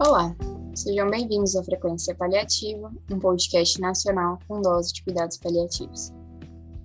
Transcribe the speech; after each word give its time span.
Olá, 0.00 0.32
sejam 0.76 1.10
bem-vindos 1.10 1.56
à 1.56 1.64
Frequência 1.64 2.14
Paliativa, 2.14 2.88
um 3.10 3.18
podcast 3.18 3.80
nacional 3.80 4.38
com 4.46 4.62
dose 4.62 4.92
de 4.92 5.02
cuidados 5.02 5.36
paliativos. 5.38 6.12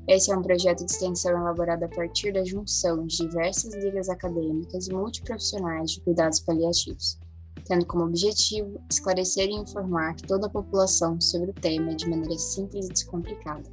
Esse 0.08 0.32
é 0.32 0.36
um 0.36 0.42
projeto 0.42 0.84
de 0.84 0.92
extensão 0.92 1.32
elaborado 1.38 1.84
a 1.84 1.88
partir 1.90 2.34
da 2.34 2.44
junção 2.44 3.06
de 3.06 3.18
diversas 3.18 3.72
ligas 3.76 4.10
acadêmicas 4.10 4.88
e 4.88 4.94
multiprofissionais 4.94 5.92
de 5.92 6.02
cuidados 6.02 6.40
paliativos, 6.40 7.20
tendo 7.66 7.86
como 7.86 8.06
objetivo 8.06 8.82
esclarecer 8.90 9.48
e 9.48 9.58
informar 9.58 10.16
toda 10.16 10.48
a 10.48 10.50
população 10.50 11.22
sobre 11.22 11.52
o 11.52 11.54
tema 11.54 11.94
de 11.94 12.10
maneira 12.10 12.40
simples 12.40 12.88
e 12.88 12.94
descomplicada. 12.94 13.70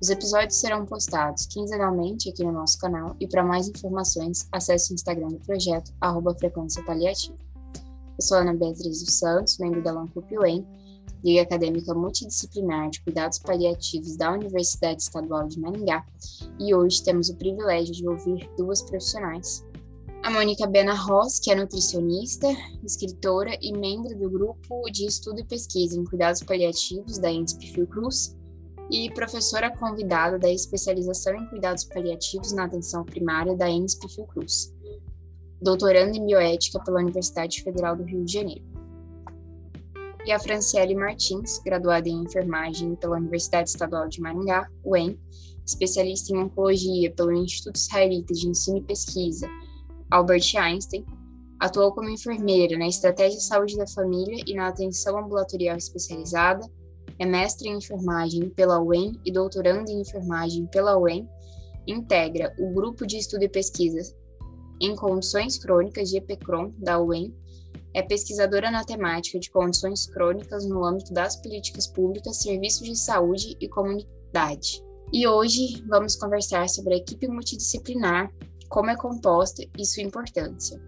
Os 0.00 0.08
episódios 0.08 0.58
serão 0.58 0.86
postados 0.86 1.44
quinzenalmente 1.44 2.30
aqui 2.30 2.42
no 2.42 2.52
nosso 2.52 2.78
canal 2.78 3.14
e 3.20 3.28
para 3.28 3.44
mais 3.44 3.68
informações, 3.68 4.48
acesse 4.50 4.90
o 4.90 4.94
Instagram 4.94 5.28
do 5.28 5.40
projeto, 5.40 5.92
arroba 6.00 6.34
Frequência 6.34 6.82
Paliativa. 6.82 7.36
Eu 8.16 8.22
sou 8.22 8.38
Ana 8.38 8.54
Beatriz 8.54 9.02
dos 9.02 9.14
Santos, 9.14 9.58
membro 9.58 9.82
da 9.82 9.90
LANCUP 9.90 10.38
UEM, 10.38 10.64
Liga 11.24 11.42
Acadêmica 11.42 11.92
Multidisciplinar 11.92 12.88
de 12.90 13.02
Cuidados 13.02 13.40
Paliativos 13.40 14.16
da 14.16 14.32
Universidade 14.32 15.02
Estadual 15.02 15.48
de 15.48 15.58
Maringá, 15.58 16.06
e 16.60 16.72
hoje 16.72 17.02
temos 17.02 17.28
o 17.28 17.36
privilégio 17.36 17.92
de 17.92 18.08
ouvir 18.08 18.48
duas 18.56 18.82
profissionais. 18.82 19.66
A 20.22 20.30
Mônica 20.30 20.64
Bena 20.64 20.94
Ross, 20.94 21.40
que 21.40 21.50
é 21.50 21.56
nutricionista, 21.56 22.46
escritora 22.84 23.58
e 23.60 23.72
membro 23.76 24.16
do 24.16 24.30
grupo 24.30 24.88
de 24.92 25.06
estudo 25.06 25.40
e 25.40 25.44
pesquisa 25.44 25.98
em 25.98 26.04
cuidados 26.04 26.40
paliativos 26.44 27.18
da 27.18 27.32
INSP 27.32 27.72
Fiocruz, 27.72 28.36
e 28.92 29.10
professora 29.10 29.76
convidada 29.76 30.38
da 30.38 30.52
especialização 30.52 31.34
em 31.34 31.48
cuidados 31.48 31.82
paliativos 31.82 32.52
na 32.52 32.66
atenção 32.66 33.04
primária 33.04 33.56
da 33.56 33.68
INSP 33.68 34.08
Fiocruz 34.08 34.73
doutorando 35.64 36.14
em 36.14 36.26
bioética 36.26 36.78
pela 36.84 37.00
Universidade 37.00 37.62
Federal 37.62 37.96
do 37.96 38.04
Rio 38.04 38.22
de 38.22 38.34
Janeiro. 38.34 38.62
E 40.26 40.30
a 40.30 40.38
Franciele 40.38 40.94
Martins, 40.94 41.58
graduada 41.64 42.06
em 42.06 42.22
enfermagem 42.22 42.94
pela 42.96 43.16
Universidade 43.16 43.70
Estadual 43.70 44.06
de 44.06 44.20
Maringá, 44.20 44.68
UEM, 44.84 45.18
especialista 45.66 46.34
em 46.34 46.38
oncologia 46.38 47.10
pelo 47.12 47.32
Instituto 47.32 47.76
Israelita 47.76 48.34
de 48.34 48.46
Ensino 48.46 48.76
e 48.76 48.82
Pesquisa, 48.82 49.48
Albert 50.10 50.54
Einstein, 50.54 51.04
atuou 51.58 51.92
como 51.92 52.10
enfermeira 52.10 52.76
na 52.76 52.86
Estratégia 52.86 53.38
de 53.38 53.44
Saúde 53.44 53.76
da 53.78 53.86
Família 53.86 54.44
e 54.46 54.54
na 54.54 54.68
Atenção 54.68 55.16
Ambulatorial 55.18 55.78
Especializada, 55.78 56.66
é 57.18 57.24
mestre 57.24 57.70
em 57.70 57.78
enfermagem 57.78 58.50
pela 58.50 58.82
UEM 58.82 59.18
e 59.24 59.32
doutorando 59.32 59.90
em 59.90 60.02
enfermagem 60.02 60.66
pela 60.66 60.98
UEM, 60.98 61.26
integra 61.86 62.54
o 62.58 62.70
Grupo 62.74 63.06
de 63.06 63.16
Estudo 63.16 63.44
e 63.44 63.48
Pesquisa 63.48 64.14
em 64.80 64.94
Condições 64.96 65.58
Crônicas 65.58 66.10
de 66.10 66.18
EPCRON, 66.18 66.72
da 66.78 67.00
UEM, 67.00 67.34
é 67.94 68.02
pesquisadora 68.02 68.70
na 68.70 68.84
temática 68.84 69.38
de 69.38 69.50
condições 69.50 70.06
crônicas 70.06 70.66
no 70.66 70.84
âmbito 70.84 71.12
das 71.12 71.36
políticas 71.36 71.86
públicas, 71.86 72.42
serviços 72.42 72.86
de 72.86 72.98
saúde 72.98 73.56
e 73.60 73.68
comunidade. 73.68 74.82
E 75.12 75.26
hoje 75.28 75.82
vamos 75.88 76.16
conversar 76.16 76.68
sobre 76.68 76.94
a 76.94 76.96
equipe 76.96 77.28
multidisciplinar, 77.28 78.32
como 78.68 78.90
é 78.90 78.96
composta 78.96 79.62
e 79.78 79.86
sua 79.86 80.02
importância. 80.02 80.80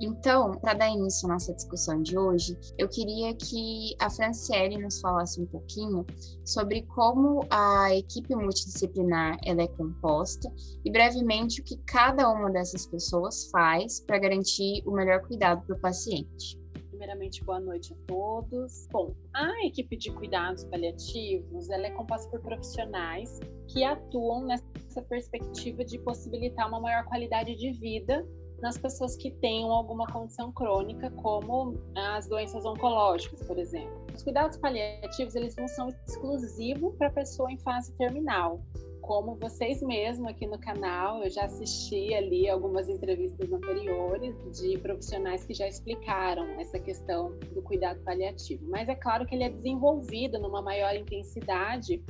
Então, 0.00 0.52
para 0.52 0.74
dar 0.74 0.88
início 0.88 1.28
à 1.28 1.32
nossa 1.32 1.52
discussão 1.52 2.00
de 2.00 2.16
hoje, 2.16 2.56
eu 2.78 2.88
queria 2.88 3.34
que 3.34 3.96
a 4.00 4.08
Franciele 4.08 4.78
nos 4.78 5.00
falasse 5.00 5.40
um 5.40 5.46
pouquinho 5.46 6.06
sobre 6.44 6.82
como 6.82 7.40
a 7.50 7.94
equipe 7.94 8.34
multidisciplinar 8.34 9.38
ela 9.44 9.62
é 9.62 9.68
composta 9.68 10.52
e 10.84 10.90
brevemente 10.90 11.60
o 11.60 11.64
que 11.64 11.76
cada 11.78 12.30
uma 12.30 12.50
dessas 12.50 12.86
pessoas 12.86 13.50
faz 13.50 14.00
para 14.00 14.18
garantir 14.18 14.82
o 14.86 14.92
melhor 14.92 15.20
cuidado 15.26 15.66
para 15.66 15.76
o 15.76 15.80
paciente. 15.80 16.58
Primeiramente, 16.90 17.44
boa 17.44 17.60
noite 17.60 17.92
a 17.92 17.96
todos. 18.06 18.86
Bom, 18.90 19.14
a 19.34 19.66
equipe 19.66 19.96
de 19.96 20.12
cuidados 20.12 20.64
paliativos 20.64 21.70
ela 21.70 21.86
é 21.86 21.90
composta 21.90 22.28
por 22.30 22.40
profissionais 22.40 23.38
que 23.68 23.84
atuam 23.84 24.46
nessa 24.46 25.02
perspectiva 25.08 25.84
de 25.84 25.98
possibilitar 26.00 26.68
uma 26.68 26.80
maior 26.80 27.04
qualidade 27.04 27.54
de 27.56 27.72
vida 27.72 28.26
nas 28.60 28.76
pessoas 28.76 29.16
que 29.16 29.30
tenham 29.30 29.70
alguma 29.70 30.06
condição 30.06 30.50
crônica, 30.52 31.10
como 31.10 31.74
as 31.94 32.26
doenças 32.26 32.64
oncológicas, 32.64 33.42
por 33.42 33.58
exemplo. 33.58 34.06
Os 34.14 34.22
cuidados 34.22 34.56
paliativos, 34.56 35.34
eles 35.34 35.54
não 35.56 35.68
são 35.68 35.88
exclusivos 36.06 36.94
para 36.96 37.08
a 37.08 37.12
pessoa 37.12 37.50
em 37.52 37.58
fase 37.58 37.92
terminal. 37.92 38.60
Como 39.00 39.36
vocês 39.36 39.80
mesmos 39.80 40.28
aqui 40.28 40.46
no 40.46 40.58
canal, 40.58 41.22
eu 41.22 41.30
já 41.30 41.44
assisti 41.44 42.12
ali 42.12 42.48
algumas 42.48 42.88
entrevistas 42.88 43.50
anteriores 43.50 44.34
de 44.60 44.76
profissionais 44.78 45.46
que 45.46 45.54
já 45.54 45.66
explicaram 45.66 46.44
essa 46.60 46.78
questão 46.78 47.32
do 47.54 47.62
cuidado 47.62 48.00
paliativo. 48.00 48.66
Mas 48.68 48.88
é 48.88 48.94
claro 48.94 49.24
que 49.24 49.34
ele 49.34 49.44
é 49.44 49.50
desenvolvido 49.50 50.38
numa 50.38 50.60
maior 50.60 50.94
intensidade 50.94 52.04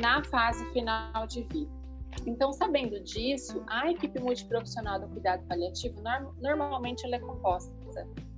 na 0.00 0.24
fase 0.24 0.64
final 0.72 1.26
de 1.26 1.42
vida. 1.42 1.79
Então, 2.26 2.52
sabendo 2.52 3.00
disso, 3.00 3.62
a 3.66 3.90
equipe 3.90 4.20
multiprofissional 4.20 5.00
do 5.00 5.08
cuidado 5.08 5.46
paliativo 5.46 6.00
normalmente 6.40 7.04
ela 7.06 7.16
é 7.16 7.20
composta 7.20 7.72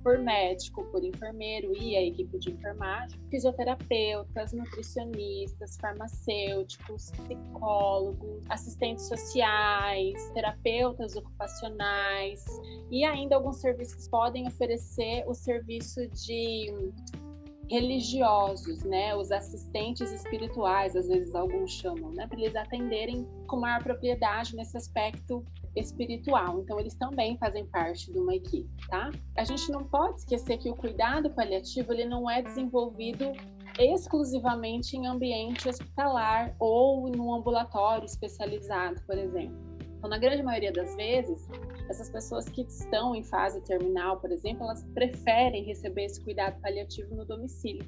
por 0.03 0.17
médico, 0.17 0.83
por 0.85 1.03
enfermeiro 1.03 1.73
e 1.77 1.95
a 1.95 2.03
equipe 2.03 2.37
de 2.37 2.51
enfermagem, 2.51 3.17
fisioterapeutas, 3.29 4.51
nutricionistas, 4.51 5.77
farmacêuticos, 5.77 7.11
psicólogos, 7.11 8.43
assistentes 8.49 9.07
sociais, 9.07 10.29
terapeutas 10.33 11.15
ocupacionais 11.15 12.43
e 12.91 13.05
ainda 13.05 13.35
alguns 13.35 13.57
serviços 13.57 14.07
podem 14.09 14.45
oferecer 14.47 15.23
o 15.25 15.33
serviço 15.33 16.05
de 16.09 16.73
religiosos, 17.69 18.83
né, 18.83 19.15
os 19.15 19.31
assistentes 19.31 20.11
espirituais, 20.11 20.95
às 20.95 21.07
vezes 21.07 21.33
alguns 21.33 21.71
chamam, 21.71 22.11
né, 22.11 22.27
para 22.27 22.39
eles 22.39 22.55
atenderem 22.55 23.27
com 23.47 23.59
maior 23.59 23.81
propriedade 23.81 24.55
nesse 24.55 24.77
aspecto 24.77 25.43
espiritual. 25.75 26.59
Então 26.59 26.79
eles 26.79 26.95
também 26.95 27.37
fazem 27.37 27.65
parte 27.65 28.11
de 28.11 28.19
uma 28.19 28.35
equipe, 28.35 28.69
tá? 28.87 29.09
A 29.37 29.43
gente 29.43 29.71
não 29.71 29.83
pode 29.83 30.19
esquecer 30.19 30.57
que 30.57 30.69
o 30.69 30.75
cuidado 30.75 31.29
paliativo 31.31 31.91
ele 31.93 32.05
não 32.05 32.29
é 32.29 32.41
desenvolvido 32.41 33.31
exclusivamente 33.79 34.95
em 34.95 35.07
ambiente 35.07 35.67
hospitalar 35.67 36.55
ou 36.59 37.07
um 37.07 37.33
ambulatório 37.33 38.05
especializado, 38.05 39.01
por 39.07 39.17
exemplo. 39.17 39.57
Então, 39.97 40.09
na 40.09 40.17
grande 40.17 40.43
maioria 40.43 40.71
das 40.71 40.95
vezes, 40.95 41.47
essas 41.93 42.09
pessoas 42.09 42.49
que 42.49 42.61
estão 42.61 43.15
em 43.15 43.23
fase 43.23 43.61
terminal, 43.61 44.19
por 44.19 44.31
exemplo, 44.31 44.63
elas 44.63 44.83
preferem 44.93 45.63
receber 45.63 46.05
esse 46.05 46.21
cuidado 46.21 46.59
paliativo 46.61 47.15
no 47.15 47.25
domicílio. 47.25 47.85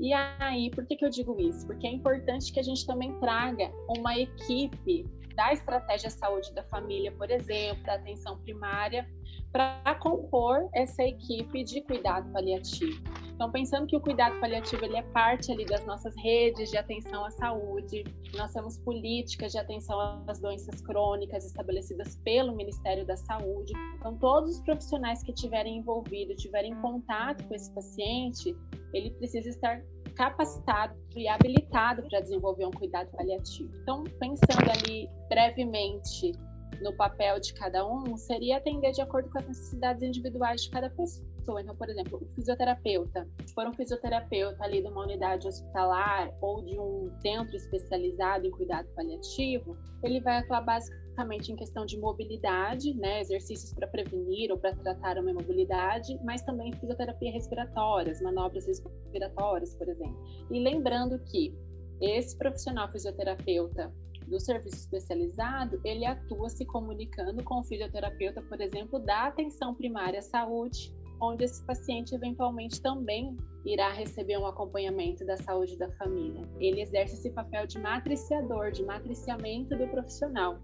E 0.00 0.12
aí, 0.12 0.70
por 0.70 0.86
que, 0.86 0.96
que 0.96 1.04
eu 1.04 1.10
digo 1.10 1.38
isso? 1.38 1.66
Porque 1.66 1.86
é 1.86 1.90
importante 1.90 2.52
que 2.52 2.58
a 2.58 2.62
gente 2.62 2.86
também 2.86 3.12
traga 3.20 3.70
uma 3.88 4.18
equipe 4.18 5.06
da 5.34 5.52
estratégia 5.52 6.10
saúde 6.10 6.52
da 6.54 6.62
família, 6.64 7.12
por 7.12 7.30
exemplo, 7.30 7.82
da 7.84 7.94
atenção 7.94 8.38
primária, 8.38 9.06
para 9.52 9.94
compor 9.96 10.68
essa 10.74 11.02
equipe 11.02 11.62
de 11.62 11.82
cuidado 11.82 12.32
paliativo. 12.32 13.02
Então, 13.34 13.50
pensando 13.50 13.86
que 13.86 13.96
o 13.96 14.00
cuidado 14.00 14.38
paliativo 14.40 14.84
ele 14.84 14.96
é 14.96 15.02
parte 15.02 15.52
ali 15.52 15.64
das 15.66 15.84
nossas 15.84 16.14
redes 16.16 16.70
de 16.70 16.78
atenção 16.78 17.24
à 17.24 17.30
saúde, 17.30 18.04
nós 18.34 18.52
temos 18.52 18.78
políticas 18.78 19.52
de 19.52 19.58
atenção 19.58 20.00
às 20.26 20.40
doenças 20.40 20.80
crônicas 20.80 21.44
estabelecidas 21.44 22.16
pelo 22.24 22.54
Ministério 22.54 23.04
da 23.04 23.16
Saúde. 23.16 23.72
Então, 23.96 24.16
todos 24.16 24.56
os 24.56 24.60
profissionais 24.62 25.22
que 25.22 25.32
estiverem 25.32 25.78
envolvidos, 25.78 26.40
tiverem 26.40 26.74
contato 26.76 27.46
com 27.46 27.54
esse 27.54 27.70
paciente, 27.72 28.56
ele 28.94 29.10
precisa 29.10 29.48
estar 29.48 29.82
capacitado 30.12 30.94
e 31.16 31.28
habilitado 31.28 32.02
para 32.08 32.20
desenvolver 32.20 32.66
um 32.66 32.70
cuidado 32.70 33.10
paliativo. 33.12 33.70
Então, 33.82 34.04
pensando 34.18 34.70
ali 34.70 35.08
brevemente 35.28 36.32
no 36.80 36.92
papel 36.96 37.38
de 37.40 37.54
cada 37.54 37.86
um, 37.86 38.16
seria 38.16 38.56
atender 38.56 38.92
de 38.92 39.00
acordo 39.00 39.30
com 39.30 39.38
as 39.38 39.46
necessidades 39.46 40.02
individuais 40.02 40.62
de 40.62 40.70
cada 40.70 40.90
pessoa. 40.90 41.60
Então, 41.60 41.76
por 41.76 41.88
exemplo, 41.88 42.18
o 42.22 42.34
fisioterapeuta, 42.34 43.28
se 43.44 43.54
for 43.54 43.66
um 43.66 43.72
fisioterapeuta 43.72 44.62
ali 44.64 44.82
de 44.82 44.88
uma 44.88 45.02
unidade 45.02 45.46
hospitalar 45.46 46.32
ou 46.40 46.64
de 46.64 46.78
um 46.78 47.10
centro 47.20 47.56
especializado 47.56 48.46
em 48.46 48.50
cuidado 48.50 48.88
paliativo, 48.94 49.76
ele 50.02 50.20
vai 50.20 50.38
atuar 50.38 50.60
basicamente 50.62 51.01
em 51.50 51.56
questão 51.56 51.84
de 51.84 51.98
mobilidade, 51.98 52.94
né, 52.94 53.20
exercícios 53.20 53.72
para 53.72 53.86
prevenir 53.86 54.50
ou 54.50 54.58
para 54.58 54.74
tratar 54.76 55.18
uma 55.18 55.30
imobilidade, 55.30 56.18
mas 56.24 56.42
também 56.42 56.72
fisioterapia 56.72 57.32
respiratória, 57.32 58.12
manobras 58.22 58.66
respiratórias, 58.66 59.74
por 59.74 59.88
exemplo. 59.88 60.16
E 60.50 60.58
lembrando 60.58 61.18
que 61.24 61.54
esse 62.00 62.36
profissional 62.36 62.90
fisioterapeuta 62.90 63.92
do 64.26 64.40
serviço 64.40 64.76
especializado, 64.76 65.80
ele 65.84 66.04
atua 66.04 66.48
se 66.48 66.64
comunicando 66.64 67.42
com 67.44 67.60
o 67.60 67.64
fisioterapeuta, 67.64 68.42
por 68.42 68.60
exemplo, 68.60 68.98
da 68.98 69.26
atenção 69.26 69.74
primária 69.74 70.18
à 70.18 70.22
saúde, 70.22 70.92
onde 71.20 71.44
esse 71.44 71.64
paciente 71.64 72.14
eventualmente 72.14 72.80
também 72.80 73.36
irá 73.64 73.92
receber 73.92 74.38
um 74.38 74.46
acompanhamento 74.46 75.24
da 75.24 75.36
saúde 75.36 75.76
da 75.76 75.88
família. 75.92 76.48
Ele 76.58 76.80
exerce 76.80 77.14
esse 77.14 77.30
papel 77.30 77.66
de 77.66 77.78
matriciador, 77.78 78.72
de 78.72 78.84
matriciamento 78.84 79.76
do 79.76 79.86
profissional. 79.86 80.58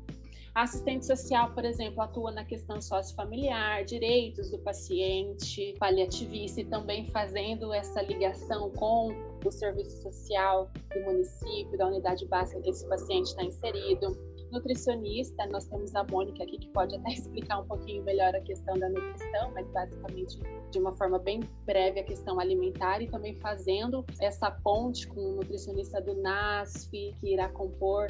Assistente 0.59 1.07
social, 1.07 1.53
por 1.55 1.65
exemplo, 1.65 2.03
atua 2.03 2.33
na 2.33 2.45
questão 2.45 2.81
sociofamiliar, 2.81 3.85
direitos 3.85 4.51
do 4.51 4.59
paciente, 4.59 5.73
paliativista 5.79 6.61
e 6.61 6.65
também 6.65 7.07
fazendo 7.13 7.73
essa 7.73 8.03
ligação 8.03 8.69
com 8.71 9.13
o 9.47 9.53
serviço 9.53 10.03
social 10.03 10.69
do 10.93 11.01
município, 11.05 11.79
da 11.79 11.87
unidade 11.87 12.27
básica 12.27 12.61
que 12.61 12.71
esse 12.71 12.85
paciente 12.89 13.27
está 13.27 13.45
inserido. 13.45 14.19
Nutricionista, 14.51 15.47
nós 15.47 15.65
temos 15.67 15.95
a 15.95 16.03
Mônica 16.03 16.43
aqui 16.43 16.59
que 16.59 16.69
pode 16.71 16.97
até 16.97 17.11
explicar 17.15 17.61
um 17.61 17.67
pouquinho 17.69 18.03
melhor 18.03 18.35
a 18.35 18.41
questão 18.41 18.77
da 18.77 18.89
nutrição, 18.89 19.53
mas 19.55 19.65
basicamente 19.71 20.41
de 20.71 20.79
uma 20.79 20.95
forma 20.95 21.19
bem 21.19 21.41
breve 21.65 22.01
a 22.01 22.05
questão 22.05 22.39
alimentar 22.39 23.01
e 23.01 23.09
também 23.09 23.35
fazendo 23.35 24.05
essa 24.21 24.51
ponte 24.51 25.07
com 25.07 25.21
o 25.21 25.37
nutricionista 25.37 26.01
do 26.01 26.15
NASF, 26.15 26.91
que 26.91 27.33
irá 27.33 27.49
compor 27.49 28.09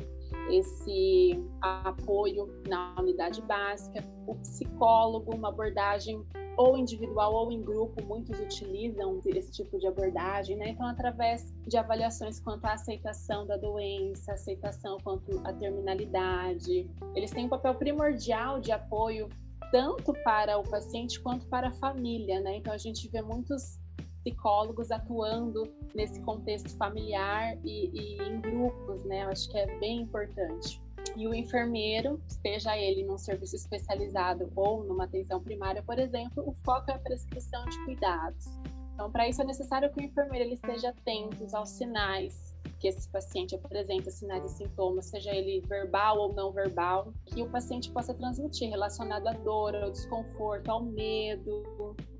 esse 0.50 1.38
apoio 1.60 2.48
na 2.68 2.94
unidade 2.98 3.40
básica, 3.42 4.04
o 4.26 4.34
psicólogo, 4.36 5.34
uma 5.34 5.48
abordagem 5.48 6.24
ou 6.58 6.76
individual 6.76 7.32
ou 7.32 7.52
em 7.52 7.62
grupo, 7.62 8.04
muitos 8.04 8.38
utilizam 8.40 9.20
esse 9.26 9.52
tipo 9.52 9.78
de 9.78 9.86
abordagem, 9.86 10.56
né? 10.56 10.70
Então, 10.70 10.86
através 10.86 11.54
de 11.66 11.76
avaliações 11.76 12.40
quanto 12.40 12.64
à 12.64 12.72
aceitação 12.72 13.46
da 13.46 13.56
doença, 13.56 14.32
aceitação 14.32 14.98
quanto 14.98 15.40
à 15.44 15.52
terminalidade, 15.52 16.90
eles 17.14 17.30
têm 17.30 17.46
um 17.46 17.48
papel 17.48 17.76
primordial 17.76 18.58
de 18.58 18.72
apoio 18.72 19.28
tanto 19.70 20.12
para 20.24 20.58
o 20.58 20.62
paciente 20.62 21.20
quanto 21.20 21.46
para 21.46 21.68
a 21.68 21.72
família, 21.72 22.40
né? 22.40 22.56
Então, 22.56 22.72
a 22.72 22.78
gente 22.78 23.08
vê 23.08 23.22
muitos 23.22 23.78
psicólogos 24.22 24.90
atuando 24.90 25.62
nesse 25.94 26.20
contexto 26.20 26.76
familiar 26.76 27.56
e, 27.64 27.90
e 27.92 28.22
em 28.22 28.40
grupos, 28.40 29.04
né? 29.04 29.24
Eu 29.24 29.30
acho 29.30 29.48
que 29.48 29.58
é 29.58 29.78
bem 29.78 30.02
importante. 30.02 30.82
E 31.16 31.26
o 31.26 31.34
enfermeiro, 31.34 32.20
seja 32.26 32.76
ele 32.76 33.04
num 33.04 33.18
serviço 33.18 33.56
especializado 33.56 34.50
ou 34.54 34.84
numa 34.84 35.04
atenção 35.04 35.42
primária, 35.42 35.82
por 35.82 35.98
exemplo, 35.98 36.46
o 36.46 36.52
foco 36.64 36.90
é 36.90 36.94
a 36.94 36.98
prescrição 36.98 37.64
de 37.66 37.84
cuidados. 37.84 38.46
Então, 38.94 39.10
para 39.10 39.28
isso 39.28 39.40
é 39.40 39.44
necessário 39.44 39.90
que 39.90 40.00
o 40.00 40.04
enfermeiro 40.04 40.44
ele 40.44 40.54
esteja 40.54 40.90
atento 40.90 41.44
aos 41.56 41.70
sinais 41.70 42.47
que 42.78 42.88
esse 42.88 43.08
paciente 43.08 43.54
apresenta, 43.54 44.10
sinais 44.10 44.44
e 44.52 44.56
sintomas, 44.56 45.06
seja 45.06 45.34
ele 45.34 45.60
verbal 45.66 46.18
ou 46.18 46.32
não 46.34 46.52
verbal, 46.52 47.12
que 47.26 47.42
o 47.42 47.50
paciente 47.50 47.90
possa 47.90 48.14
transmitir 48.14 48.70
relacionado 48.70 49.26
à 49.26 49.32
dor, 49.32 49.74
ao 49.74 49.90
desconforto, 49.90 50.68
ao 50.70 50.82
medo, 50.82 51.64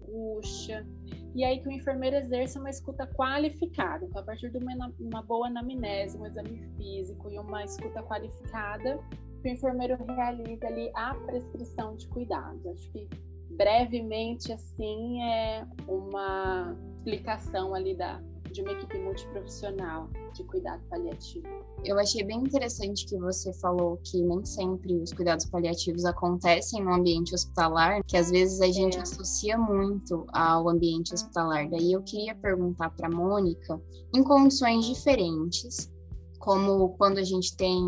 angústia. 0.09 0.87
E 1.35 1.45
aí 1.45 1.61
que 1.61 1.69
o 1.69 1.73
enfermeiro 1.73 2.17
exerce 2.17 2.59
uma 2.59 2.71
escuta 2.71 3.07
qualificada. 3.07 4.05
Então, 4.05 4.21
a 4.21 4.25
partir 4.25 4.51
de 4.51 4.59
uma, 4.59 4.93
uma 4.99 5.23
boa 5.23 5.47
anamnese, 5.47 6.19
um 6.19 6.27
exame 6.27 6.59
físico 6.77 7.31
e 7.31 7.39
uma 7.39 7.65
escuta 7.65 8.03
qualificada, 8.03 8.99
o 9.45 9.49
enfermeiro 9.49 9.97
realiza 10.05 10.67
ali 10.67 10.91
a 10.95 11.15
prescrição 11.15 11.95
de 11.97 12.09
cuidados. 12.09 12.67
Acho 12.67 12.91
que 12.91 13.09
brevemente 13.51 14.53
assim 14.53 15.23
é 15.23 15.67
uma 15.87 16.77
explicação 16.97 17.75
ali 17.75 17.95
da, 17.95 18.21
de 18.51 18.63
uma 18.63 18.73
equipe 18.73 18.99
multiprofissional 18.99 20.09
de 20.33 20.45
cuidado 20.45 20.83
paliativo. 20.89 21.47
Eu 21.85 21.99
achei 21.99 22.25
bem 22.25 22.39
interessante 22.39 23.07
que 23.07 23.17
você 23.19 23.53
falou 23.55 23.99
que 24.05 24.21
nem 24.23 24.45
sempre 24.45 24.95
os 24.97 25.13
cuidados 25.13 25.47
paliativos 25.47 26.05
acontecem 26.05 26.83
no 26.83 26.93
ambiente 26.93 27.35
hospitalar, 27.35 28.03
que 28.05 28.17
às 28.17 28.31
vezes 28.31 28.61
a 28.61 28.67
gente 28.67 28.99
é. 28.99 29.01
associa 29.01 29.57
muito 29.57 30.27
ao 30.33 30.69
ambiente 30.69 31.15
hospitalar. 31.15 31.69
Daí 31.71 31.93
eu 31.93 32.03
queria 32.03 32.35
perguntar 32.35 32.91
para 32.91 33.09
Mônica, 33.09 33.81
em 34.15 34.23
condições 34.23 34.87
diferentes, 34.87 35.91
como 36.39 36.91
quando 36.97 37.19
a 37.19 37.25
gente 37.25 37.57
tem 37.57 37.83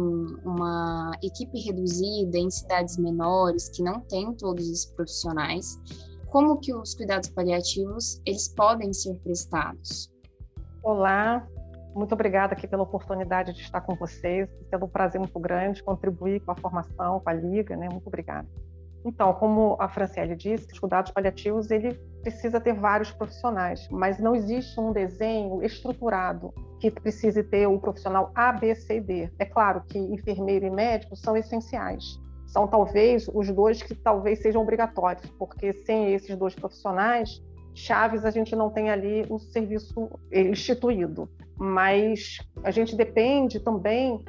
uma 0.44 1.12
equipe 1.22 1.58
reduzida 1.60 2.36
em 2.36 2.50
cidades 2.50 2.96
menores 2.98 3.68
que 3.68 3.82
não 3.82 4.00
tem 4.00 4.34
todos 4.34 4.68
os 4.68 4.84
profissionais, 4.84 5.78
como 6.30 6.58
que 6.58 6.72
os 6.74 6.94
cuidados 6.94 7.28
paliativos 7.30 8.20
eles 8.24 8.48
podem 8.48 8.92
ser 8.92 9.14
prestados? 9.16 10.10
Olá, 10.82 11.46
muito 11.94 12.14
obrigada 12.14 12.54
aqui 12.54 12.66
pela 12.66 12.84
oportunidade 12.84 13.52
de 13.52 13.60
estar 13.60 13.82
com 13.82 13.94
vocês. 13.94 14.48
Tendo 14.70 14.86
um 14.86 14.88
prazer 14.88 15.20
muito 15.20 15.38
grande 15.38 15.82
contribuir 15.82 16.40
com 16.40 16.52
a 16.52 16.56
formação, 16.56 17.20
com 17.20 17.28
a 17.28 17.34
liga, 17.34 17.76
né? 17.76 17.86
Muito 17.90 18.06
obrigada. 18.06 18.48
Então, 19.04 19.34
como 19.34 19.76
a 19.78 19.88
Franciele 19.90 20.34
disse, 20.34 20.72
os 20.72 20.78
cuidados 20.78 21.12
paliativos 21.12 21.70
ele 21.70 21.92
precisa 22.22 22.58
ter 22.58 22.72
vários 22.72 23.10
profissionais, 23.10 23.86
mas 23.90 24.18
não 24.18 24.34
existe 24.34 24.80
um 24.80 24.90
desenho 24.90 25.62
estruturado 25.62 26.52
que 26.78 26.90
precise 26.90 27.42
ter 27.42 27.68
um 27.68 27.78
profissional 27.78 28.30
A, 28.34 28.50
B, 28.50 28.74
C 28.74 29.00
D. 29.00 29.30
É 29.38 29.44
claro 29.44 29.82
que 29.86 29.98
enfermeiro 29.98 30.64
e 30.64 30.70
médico 30.70 31.14
são 31.14 31.36
essenciais. 31.36 32.04
São 32.46 32.66
talvez 32.66 33.28
os 33.28 33.50
dois 33.50 33.82
que 33.82 33.94
talvez 33.94 34.40
sejam 34.40 34.62
obrigatórios, 34.62 35.30
porque 35.38 35.74
sem 35.74 36.14
esses 36.14 36.34
dois 36.36 36.54
profissionais 36.54 37.42
chaves 37.80 38.24
a 38.24 38.30
gente 38.30 38.54
não 38.54 38.70
tem 38.70 38.90
ali 38.90 39.24
o 39.28 39.38
serviço 39.38 40.10
instituído, 40.32 41.28
mas 41.56 42.38
a 42.62 42.70
gente 42.70 42.96
depende 42.96 43.60
também 43.60 44.24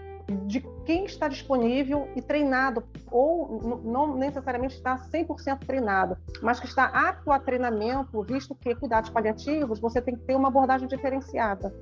de 0.45 0.61
quem 0.85 1.05
está 1.05 1.27
disponível 1.27 2.07
e 2.15 2.21
treinado, 2.21 2.83
ou 3.09 3.81
não 3.83 4.15
necessariamente 4.15 4.75
está 4.75 4.97
100% 4.97 5.65
treinado, 5.65 6.17
mas 6.41 6.59
que 6.59 6.65
está 6.65 6.85
apto 6.85 7.31
a 7.31 7.39
treinamento, 7.39 8.21
visto 8.23 8.55
que 8.55 8.73
cuidados 8.75 9.09
paliativos 9.09 9.79
você 9.79 10.01
tem 10.01 10.15
que 10.15 10.21
ter 10.21 10.35
uma 10.35 10.47
abordagem 10.47 10.87
diferenciada. 10.87 11.73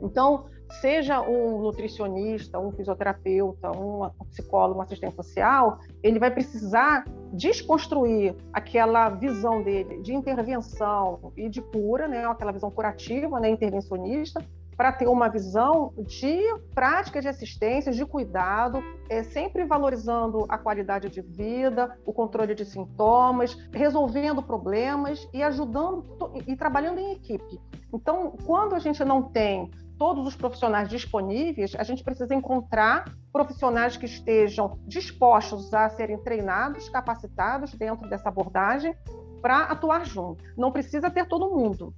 Então, 0.00 0.46
seja 0.80 1.20
um 1.20 1.60
nutricionista, 1.60 2.58
um 2.58 2.72
fisioterapeuta, 2.72 3.70
um 3.70 4.10
psicólogo, 4.30 4.78
um 4.78 4.82
assistente 4.82 5.14
social, 5.14 5.78
ele 6.02 6.18
vai 6.18 6.30
precisar 6.30 7.04
desconstruir 7.32 8.34
aquela 8.52 9.08
visão 9.10 9.62
dele 9.62 10.02
de 10.02 10.14
intervenção 10.14 11.32
e 11.36 11.48
de 11.48 11.60
cura, 11.60 12.08
né, 12.08 12.24
aquela 12.26 12.52
visão 12.52 12.70
curativa, 12.70 13.38
né, 13.40 13.48
intervencionista, 13.48 14.44
para 14.76 14.92
ter 14.92 15.08
uma 15.08 15.28
visão 15.28 15.94
de 15.98 16.38
práticas 16.74 17.22
de 17.22 17.28
assistência, 17.28 17.90
de 17.90 18.04
cuidado, 18.04 18.82
é, 19.08 19.22
sempre 19.22 19.64
valorizando 19.64 20.44
a 20.48 20.58
qualidade 20.58 21.08
de 21.08 21.22
vida, 21.22 21.96
o 22.04 22.12
controle 22.12 22.54
de 22.54 22.64
sintomas, 22.64 23.54
resolvendo 23.72 24.42
problemas 24.42 25.26
e 25.32 25.42
ajudando 25.42 26.04
e 26.46 26.54
trabalhando 26.54 26.98
em 26.98 27.12
equipe. 27.12 27.58
Então, 27.92 28.34
quando 28.44 28.74
a 28.74 28.78
gente 28.78 29.02
não 29.02 29.22
tem 29.22 29.70
todos 29.98 30.26
os 30.26 30.36
profissionais 30.36 30.88
disponíveis, 30.88 31.74
a 31.76 31.82
gente 31.82 32.04
precisa 32.04 32.34
encontrar 32.34 33.04
profissionais 33.32 33.96
que 33.96 34.06
estejam 34.06 34.78
dispostos 34.86 35.72
a 35.72 35.88
serem 35.88 36.18
treinados, 36.18 36.88
capacitados 36.88 37.72
dentro 37.74 38.08
dessa 38.08 38.28
abordagem 38.28 38.94
para 39.40 39.64
atuar 39.64 40.04
junto. 40.04 40.42
Não 40.56 40.72
precisa 40.72 41.10
ter 41.10 41.26
todo 41.26 41.50
mundo, 41.50 41.94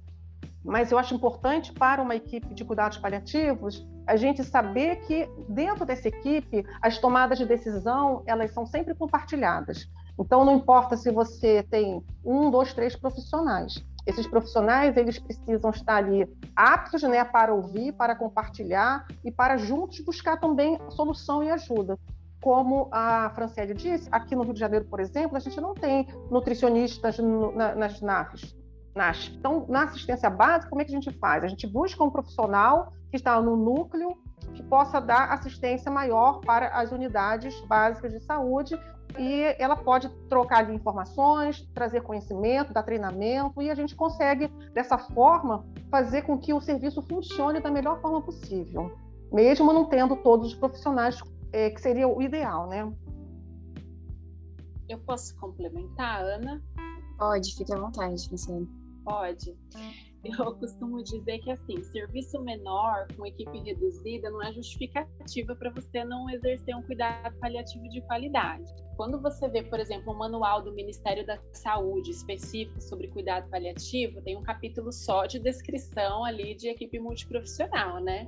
mas 0.63 0.91
eu 0.91 0.97
acho 0.97 1.15
importante 1.15 1.71
para 1.71 2.01
uma 2.01 2.15
equipe 2.15 2.53
de 2.53 2.65
cuidados 2.65 2.97
paliativos 2.97 3.87
a 4.05 4.15
gente 4.15 4.43
saber 4.43 4.97
que 5.01 5.29
dentro 5.47 5.85
dessa 5.85 6.07
equipe 6.07 6.65
as 6.81 6.97
tomadas 6.97 7.37
de 7.37 7.45
decisão 7.45 8.23
elas 8.25 8.51
são 8.51 8.65
sempre 8.65 8.95
compartilhadas. 8.95 9.87
Então 10.19 10.43
não 10.43 10.55
importa 10.55 10.97
se 10.97 11.11
você 11.11 11.63
tem 11.63 12.03
um, 12.25 12.49
dois, 12.49 12.73
três 12.73 12.95
profissionais. 12.95 13.83
Esses 14.09 14.25
profissionais 14.25 14.97
eles 14.97 15.19
precisam 15.19 15.69
estar 15.69 15.97
ali 15.97 16.27
aptos, 16.55 17.03
né, 17.03 17.23
para 17.23 17.53
ouvir, 17.53 17.93
para 17.93 18.15
compartilhar 18.15 19.05
e 19.23 19.29
para 19.29 19.55
juntos 19.55 19.99
buscar 19.99 20.37
também 20.39 20.79
solução 20.89 21.43
e 21.43 21.51
ajuda. 21.51 21.95
Como 22.41 22.89
a 22.91 23.29
Franciele 23.35 23.75
disse, 23.75 24.09
aqui 24.11 24.35
no 24.35 24.41
Rio 24.41 24.53
de 24.53 24.59
Janeiro, 24.59 24.85
por 24.85 24.99
exemplo, 24.99 25.37
a 25.37 25.39
gente 25.39 25.61
não 25.61 25.75
tem 25.75 26.07
nutricionistas 26.31 27.19
nas 27.19 28.01
NAFs. 28.95 29.31
Então, 29.37 29.65
na 29.67 29.83
assistência 29.83 30.29
básica, 30.29 30.69
como 30.69 30.81
é 30.81 30.85
que 30.85 30.91
a 30.91 30.95
gente 30.99 31.11
faz? 31.19 31.43
A 31.43 31.47
gente 31.47 31.67
busca 31.67 32.03
um 32.03 32.09
profissional 32.09 32.93
que 33.09 33.17
está 33.17 33.41
no 33.41 33.55
núcleo 33.55 34.17
que 34.53 34.63
possa 34.63 34.99
dar 34.99 35.31
assistência 35.31 35.91
maior 35.91 36.39
para 36.41 36.67
as 36.69 36.91
unidades 36.91 37.59
básicas 37.61 38.11
de 38.11 38.19
saúde 38.21 38.79
e 39.17 39.55
ela 39.57 39.75
pode 39.75 40.09
trocar 40.29 40.59
ali 40.59 40.75
informações, 40.75 41.67
trazer 41.73 42.01
conhecimento, 42.01 42.73
dar 42.73 42.83
treinamento 42.83 43.61
e 43.61 43.69
a 43.69 43.75
gente 43.75 43.95
consegue 43.95 44.47
dessa 44.73 44.97
forma 44.97 45.65
fazer 45.89 46.23
com 46.23 46.37
que 46.37 46.53
o 46.53 46.61
serviço 46.61 47.01
funcione 47.01 47.59
da 47.59 47.71
melhor 47.71 47.99
forma 48.01 48.21
possível, 48.21 48.91
mesmo 49.31 49.73
não 49.73 49.85
tendo 49.85 50.15
todos 50.17 50.49
os 50.49 50.55
profissionais 50.55 51.19
é, 51.51 51.69
que 51.69 51.81
seria 51.81 52.07
o 52.07 52.21
ideal, 52.21 52.67
né? 52.67 52.91
Eu 54.87 54.99
posso 54.99 55.35
complementar, 55.37 56.21
Ana? 56.21 56.61
Pode, 57.17 57.55
fique 57.55 57.73
à 57.73 57.77
vontade, 57.77 58.27
Franciele. 58.27 58.78
Pode 59.09 59.57
eu 60.23 60.53
costumo 60.55 61.01
dizer 61.01 61.39
que 61.39 61.51
assim, 61.51 61.81
serviço 61.83 62.41
menor 62.41 63.07
com 63.15 63.25
equipe 63.25 63.57
reduzida 63.59 64.29
não 64.29 64.43
é 64.43 64.51
justificativa 64.51 65.55
para 65.55 65.71
você 65.71 66.03
não 66.03 66.29
exercer 66.29 66.75
um 66.75 66.81
cuidado 66.83 67.37
paliativo 67.39 67.87
de 67.89 68.01
qualidade. 68.01 68.65
Quando 68.97 69.21
você 69.21 69.47
vê, 69.47 69.63
por 69.63 69.79
exemplo, 69.79 70.13
um 70.13 70.17
manual 70.17 70.61
do 70.61 70.73
Ministério 70.73 71.25
da 71.25 71.39
Saúde 71.53 72.11
específico 72.11 72.81
sobre 72.81 73.07
cuidado 73.07 73.49
paliativo, 73.49 74.21
tem 74.21 74.37
um 74.37 74.43
capítulo 74.43 74.91
só 74.91 75.25
de 75.25 75.39
descrição 75.39 76.25
ali 76.25 76.53
de 76.55 76.67
equipe 76.67 76.99
multiprofissional, 76.99 78.01
né? 78.01 78.27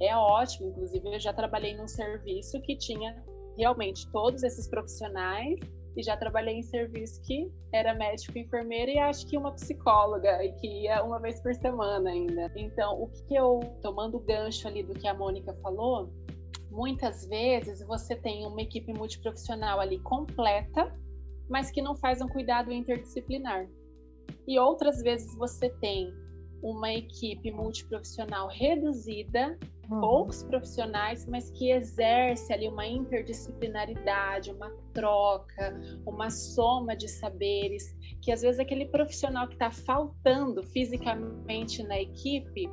É 0.00 0.16
ótimo, 0.16 0.70
inclusive 0.70 1.14
eu 1.14 1.20
já 1.20 1.32
trabalhei 1.32 1.76
num 1.76 1.88
serviço 1.88 2.60
que 2.62 2.76
tinha 2.76 3.22
realmente 3.56 4.10
todos 4.10 4.42
esses 4.42 4.68
profissionais 4.68 5.58
e 5.96 6.02
já 6.02 6.16
trabalhei 6.16 6.54
em 6.54 6.62
serviço 6.62 7.20
que 7.22 7.50
era 7.72 7.94
médico, 7.94 8.38
enfermeira 8.38 8.90
e 8.90 8.98
acho 8.98 9.26
que 9.26 9.36
uma 9.36 9.52
psicóloga 9.52 10.44
e 10.44 10.52
que 10.52 10.84
ia 10.84 11.02
uma 11.02 11.18
vez 11.18 11.40
por 11.40 11.54
semana 11.54 12.10
ainda. 12.10 12.52
Então, 12.56 13.02
o 13.02 13.08
que 13.08 13.34
eu 13.34 13.60
tomando 13.82 14.18
gancho 14.20 14.68
ali 14.68 14.82
do 14.82 14.94
que 14.94 15.08
a 15.08 15.14
Mônica 15.14 15.52
falou, 15.62 16.12
muitas 16.70 17.26
vezes 17.26 17.84
você 17.86 18.14
tem 18.14 18.46
uma 18.46 18.62
equipe 18.62 18.92
multiprofissional 18.92 19.80
ali 19.80 19.98
completa, 20.00 20.94
mas 21.48 21.70
que 21.70 21.82
não 21.82 21.96
faz 21.96 22.20
um 22.20 22.28
cuidado 22.28 22.72
interdisciplinar. 22.72 23.68
E 24.46 24.58
outras 24.58 25.02
vezes 25.02 25.34
você 25.36 25.68
tem 25.68 26.12
uma 26.62 26.92
equipe 26.92 27.50
multiprofissional 27.50 28.48
reduzida. 28.48 29.58
Poucos 29.88 30.42
profissionais, 30.42 31.26
mas 31.26 31.50
que 31.50 31.70
exerce 31.70 32.52
ali 32.52 32.68
uma 32.68 32.86
interdisciplinaridade, 32.86 34.52
uma 34.52 34.70
troca, 34.92 35.74
uma 36.06 36.30
soma 36.30 36.94
de 36.94 37.08
saberes, 37.08 37.96
que 38.22 38.30
às 38.30 38.42
vezes 38.42 38.60
aquele 38.60 38.86
profissional 38.86 39.46
que 39.48 39.54
está 39.54 39.70
faltando 39.70 40.62
fisicamente 40.62 41.82
na 41.82 42.00
equipe, 42.00 42.68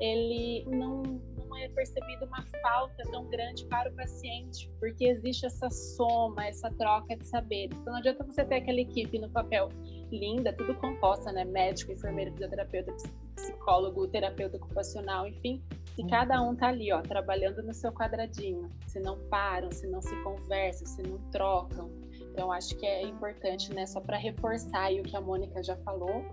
ele 0.00 0.64
não, 0.66 1.02
não 1.02 1.56
é 1.56 1.68
percebido 1.68 2.24
uma 2.26 2.42
falta 2.62 3.02
tão 3.10 3.28
grande 3.28 3.66
para 3.66 3.90
o 3.90 3.94
paciente, 3.94 4.70
porque 4.80 5.04
existe 5.04 5.46
essa 5.46 5.68
soma, 5.70 6.46
essa 6.46 6.70
troca 6.72 7.16
de 7.16 7.26
saberes. 7.26 7.76
Então 7.78 7.92
não 7.92 8.00
adianta 8.00 8.24
você 8.24 8.44
ter 8.44 8.56
aquela 8.56 8.80
equipe 8.80 9.18
no 9.18 9.30
papel 9.30 9.68
linda, 10.10 10.52
tudo 10.52 10.74
composta, 10.76 11.30
né? 11.32 11.44
Médico, 11.44 11.92
enfermeiro, 11.92 12.32
fisioterapeuta, 12.32 12.92
psicólogo, 13.36 14.08
terapeuta 14.08 14.56
ocupacional, 14.56 15.26
enfim. 15.26 15.62
Se 15.94 16.04
cada 16.08 16.42
um 16.42 16.56
tá 16.56 16.68
ali, 16.68 16.92
ó, 16.92 17.00
trabalhando 17.02 17.62
no 17.62 17.72
seu 17.72 17.92
quadradinho, 17.92 18.68
se 18.86 18.98
não 18.98 19.16
param, 19.28 19.70
se 19.70 19.86
não 19.86 20.02
se 20.02 20.14
conversam, 20.22 20.86
se 20.86 21.02
não 21.02 21.18
trocam. 21.30 21.88
Então, 22.32 22.50
acho 22.50 22.76
que 22.76 22.84
é 22.84 23.02
importante, 23.02 23.72
né, 23.72 23.86
só 23.86 24.00
para 24.00 24.16
reforçar 24.16 24.86
aí 24.86 25.00
o 25.00 25.04
que 25.04 25.16
a 25.16 25.20
Mônica 25.20 25.62
já 25.62 25.76
falou, 25.76 26.24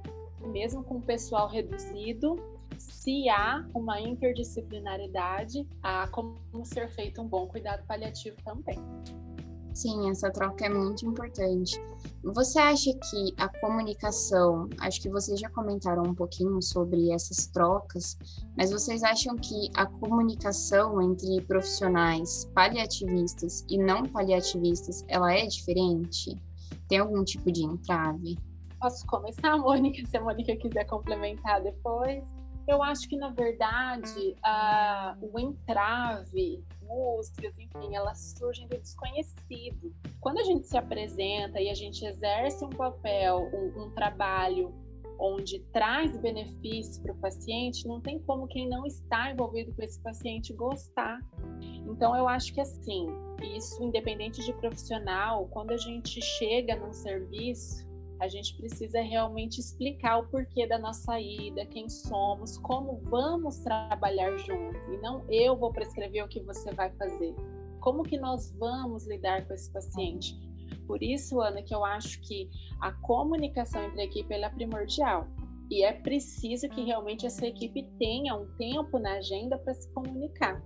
mesmo 0.47 0.83
com 0.83 0.95
o 0.95 1.01
pessoal 1.01 1.47
reduzido, 1.47 2.35
se 2.79 3.29
há 3.29 3.63
uma 3.75 4.01
interdisciplinaridade, 4.01 5.67
há 5.83 6.07
como 6.07 6.39
ser 6.63 6.89
feito 6.89 7.21
um 7.21 7.27
bom 7.27 7.45
cuidado 7.45 7.85
paliativo 7.85 8.37
também. 8.43 8.79
Sim, 9.73 10.09
essa 10.09 10.29
troca 10.29 10.65
é 10.65 10.69
muito 10.69 11.05
importante. 11.05 11.81
Você 12.23 12.59
acha 12.59 12.91
que 12.91 13.33
a 13.37 13.47
comunicação, 13.59 14.69
acho 14.79 15.01
que 15.01 15.09
vocês 15.09 15.39
já 15.39 15.49
comentaram 15.49 16.03
um 16.03 16.13
pouquinho 16.13 16.61
sobre 16.61 17.11
essas 17.11 17.47
trocas, 17.47 18.17
mas 18.57 18.71
vocês 18.71 19.01
acham 19.01 19.35
que 19.35 19.69
a 19.75 19.85
comunicação 19.85 21.01
entre 21.01 21.41
profissionais 21.41 22.45
paliativistas 22.53 23.65
e 23.69 23.77
não 23.77 24.03
paliativistas, 24.03 25.03
ela 25.07 25.33
é 25.33 25.45
diferente? 25.45 26.35
Tem 26.87 26.99
algum 26.99 27.23
tipo 27.23 27.51
de 27.51 27.63
entrave? 27.63 28.37
Posso 28.79 29.05
começar, 29.07 29.57
Mônica, 29.57 30.05
se 30.05 30.17
a 30.17 30.21
Mônica 30.21 30.55
quiser 30.57 30.85
complementar 30.85 31.61
depois? 31.61 32.23
Eu 32.67 32.81
acho 32.83 33.07
que, 33.07 33.17
na 33.17 33.29
verdade, 33.29 34.35
a, 34.43 35.17
o 35.21 35.39
entrave, 35.39 36.63
músicas, 36.81 37.53
enfim, 37.57 37.95
elas 37.95 38.35
surgem 38.37 38.67
do 38.67 38.77
desconhecido. 38.77 39.93
Quando 40.19 40.39
a 40.39 40.43
gente 40.43 40.67
se 40.67 40.77
apresenta 40.77 41.59
e 41.59 41.69
a 41.69 41.73
gente 41.73 42.05
exerce 42.05 42.63
um 42.63 42.69
papel, 42.69 43.49
um, 43.53 43.83
um 43.83 43.89
trabalho 43.91 44.73
onde 45.21 45.59
traz 45.71 46.17
benefícios 46.17 46.97
para 46.97 47.13
o 47.13 47.17
paciente, 47.17 47.87
não 47.87 48.01
tem 48.01 48.19
como 48.19 48.47
quem 48.47 48.67
não 48.67 48.85
está 48.87 49.31
envolvido 49.31 49.71
com 49.73 49.83
esse 49.83 50.01
paciente 50.01 50.51
gostar. 50.51 51.19
Então, 51.85 52.15
eu 52.15 52.27
acho 52.27 52.51
que 52.53 52.59
assim, 52.59 53.07
isso 53.55 53.83
independente 53.83 54.43
de 54.43 54.51
profissional, 54.53 55.47
quando 55.51 55.71
a 55.71 55.77
gente 55.77 56.19
chega 56.21 56.75
num 56.75 56.91
serviço, 56.91 57.90
a 58.21 58.27
gente 58.27 58.55
precisa 58.55 59.01
realmente 59.01 59.59
explicar 59.59 60.19
o 60.19 60.27
porquê 60.27 60.67
da 60.67 60.77
nossa 60.77 61.19
ida, 61.19 61.65
quem 61.65 61.89
somos, 61.89 62.55
como 62.59 63.01
vamos 63.05 63.57
trabalhar 63.57 64.37
junto. 64.37 64.77
E 64.93 64.97
não 64.97 65.25
eu 65.27 65.57
vou 65.57 65.73
prescrever 65.73 66.23
o 66.23 66.27
que 66.27 66.39
você 66.41 66.71
vai 66.71 66.91
fazer. 66.97 67.33
Como 67.79 68.03
que 68.03 68.19
nós 68.19 68.51
vamos 68.59 69.07
lidar 69.07 69.47
com 69.47 69.55
esse 69.55 69.73
paciente? 69.73 70.39
Por 70.85 71.01
isso, 71.01 71.41
Ana, 71.41 71.63
que 71.63 71.73
eu 71.73 71.83
acho 71.83 72.21
que 72.21 72.47
a 72.79 72.91
comunicação 72.91 73.83
entre 73.83 74.01
a 74.01 74.05
equipe 74.05 74.31
é 74.35 74.49
primordial. 74.49 75.27
E 75.71 75.83
é 75.83 75.91
preciso 75.91 76.69
que 76.69 76.83
realmente 76.83 77.25
essa 77.25 77.47
equipe 77.47 77.89
tenha 77.97 78.35
um 78.35 78.45
tempo 78.55 78.99
na 78.99 79.13
agenda 79.13 79.57
para 79.57 79.73
se 79.73 79.91
comunicar 79.93 80.61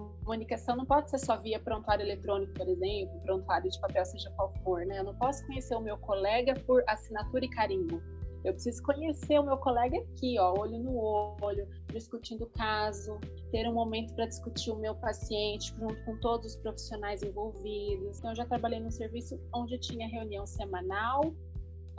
comunicação 0.00 0.76
não 0.76 0.86
pode 0.86 1.10
ser 1.10 1.18
só 1.18 1.36
via 1.36 1.58
prontuário 1.60 2.04
eletrônico, 2.04 2.52
por 2.54 2.68
exemplo, 2.68 3.20
prontuário 3.20 3.70
de 3.70 3.80
papel, 3.80 4.04
seja 4.04 4.30
qual 4.36 4.52
for, 4.64 4.84
né? 4.86 4.98
Eu 4.98 5.04
não 5.04 5.14
posso 5.14 5.44
conhecer 5.46 5.74
o 5.74 5.80
meu 5.80 5.98
colega 5.98 6.54
por 6.66 6.82
assinatura 6.88 7.44
e 7.44 7.48
carimbo. 7.48 8.02
Eu 8.44 8.52
preciso 8.52 8.82
conhecer 8.82 9.38
o 9.38 9.44
meu 9.44 9.56
colega 9.56 9.96
aqui, 9.98 10.36
ó, 10.38 10.52
olho 10.58 10.78
no 10.78 10.96
olho, 11.40 11.68
discutindo 11.92 12.42
o 12.42 12.50
caso, 12.50 13.20
ter 13.52 13.68
um 13.68 13.72
momento 13.72 14.12
para 14.14 14.26
discutir 14.26 14.72
o 14.72 14.76
meu 14.76 14.96
paciente 14.96 15.72
junto 15.78 16.04
com 16.04 16.18
todos 16.18 16.54
os 16.54 16.56
profissionais 16.56 17.22
envolvidos. 17.22 18.18
Então, 18.18 18.32
eu 18.32 18.36
já 18.36 18.44
trabalhei 18.44 18.80
num 18.80 18.90
serviço 18.90 19.38
onde 19.54 19.78
tinha 19.78 20.08
reunião 20.08 20.44
semanal 20.44 21.32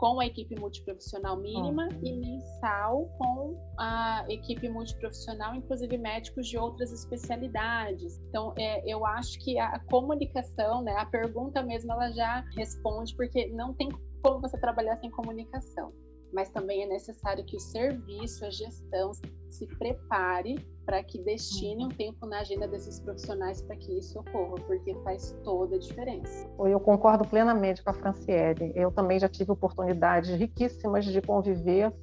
com 0.04 0.20
a 0.20 0.26
equipe 0.26 0.60
multiprofissional 0.60 1.38
mínima 1.38 1.88
uhum. 1.88 2.00
e 2.04 2.12
mensal 2.18 3.06
com 3.18 3.58
a 3.80 4.26
equipe 4.28 4.68
multiprofissional, 4.68 5.56
inclusive 5.56 5.98
médicos 5.98 6.50
de 6.50 6.58
outras 6.58 6.92
especialidades. 6.92 8.20
Então, 8.28 8.54
é, 8.58 8.84
eu 8.86 9.06
acho 9.06 9.40
que 9.40 9.58
a 9.58 9.80
comunicação, 9.90 10.82
né, 10.82 10.94
a 10.98 11.06
pergunta 11.06 11.64
mesmo, 11.64 11.94
ela 11.94 12.12
já 12.12 12.44
responde, 12.58 13.16
porque 13.16 13.48
não 13.52 13.74
tem 13.74 13.88
como 14.22 14.42
você 14.42 14.60
trabalhar 14.60 14.98
sem 14.98 15.10
comunicação 15.10 15.94
mas 16.34 16.50
também 16.50 16.84
é 16.84 16.88
necessário 16.88 17.46
que 17.46 17.56
o 17.56 17.60
serviço, 17.60 18.46
a 18.46 18.50
gestão, 18.50 19.12
se 19.50 19.68
prepare 19.78 20.56
para 20.86 21.02
que 21.04 21.20
destine 21.20 21.86
um 21.86 21.90
tempo 21.90 22.26
na 22.26 22.40
agenda 22.40 22.68
desses 22.68 23.00
profissionais 23.00 23.62
para 23.62 23.76
que 23.76 23.98
isso 23.98 24.20
ocorra, 24.20 24.56
porque 24.66 24.96
faz 25.04 25.38
toda 25.44 25.76
a 25.76 25.80
diferença. 25.80 26.50
Eu 26.60 26.80
concordo 26.80 27.26
plenamente 27.26 27.84
com 27.84 27.92
a 27.92 27.94
Franciele. 27.94 28.74
Eu 28.76 28.92
também 28.92 29.20
já 29.20 29.30
tive 29.30 29.52
oportunidades 29.52 30.32
riquíssimas 30.32 31.06
de 31.06 31.22
conviver 31.22 31.94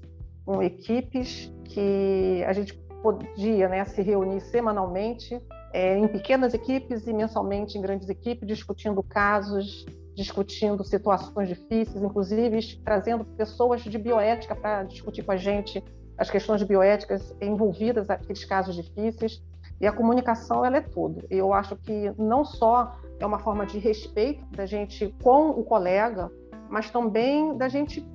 com 0.46 0.62
equipes 0.62 1.52
que 1.64 2.42
a 2.46 2.52
gente 2.52 2.74
podia 3.02 3.68
né, 3.68 3.84
se 3.84 4.00
reunir 4.00 4.40
semanalmente 4.40 5.40
é, 5.72 5.96
em 5.96 6.08
pequenas 6.08 6.54
equipes 6.54 7.06
e 7.06 7.12
mensalmente 7.12 7.76
em 7.78 7.80
grandes 7.80 8.08
equipes, 8.08 8.46
discutindo 8.46 9.02
casos 9.02 9.86
discutindo 10.20 10.84
situações 10.84 11.48
difíceis, 11.48 12.02
inclusive 12.02 12.76
trazendo 12.84 13.24
pessoas 13.24 13.82
de 13.82 13.98
bioética 13.98 14.54
para 14.54 14.84
discutir 14.84 15.22
com 15.22 15.32
a 15.32 15.36
gente 15.36 15.82
as 16.18 16.30
questões 16.30 16.62
bioéticas 16.62 17.34
envolvidas 17.40 18.06
naqueles 18.06 18.44
casos 18.44 18.74
difíceis. 18.76 19.42
E 19.80 19.86
a 19.86 19.92
comunicação 19.92 20.62
ela 20.62 20.76
é 20.76 20.82
tudo. 20.82 21.24
Eu 21.30 21.54
acho 21.54 21.74
que 21.76 22.12
não 22.18 22.44
só 22.44 22.94
é 23.18 23.24
uma 23.24 23.38
forma 23.38 23.64
de 23.64 23.78
respeito 23.78 24.44
da 24.54 24.66
gente 24.66 25.14
com 25.22 25.48
o 25.48 25.64
colega, 25.64 26.30
mas 26.68 26.90
também 26.90 27.56
da 27.56 27.68
gente 27.68 28.06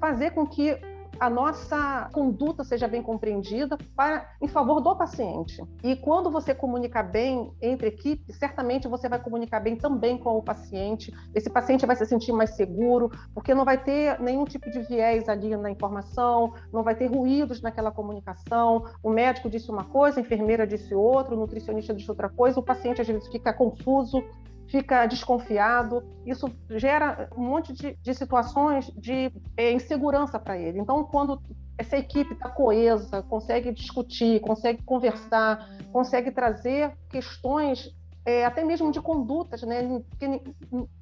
fazer 0.00 0.32
com 0.32 0.44
que 0.44 0.76
a 1.18 1.30
nossa 1.30 2.08
conduta 2.12 2.64
seja 2.64 2.86
bem 2.88 3.02
compreendida 3.02 3.78
para, 3.94 4.28
em 4.40 4.48
favor 4.48 4.80
do 4.80 4.94
paciente. 4.96 5.62
E 5.82 5.96
quando 5.96 6.30
você 6.30 6.54
comunica 6.54 7.02
bem 7.02 7.52
entre 7.60 7.88
equipes, 7.88 8.36
certamente 8.36 8.88
você 8.88 9.08
vai 9.08 9.18
comunicar 9.18 9.60
bem 9.60 9.76
também 9.76 10.18
com 10.18 10.36
o 10.36 10.42
paciente. 10.42 11.14
Esse 11.34 11.50
paciente 11.50 11.86
vai 11.86 11.96
se 11.96 12.06
sentir 12.06 12.32
mais 12.32 12.50
seguro, 12.50 13.10
porque 13.34 13.54
não 13.54 13.64
vai 13.64 13.82
ter 13.82 14.20
nenhum 14.20 14.44
tipo 14.44 14.70
de 14.70 14.80
viés 14.80 15.28
ali 15.28 15.56
na 15.56 15.70
informação, 15.70 16.54
não 16.72 16.82
vai 16.82 16.94
ter 16.94 17.06
ruídos 17.06 17.60
naquela 17.60 17.90
comunicação. 17.90 18.84
O 19.02 19.10
médico 19.10 19.48
disse 19.48 19.70
uma 19.70 19.84
coisa, 19.84 20.20
a 20.20 20.22
enfermeira 20.22 20.66
disse 20.66 20.94
outra, 20.94 21.34
o 21.34 21.38
nutricionista 21.38 21.94
disse 21.94 22.10
outra 22.10 22.28
coisa, 22.28 22.60
o 22.60 22.62
paciente 22.62 23.00
às 23.00 23.06
vezes 23.06 23.26
fica 23.28 23.52
confuso 23.52 24.22
fica 24.68 25.06
desconfiado. 25.06 26.02
Isso 26.24 26.50
gera 26.70 27.28
um 27.36 27.42
monte 27.42 27.72
de, 27.72 27.96
de 28.02 28.14
situações 28.14 28.90
de 28.96 29.32
é, 29.56 29.72
insegurança 29.72 30.38
para 30.38 30.58
ele. 30.58 30.78
Então, 30.78 31.04
quando 31.04 31.40
essa 31.78 31.96
equipe 31.96 32.32
está 32.32 32.48
coesa, 32.48 33.22
consegue 33.22 33.70
discutir, 33.72 34.40
consegue 34.40 34.82
conversar, 34.82 35.68
consegue 35.92 36.30
trazer 36.30 36.92
questões 37.10 37.94
é, 38.24 38.44
até 38.44 38.64
mesmo 38.64 38.90
de 38.90 39.00
condutas, 39.00 39.62
né? 39.62 40.02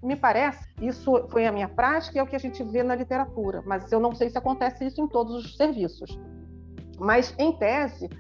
Me 0.03 0.15
parece, 0.15 0.69
isso 0.83 1.27
foi 1.31 1.47
a 1.47 1.53
minha 1.53 1.69
prática 1.69 2.19
e 2.19 2.21
é 2.21 2.23
o 2.23 2.27
que 2.27 2.37
a 2.37 2.41
gente 2.41 2.63
vê 2.63 2.83
na 2.83 2.95
literatura, 2.95 3.63
mas 3.65 3.91
eu 3.91 3.99
não 3.99 4.15
sei 4.15 4.29
se 4.29 4.37
acontece 4.37 4.85
isso 4.85 5.01
em 5.01 5.09
todos 5.09 5.45
os 5.45 5.57
serviços. 5.57 6.19
Mas, 6.99 7.35
em 7.39 7.53
tese, 7.57 8.11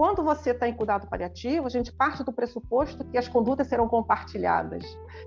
quando 0.00 0.22
você 0.22 0.52
está 0.52 0.66
em 0.66 0.72
cuidado 0.72 1.06
paliativo, 1.06 1.66
a 1.66 1.68
gente 1.68 1.92
parte 1.92 2.24
do 2.24 2.32
pressuposto 2.32 3.04
que 3.04 3.18
as 3.18 3.28
condutas 3.28 3.66
serão 3.66 3.86
compartilhadas, 3.86 4.82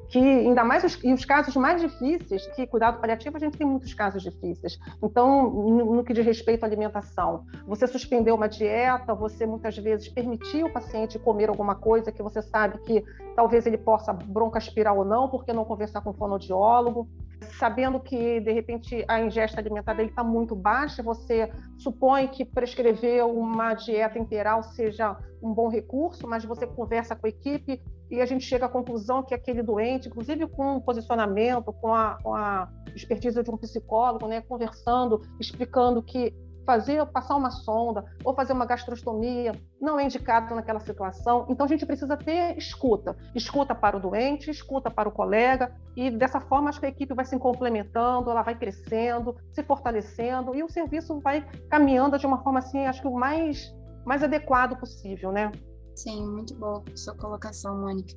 que 0.09 0.17
ainda 0.17 0.63
mais 0.63 0.83
os, 0.83 0.99
os 1.03 1.25
casos 1.25 1.55
mais 1.55 1.79
difíceis, 1.79 2.47
que 2.55 2.65
cuidado 2.65 2.99
paliativo 2.99 3.37
a 3.37 3.39
gente 3.39 3.55
tem 3.55 3.67
muitos 3.67 3.93
casos 3.93 4.23
difíceis. 4.23 4.79
Então, 5.03 5.47
no, 5.47 5.97
no 5.97 6.03
que 6.03 6.11
diz 6.11 6.25
respeito 6.25 6.63
à 6.63 6.65
alimentação, 6.65 7.45
você 7.67 7.85
suspendeu 7.85 8.33
uma 8.33 8.49
dieta, 8.49 9.13
você 9.13 9.45
muitas 9.45 9.77
vezes 9.77 10.09
permitiu 10.09 10.65
o 10.65 10.73
paciente 10.73 11.19
comer 11.19 11.49
alguma 11.49 11.75
coisa 11.75 12.11
que 12.11 12.23
você 12.23 12.41
sabe 12.41 12.79
que 12.79 13.05
talvez 13.35 13.67
ele 13.67 13.77
possa 13.77 14.11
broncoaspirar 14.11 14.97
ou 14.97 15.05
não, 15.05 15.29
porque 15.29 15.53
não 15.53 15.65
conversar 15.65 16.01
com 16.01 16.09
o 16.09 16.13
fonoaudiólogo 16.13 17.07
sabendo 17.43 17.99
que 17.99 18.39
de 18.39 18.51
repente 18.51 19.03
a 19.07 19.21
ingesta 19.21 19.59
alimentar 19.59 19.93
dele 19.93 20.09
está 20.09 20.23
muito 20.23 20.55
baixa, 20.55 21.03
você 21.03 21.51
supõe 21.77 22.27
que 22.27 22.43
prescrever 22.43 23.25
uma 23.25 23.73
dieta 23.73 24.17
integral 24.17 24.63
seja 24.63 25.17
um 25.41 25.53
bom 25.53 25.67
recurso, 25.67 26.27
mas 26.27 26.43
você 26.45 26.65
conversa 26.65 27.15
com 27.15 27.27
a 27.27 27.29
equipe 27.29 27.81
e 28.09 28.21
a 28.21 28.25
gente 28.25 28.45
chega 28.45 28.65
à 28.65 28.69
conclusão 28.69 29.23
que 29.23 29.33
aquele 29.33 29.61
doente, 29.61 30.07
inclusive 30.07 30.47
com 30.47 30.77
o 30.77 30.81
posicionamento, 30.81 31.73
com 31.73 31.93
a, 31.93 32.17
com 32.21 32.33
a 32.33 32.69
expertise 32.95 33.41
de 33.41 33.49
um 33.49 33.57
psicólogo, 33.57 34.27
né, 34.27 34.41
conversando, 34.41 35.21
explicando 35.39 36.01
que 36.01 36.33
fazer, 36.65 37.05
passar 37.07 37.35
uma 37.35 37.51
sonda 37.51 38.05
ou 38.23 38.33
fazer 38.33 38.53
uma 38.53 38.65
gastrostomia 38.65 39.53
não 39.81 39.99
é 39.99 40.05
indicado 40.05 40.53
naquela 40.55 40.79
situação. 40.79 41.45
Então 41.49 41.65
a 41.65 41.69
gente 41.69 41.85
precisa 41.85 42.17
ter 42.17 42.57
escuta, 42.57 43.15
escuta 43.35 43.75
para 43.75 43.97
o 43.97 43.99
doente, 43.99 44.49
escuta 44.49 44.89
para 44.89 45.09
o 45.09 45.11
colega 45.11 45.73
e 45.95 46.09
dessa 46.09 46.39
forma 46.39 46.69
acho 46.69 46.79
que 46.79 46.85
a 46.85 46.89
equipe 46.89 47.13
vai 47.13 47.25
se 47.25 47.37
complementando, 47.37 48.29
ela 48.29 48.41
vai 48.41 48.55
crescendo, 48.55 49.35
se 49.51 49.63
fortalecendo 49.63 50.55
e 50.55 50.63
o 50.63 50.69
serviço 50.69 51.19
vai 51.19 51.45
caminhando 51.69 52.17
de 52.17 52.25
uma 52.25 52.41
forma 52.43 52.59
assim, 52.59 52.85
acho 52.85 53.01
que 53.01 53.07
o 53.07 53.13
mais 53.13 53.73
mais 54.05 54.21
adequado 54.21 54.77
possível, 54.77 55.31
né? 55.31 55.49
Sim, 55.95 56.25
muito 56.27 56.55
boa 56.55 56.83
sua 56.95 57.15
colocação, 57.15 57.79
Mônica. 57.79 58.13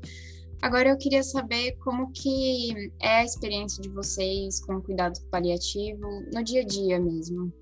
Agora 0.63 0.89
eu 0.89 0.97
queria 0.97 1.23
saber 1.23 1.77
como 1.85 2.11
que 2.13 2.91
é 3.01 3.19
a 3.19 3.25
experiência 3.25 3.83
de 3.83 3.91
vocês 3.91 4.65
com 4.65 4.81
cuidado 4.81 5.21
paliativo 5.31 6.09
no 6.33 6.43
dia 6.43 6.63
a 6.63 6.65
dia 6.65 6.99
mesmo. 6.99 7.53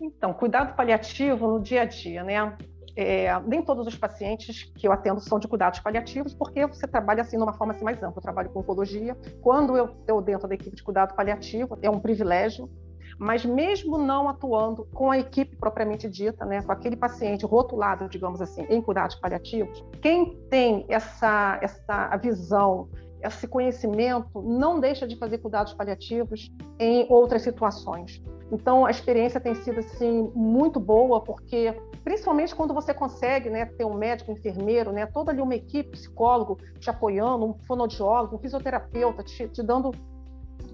Então, 0.00 0.32
cuidado 0.32 0.74
paliativo 0.74 1.46
no 1.46 1.60
dia 1.60 1.82
a 1.82 1.84
dia, 1.84 2.22
né? 2.22 2.56
É, 2.94 3.38
nem 3.40 3.62
todos 3.62 3.86
os 3.86 3.94
pacientes 3.94 4.64
que 4.74 4.88
eu 4.88 4.92
atendo 4.92 5.20
são 5.20 5.38
de 5.38 5.46
cuidados 5.46 5.80
paliativos, 5.80 6.32
porque 6.32 6.66
você 6.66 6.86
trabalha 6.86 7.20
assim 7.20 7.36
de 7.36 7.42
uma 7.42 7.52
forma 7.52 7.74
assim, 7.74 7.84
mais 7.84 7.98
ampla. 8.02 8.18
Eu 8.18 8.22
trabalho 8.22 8.48
com 8.48 8.60
oncologia. 8.60 9.14
Quando 9.42 9.76
eu 9.76 9.86
estou 9.86 10.22
dentro 10.22 10.48
da 10.48 10.54
equipe 10.54 10.74
de 10.74 10.82
cuidado 10.82 11.14
paliativo, 11.14 11.78
é 11.82 11.90
um 11.90 12.00
privilégio. 12.00 12.70
Mas 13.18 13.44
mesmo 13.44 13.98
não 13.98 14.28
atuando 14.28 14.86
com 14.92 15.10
a 15.10 15.18
equipe 15.18 15.56
propriamente 15.56 16.08
dita, 16.08 16.44
né, 16.44 16.62
com 16.62 16.72
aquele 16.72 16.96
paciente 16.96 17.46
rotulado, 17.46 18.08
digamos 18.08 18.42
assim, 18.42 18.66
em 18.68 18.80
cuidados 18.82 19.16
paliativos, 19.16 19.82
quem 20.02 20.36
tem 20.50 20.84
essa, 20.88 21.58
essa 21.62 22.14
visão 22.18 22.88
esse 23.22 23.48
conhecimento 23.48 24.42
não 24.42 24.78
deixa 24.80 25.06
de 25.06 25.16
fazer 25.16 25.38
cuidados 25.38 25.74
paliativos 25.74 26.52
em 26.78 27.06
outras 27.08 27.42
situações. 27.42 28.22
Então, 28.50 28.86
a 28.86 28.90
experiência 28.90 29.40
tem 29.40 29.54
sido 29.54 29.80
assim 29.80 30.30
muito 30.34 30.78
boa, 30.78 31.20
porque 31.20 31.74
principalmente 32.04 32.54
quando 32.54 32.72
você 32.72 32.94
consegue, 32.94 33.50
né, 33.50 33.66
ter 33.66 33.84
um 33.84 33.94
médico, 33.94 34.30
um 34.30 34.36
enfermeiro, 34.36 34.92
né, 34.92 35.06
toda 35.06 35.32
ali 35.32 35.40
uma 35.40 35.54
equipe, 35.54 35.90
psicólogo 35.90 36.58
te 36.78 36.88
apoiando, 36.88 37.46
um 37.46 37.54
fonoaudiólogo, 37.66 38.36
um 38.36 38.38
fisioterapeuta 38.38 39.24
te, 39.24 39.48
te 39.48 39.62
dando 39.62 39.90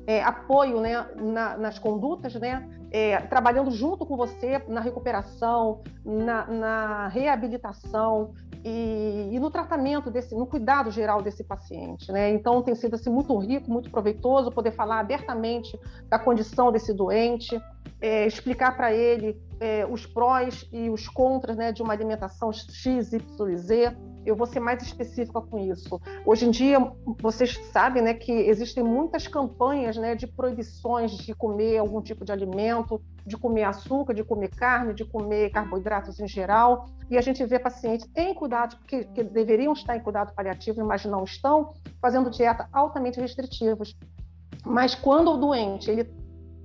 é, 0.07 0.23
apoio 0.23 0.81
né, 0.81 1.07
na, 1.17 1.57
nas 1.57 1.79
condutas, 1.79 2.35
né, 2.35 2.69
é, 2.91 3.17
trabalhando 3.23 3.71
junto 3.71 4.05
com 4.05 4.17
você 4.17 4.63
na 4.69 4.81
recuperação, 4.81 5.83
na, 6.05 6.47
na 6.47 7.09
reabilitação 7.09 8.35
e, 8.65 9.31
e, 9.33 9.41
no 9.41 9.51
tratamento 9.51 10.11
desse, 10.11 10.35
no 10.35 10.47
cuidado 10.47 10.91
geral 10.91 11.21
desse 11.21 11.43
paciente, 11.43 12.13
né? 12.13 12.31
Então 12.31 12.63
tem 12.63 12.75
sido 12.75 12.95
assim 12.95 13.11
muito 13.11 13.37
rico, 13.39 13.71
muito 13.71 13.91
proveitoso 13.91 14.53
poder 14.53 14.73
falar 14.73 15.01
abertamente 15.01 15.79
da 16.09 16.19
condição 16.19 16.71
desse 16.71 16.93
doente, 16.93 17.61
é, 18.01 18.27
explicar 18.27 18.77
para 18.77 18.93
ele 18.93 19.41
é, 19.61 19.87
os 19.87 20.07
prós 20.07 20.69
e 20.73 20.91
os 20.91 21.09
contras, 21.09 21.57
né, 21.57 21.73
de 21.73 21.83
uma 21.83 21.93
alimentação 21.93 22.53
X, 22.53 23.13
Y, 23.13 23.57
Z 23.57 23.97
eu 24.25 24.37
vou 24.37 24.47
ser 24.47 24.61
mais 24.61 24.83
específica 24.83 25.41
com 25.41 25.59
isso. 25.59 26.01
Hoje 26.25 26.47
em 26.47 26.51
dia, 26.51 26.79
vocês 27.21 27.59
sabem 27.73 28.03
né, 28.03 28.15
que 28.15 28.33
existem 28.33 28.83
muitas 28.83 29.27
campanhas 29.27 29.97
né, 29.97 30.15
de 30.15 30.27
proibições 30.27 31.13
de 31.13 31.35
comer 31.35 31.79
algum 31.79 32.01
tipo 32.01 32.25
de 32.25 32.33
alimento, 32.33 33.01
de 33.27 33.37
comer 33.37 33.65
açúcar, 33.65 34.15
de 34.15 34.25
comer 34.25 34.51
carne, 34.51 34.95
de 34.95 35.05
comer 35.05 35.51
carboidratos 35.51 36.21
em 36.21 36.29
geral. 36.29 36.87
E 37.11 37.19
a 37.19 37.21
gente 37.21 37.45
vê 37.45 37.59
pacientes 37.59 38.09
em 38.17 38.35
cuidado, 38.35 38.77
que, 38.87 39.05
que 39.05 39.23
deveriam 39.23 39.73
estar 39.73 39.97
em 39.97 40.01
cuidado 40.01 40.35
paliativo, 40.35 40.85
mas 40.85 41.05
não 41.05 41.25
estão, 41.25 41.75
fazendo 42.01 42.31
dieta 42.31 42.69
altamente 42.73 43.21
restritivas. 43.21 43.95
Mas 44.65 44.95
quando 44.95 45.33
o 45.33 45.37
doente 45.37 45.91
ele 45.91 46.05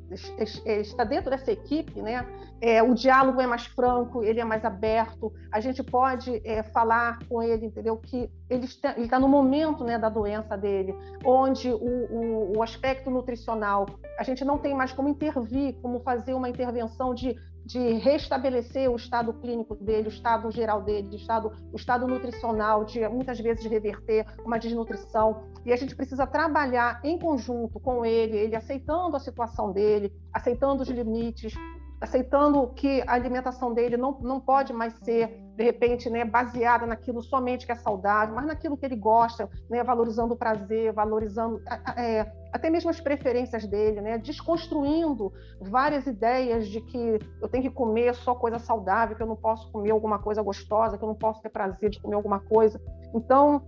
está 0.10 1.04
dentro 1.04 1.30
dessa 1.30 1.52
equipe, 1.52 2.02
né, 2.02 2.26
é, 2.60 2.82
o 2.82 2.94
diálogo 2.94 3.40
é 3.40 3.46
mais 3.46 3.66
franco, 3.68 4.24
ele 4.24 4.40
é 4.40 4.44
mais 4.44 4.66
aberto, 4.66 5.32
a 5.52 5.60
gente 5.60 5.84
pode 5.84 6.42
é, 6.44 6.64
falar 6.64 7.20
com 7.30 7.42
ele, 7.44 7.68
entendeu? 7.68 7.98
Que 7.98 8.30
ele 8.50 8.66
está, 8.66 8.94
ele 8.94 9.06
está 9.06 9.20
no 9.20 9.28
momento 9.28 9.84
né, 9.84 9.98
da 9.98 10.10
doença 10.10 10.58
dele, 10.58 10.96
onde 11.24 11.70
o, 11.70 11.76
o, 11.76 12.58
o, 12.58 12.64
aspecto 12.64 13.10
nutricional, 13.10 13.86
a 14.18 14.24
gente 14.24 14.44
não 14.44 14.58
tem 14.58 14.74
mais 14.74 14.92
como 14.92 15.10
intervir, 15.10 15.76
como 15.82 16.00
fazer 16.00 16.34
uma 16.34 16.50
intervenção 16.50 17.14
de, 17.14 17.36
de 17.68 17.96
restabelecer 17.96 18.90
o 18.90 18.96
estado 18.96 19.34
clínico 19.34 19.76
dele, 19.76 20.08
o 20.08 20.10
estado 20.10 20.50
geral 20.50 20.82
dele, 20.82 21.10
o 21.12 21.16
estado, 21.16 21.52
o 21.74 21.76
estado 21.76 22.08
nutricional, 22.08 22.86
de 22.86 23.06
muitas 23.10 23.38
vezes 23.42 23.66
reverter 23.66 24.26
uma 24.46 24.58
desnutrição. 24.58 25.44
E 25.66 25.74
a 25.74 25.76
gente 25.76 25.94
precisa 25.94 26.26
trabalhar 26.26 27.02
em 27.04 27.20
conjunto 27.20 27.78
com 27.78 28.06
ele, 28.06 28.38
ele 28.38 28.56
aceitando 28.56 29.18
a 29.18 29.20
situação 29.20 29.74
dele, 29.74 30.14
aceitando 30.32 30.82
os 30.82 30.88
limites, 30.88 31.54
aceitando 32.00 32.68
que 32.76 33.02
a 33.08 33.14
alimentação 33.14 33.74
dele 33.74 33.98
não, 33.98 34.20
não 34.22 34.40
pode 34.40 34.72
mais 34.72 34.94
ser, 35.04 35.44
de 35.56 35.64
repente, 35.64 36.10
né, 36.10 36.24
baseada 36.24 36.86
naquilo 36.86 37.22
somente 37.22 37.66
que 37.66 37.72
é 37.72 37.76
saudável, 37.76 38.36
mas 38.36 38.46
naquilo 38.46 38.78
que 38.78 38.86
ele 38.86 38.96
gosta, 38.96 39.50
né, 39.70 39.84
valorizando 39.84 40.34
o 40.34 40.38
prazer, 40.38 40.94
valorizando 40.94 41.60
é, 41.98 42.32
até 42.54 42.70
mesmo 42.70 42.90
as 42.90 43.00
preferências 43.00 43.66
dele, 43.66 44.02
né, 44.02 44.18
desconstruindo 44.18 45.34
várias 45.60 46.06
ideias 46.06 46.68
de 46.68 46.82
que 46.82 47.20
eu 47.42 47.48
tenho 47.48 47.64
que 47.64 47.72
comer 47.72 48.14
só 48.14 48.36
coisa 48.36 48.60
saudável, 48.60 49.16
que 49.16 49.24
eu 49.24 49.28
não 49.28 49.36
posso 49.36 49.72
comer 49.72 49.92
alguma 49.92 50.20
coisa 50.20 50.42
gostosa, 50.44 50.98
que 50.98 51.04
eu 51.04 51.08
não 51.08 51.16
posso 51.16 51.42
ter 51.42 51.50
prazer 51.50 51.90
de 51.90 52.00
comer 52.00 52.16
alguma 52.16 52.40
coisa. 52.40 52.80
Então, 53.14 53.64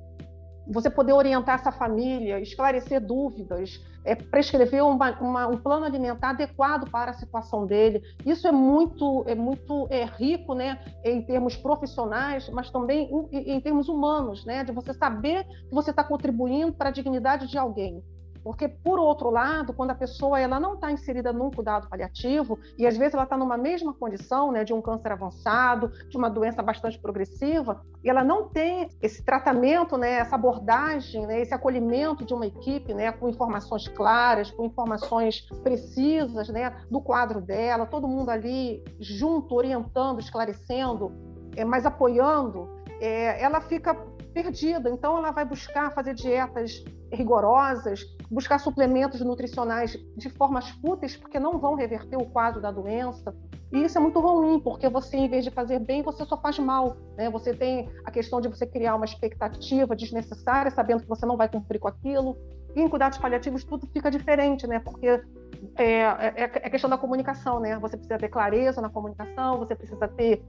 você 0.69 0.89
poder 0.89 1.13
orientar 1.13 1.55
essa 1.55 1.71
família, 1.71 2.39
esclarecer 2.39 3.01
dúvidas, 3.05 3.84
é, 4.05 4.15
prescrever 4.15 4.84
uma, 4.84 5.19
uma, 5.19 5.47
um 5.47 5.58
plano 5.58 5.86
alimentar 5.86 6.29
adequado 6.29 6.89
para 6.89 7.12
a 7.12 7.13
situação 7.13 7.65
dele. 7.65 8.01
Isso 8.25 8.47
é 8.47 8.51
muito, 8.51 9.23
é 9.27 9.36
muito 9.36 9.88
é, 9.89 10.05
rico, 10.05 10.53
né, 10.53 10.79
em 11.03 11.21
termos 11.21 11.55
profissionais, 11.55 12.49
mas 12.49 12.69
também 12.69 13.10
em, 13.32 13.55
em 13.55 13.60
termos 13.60 13.89
humanos, 13.89 14.45
né, 14.45 14.63
de 14.63 14.71
você 14.71 14.93
saber 14.93 15.43
que 15.45 15.73
você 15.73 15.89
está 15.89 16.03
contribuindo 16.03 16.73
para 16.73 16.89
a 16.89 16.91
dignidade 16.91 17.47
de 17.47 17.58
alguém. 17.58 18.03
Porque, 18.49 18.67
por 18.67 18.97
outro 18.97 19.29
lado, 19.29 19.73
quando 19.73 19.91
a 19.91 19.95
pessoa 19.95 20.39
ela 20.39 20.59
não 20.59 20.73
está 20.73 20.91
inserida 20.91 21.31
num 21.31 21.51
cuidado 21.51 21.88
paliativo, 21.88 22.57
e 22.79 22.88
às 22.88 22.97
vezes 22.97 23.13
ela 23.13 23.21
está 23.21 23.38
numa 23.38 23.55
mesma 23.55 23.93
condição 23.93 24.51
né, 24.51 24.63
de 24.63 24.73
um 24.73 24.81
câncer 24.81 25.12
avançado, 25.12 25.91
de 26.09 26.17
uma 26.17 26.31
doença 26.31 26.63
bastante 26.63 26.97
progressiva, 26.97 27.85
e 28.03 28.09
ela 28.09 28.23
não 28.23 28.49
tem 28.49 28.89
esse 29.03 29.23
tratamento, 29.23 29.97
né, 29.97 30.13
essa 30.13 30.33
abordagem, 30.33 31.27
né, 31.27 31.41
esse 31.41 31.53
acolhimento 31.53 32.25
de 32.25 32.33
uma 32.33 32.47
equipe 32.47 32.91
né, 32.91 33.12
com 33.12 33.29
informações 33.29 33.88
claras, 33.88 34.49
com 34.49 34.65
informações 34.65 35.41
precisas 35.62 36.49
né, 36.49 36.75
do 36.89 36.99
quadro 36.99 37.41
dela, 37.41 37.85
todo 37.85 38.07
mundo 38.07 38.29
ali 38.31 38.83
junto, 38.99 39.53
orientando, 39.53 40.19
esclarecendo, 40.19 41.12
é, 41.55 41.63
mas 41.63 41.85
apoiando, 41.85 42.67
é, 42.99 43.43
ela 43.43 43.62
fica 43.62 43.95
perdida. 44.33 44.89
Então, 44.89 45.17
ela 45.17 45.31
vai 45.31 45.45
buscar 45.45 45.91
fazer 45.91 46.13
dietas 46.13 46.83
rigorosas, 47.11 48.05
buscar 48.29 48.59
suplementos 48.59 49.21
nutricionais 49.21 49.97
de 50.15 50.29
formas 50.29 50.69
fúteis, 50.69 51.17
porque 51.17 51.39
não 51.39 51.57
vão 51.57 51.75
reverter 51.75 52.17
o 52.17 52.25
quadro 52.25 52.61
da 52.61 52.71
doença. 52.71 53.35
E 53.71 53.83
isso 53.83 53.97
é 53.97 54.01
muito 54.01 54.19
ruim, 54.19 54.59
porque 54.59 54.87
você, 54.89 55.17
em 55.17 55.29
vez 55.29 55.43
de 55.43 55.51
fazer 55.51 55.79
bem, 55.79 56.01
você 56.01 56.25
só 56.25 56.37
faz 56.37 56.57
mal. 56.59 56.97
Né? 57.17 57.29
Você 57.29 57.53
tem 57.53 57.89
a 58.05 58.11
questão 58.11 58.41
de 58.41 58.47
você 58.47 58.65
criar 58.65 58.95
uma 58.95 59.05
expectativa 59.05 59.95
desnecessária, 59.95 60.71
sabendo 60.71 61.01
que 61.01 61.09
você 61.09 61.25
não 61.25 61.37
vai 61.37 61.49
cumprir 61.49 61.79
com 61.79 61.87
aquilo. 61.87 62.37
E 62.75 62.81
em 62.81 62.87
cuidados 62.87 63.17
paliativos 63.17 63.63
tudo 63.63 63.87
fica 63.87 64.11
diferente, 64.11 64.67
né? 64.67 64.79
Porque 64.79 65.07
é, 65.75 66.01
é, 66.01 66.43
é 66.43 66.69
questão 66.69 66.89
da 66.89 66.97
comunicação, 66.97 67.59
né? 67.59 67.77
Você 67.79 67.97
precisa 67.97 68.19
ter 68.19 68.29
clareza 68.29 68.79
na 68.79 68.89
comunicação, 68.89 69.57
você 69.57 69.75
precisa 69.75 70.07
ter 70.07 70.43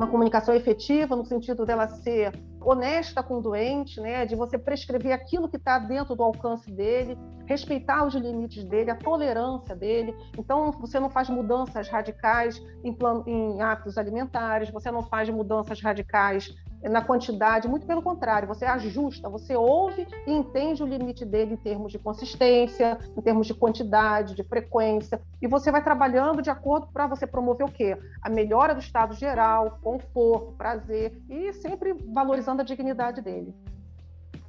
uma 0.00 0.06
comunicação 0.06 0.54
efetiva 0.54 1.14
no 1.14 1.26
sentido 1.26 1.66
dela 1.66 1.86
ser 1.86 2.32
honesta 2.58 3.22
com 3.22 3.36
o 3.36 3.42
doente, 3.42 4.00
né, 4.00 4.24
de 4.24 4.34
você 4.34 4.56
prescrever 4.56 5.12
aquilo 5.12 5.46
que 5.46 5.58
está 5.58 5.78
dentro 5.78 6.14
do 6.16 6.22
alcance 6.22 6.70
dele, 6.70 7.18
respeitar 7.46 8.06
os 8.06 8.14
limites 8.14 8.64
dele, 8.64 8.90
a 8.90 8.96
tolerância 8.96 9.76
dele. 9.76 10.14
Então, 10.38 10.72
você 10.72 10.98
não 10.98 11.10
faz 11.10 11.28
mudanças 11.28 11.88
radicais 11.88 12.62
em, 12.82 12.94
plano, 12.94 13.24
em 13.26 13.60
hábitos 13.60 13.98
alimentares, 13.98 14.70
você 14.70 14.90
não 14.90 15.02
faz 15.02 15.28
mudanças 15.28 15.82
radicais 15.82 16.54
na 16.88 17.02
quantidade, 17.02 17.68
muito 17.68 17.86
pelo 17.86 18.02
contrário, 18.02 18.48
você 18.48 18.64
ajusta, 18.64 19.28
você 19.28 19.54
ouve 19.54 20.06
e 20.26 20.32
entende 20.32 20.82
o 20.82 20.86
limite 20.86 21.24
dele 21.24 21.54
em 21.54 21.56
termos 21.56 21.92
de 21.92 21.98
consistência, 21.98 22.98
em 23.16 23.20
termos 23.20 23.46
de 23.46 23.54
quantidade, 23.54 24.34
de 24.34 24.42
frequência, 24.42 25.20
e 25.42 25.46
você 25.46 25.70
vai 25.70 25.82
trabalhando 25.82 26.40
de 26.40 26.50
acordo 26.50 26.88
para 26.92 27.06
você 27.06 27.26
promover 27.26 27.66
o 27.66 27.70
quê? 27.70 27.96
A 28.22 28.30
melhora 28.30 28.74
do 28.74 28.80
estado 28.80 29.14
geral, 29.14 29.78
conforto, 29.82 30.52
prazer 30.52 31.20
e 31.28 31.52
sempre 31.52 31.92
valorizando 31.92 32.62
a 32.62 32.64
dignidade 32.64 33.20
dele. 33.20 33.54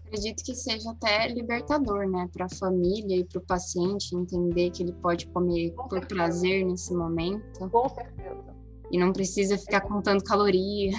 Acredito 0.06 0.44
que 0.44 0.54
seja 0.54 0.91
até 0.91 1.30
libertador, 1.30 2.06
né, 2.10 2.30
para 2.34 2.46
a 2.46 2.50
família 2.50 3.15
e 3.15 3.24
para 3.24 3.39
o 3.39 3.41
paciente 3.41 4.13
entender 4.13 4.70
que 4.70 4.84
ele 4.84 4.91
pode 4.94 5.26
comer 5.28 5.72
Com 5.72 5.84
por 5.84 6.00
certeza. 6.00 6.15
prazer 6.15 6.65
nesse 6.65 6.94
momento. 6.94 7.70
Com 7.70 7.88
certeza. 7.88 8.62
E 8.91 8.98
não 8.98 9.13
precisa 9.13 9.58
ficar 9.58 9.80
contando 9.80 10.22
caloria 10.22 10.91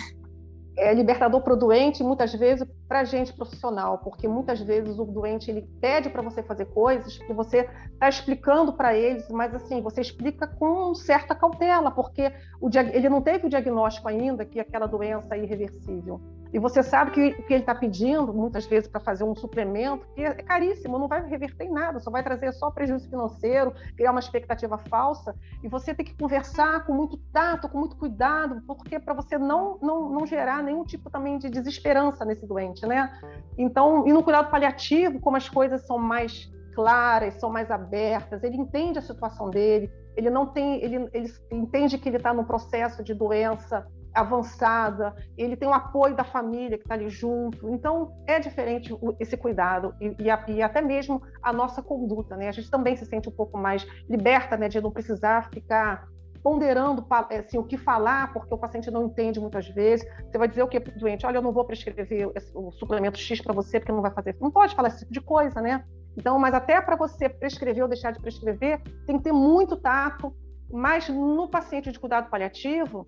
é 0.77 0.95
libertador 0.95 1.43
para 1.43 1.53
o 1.53 1.57
doente, 1.57 2.03
muitas 2.03 2.33
vezes 2.35 2.67
para 2.93 3.01
a 3.01 3.05
gente 3.05 3.33
profissional, 3.33 3.97
porque 3.97 4.29
muitas 4.29 4.61
vezes 4.61 4.99
o 4.99 5.07
doente 5.07 5.51
ele 5.51 5.67
pede 5.81 6.11
para 6.11 6.21
você 6.21 6.43
fazer 6.43 6.67
coisas 6.67 7.17
que 7.17 7.33
você 7.33 7.67
está 7.91 8.07
explicando 8.07 8.71
para 8.75 8.95
eles, 8.95 9.27
mas 9.31 9.55
assim 9.55 9.81
você 9.81 10.03
explica 10.03 10.47
com 10.47 10.95
certa 10.95 11.35
cautela, 11.35 11.91
porque 11.91 12.31
o, 12.61 12.69
ele 12.93 13.09
não 13.09 13.23
teve 13.23 13.47
o 13.47 13.49
diagnóstico 13.49 14.09
ainda 14.09 14.45
que 14.45 14.61
aquela 14.61 14.87
doença 14.87 15.35
é 15.35 15.43
irreversível. 15.43 16.21
E 16.53 16.59
você 16.59 16.83
sabe 16.83 17.13
que 17.13 17.29
o 17.29 17.47
que 17.47 17.55
ele 17.55 17.63
está 17.63 17.75
pedindo, 17.75 18.33
muitas 18.33 18.67
vezes, 18.67 18.87
para 18.87 19.01
fazer 19.01 19.25
um 19.25 19.35
suplemento, 19.35 20.07
que 20.15 20.21
é 20.21 20.35
caríssimo, 20.35 20.99
não 20.99 21.09
vai 21.09 21.27
reverter 21.27 21.65
em 21.65 21.73
nada, 21.73 21.99
só 21.99 22.11
vai 22.11 22.23
trazer 22.23 22.53
só 22.53 22.71
prejuízo 22.71 23.09
financeiro, 23.09 23.73
criar 23.97 24.11
uma 24.11 24.21
expectativa 24.21 24.77
falsa. 24.77 25.35
E 25.63 25.69
você 25.69 25.95
tem 25.95 26.05
que 26.05 26.15
conversar 26.15 26.85
com 26.85 26.93
muito 26.93 27.17
tato, 27.33 27.69
com 27.71 27.79
muito 27.79 27.97
cuidado, 27.97 28.61
porque 28.67 28.99
para 28.99 29.15
você 29.15 29.39
não, 29.39 29.79
não, 29.81 30.11
não 30.11 30.27
gerar 30.27 30.63
nenhum 30.63 30.85
tipo 30.85 31.09
também 31.09 31.39
de 31.39 31.49
desesperança 31.49 32.23
nesse 32.23 32.47
doente, 32.47 32.82
né? 32.87 33.13
Então, 33.57 34.07
e 34.07 34.13
no 34.13 34.23
cuidado 34.23 34.51
paliativo, 34.51 35.21
como 35.21 35.37
as 35.37 35.49
coisas 35.49 35.87
são 35.87 35.99
mais 35.99 36.51
claras, 36.75 37.35
são 37.35 37.51
mais 37.51 37.71
abertas, 37.71 38.43
ele 38.43 38.57
entende 38.57 38.99
a 38.99 39.03
situação 39.03 39.51
dele, 39.51 39.91
ele 40.17 40.31
não 40.31 40.47
tem, 40.47 40.83
ele, 40.83 41.09
ele 41.13 41.33
entende 41.51 41.99
que 41.99 42.09
ele 42.09 42.17
está 42.17 42.33
no 42.33 42.45
processo 42.45 43.03
de 43.03 43.15
doença 43.15 43.87
avançada, 44.15 45.15
ele 45.39 45.57
tem 45.57 45.67
o 45.67 45.73
apoio 45.73 46.15
da 46.15 46.25
família 46.25 46.77
que 46.77 46.85
está 46.85 46.95
ali 46.95 47.09
junto. 47.09 47.69
Então, 47.71 48.13
é 48.27 48.39
diferente 48.39 48.95
esse 49.19 49.37
cuidado 49.37 49.95
e, 50.01 50.15
e, 50.19 50.53
e, 50.53 50.63
até 50.63 50.83
mesmo 50.83 51.23
a 51.43 51.53
nossa 51.53 51.83
conduta, 51.83 52.37
né? 52.37 52.49
A 52.49 52.53
gente 52.53 52.71
também 52.71 52.95
se 52.95 53.07
sente 53.07 53.29
um 53.29 53.33
pouco 53.33 53.57
mais 53.57 53.87
liberta, 54.09 54.57
né, 54.57 54.69
de 54.69 54.81
não 54.81 54.91
precisar 54.91 55.49
ficar 55.51 56.07
ponderando 56.43 57.07
assim, 57.31 57.57
o 57.57 57.65
que 57.65 57.77
falar, 57.77 58.33
porque 58.33 58.53
o 58.53 58.59
paciente 58.59 58.91
não 58.91 59.07
entende 59.07 59.39
muitas 59.39 59.69
vezes. 59.69 60.07
Você 60.27 60.39
vai 60.39 60.49
dizer 60.49 60.63
o 60.63 60.69
que 60.69 60.81
doente? 60.81 61.25
Olha, 61.25 61.39
eu 61.39 61.43
não 61.43 61.53
vou 61.53 61.65
prescrever 61.65 62.31
o 62.55 62.73
suplemento 62.73 63.19
X 63.19 63.41
para 63.41 63.53
você 63.53 63.79
porque 63.79 63.93
não 63.93 64.03
vai 64.03 64.11
fazer. 64.11 64.37
Não 64.41 64.51
pode 64.51 64.75
falar 64.75 64.89
esse 64.89 65.01
tipo 65.01 65.13
de 65.13 65.21
coisa, 65.21 65.61
né? 65.61 65.85
Então, 66.17 66.39
mas 66.39 66.53
até 66.53 66.81
para 66.81 66.97
você 66.97 67.29
prescrever 67.29 67.83
ou 67.83 67.89
deixar 67.89 68.11
de 68.11 68.21
prescrever, 68.21 68.83
tem 69.07 69.19
que 69.19 69.25
ter 69.25 69.33
muito 69.33 69.77
tato. 69.77 70.35
Mas 70.71 71.09
no 71.09 71.49
paciente 71.49 71.93
de 71.93 72.01
cuidado 72.01 72.31
paliativo, 72.31 73.07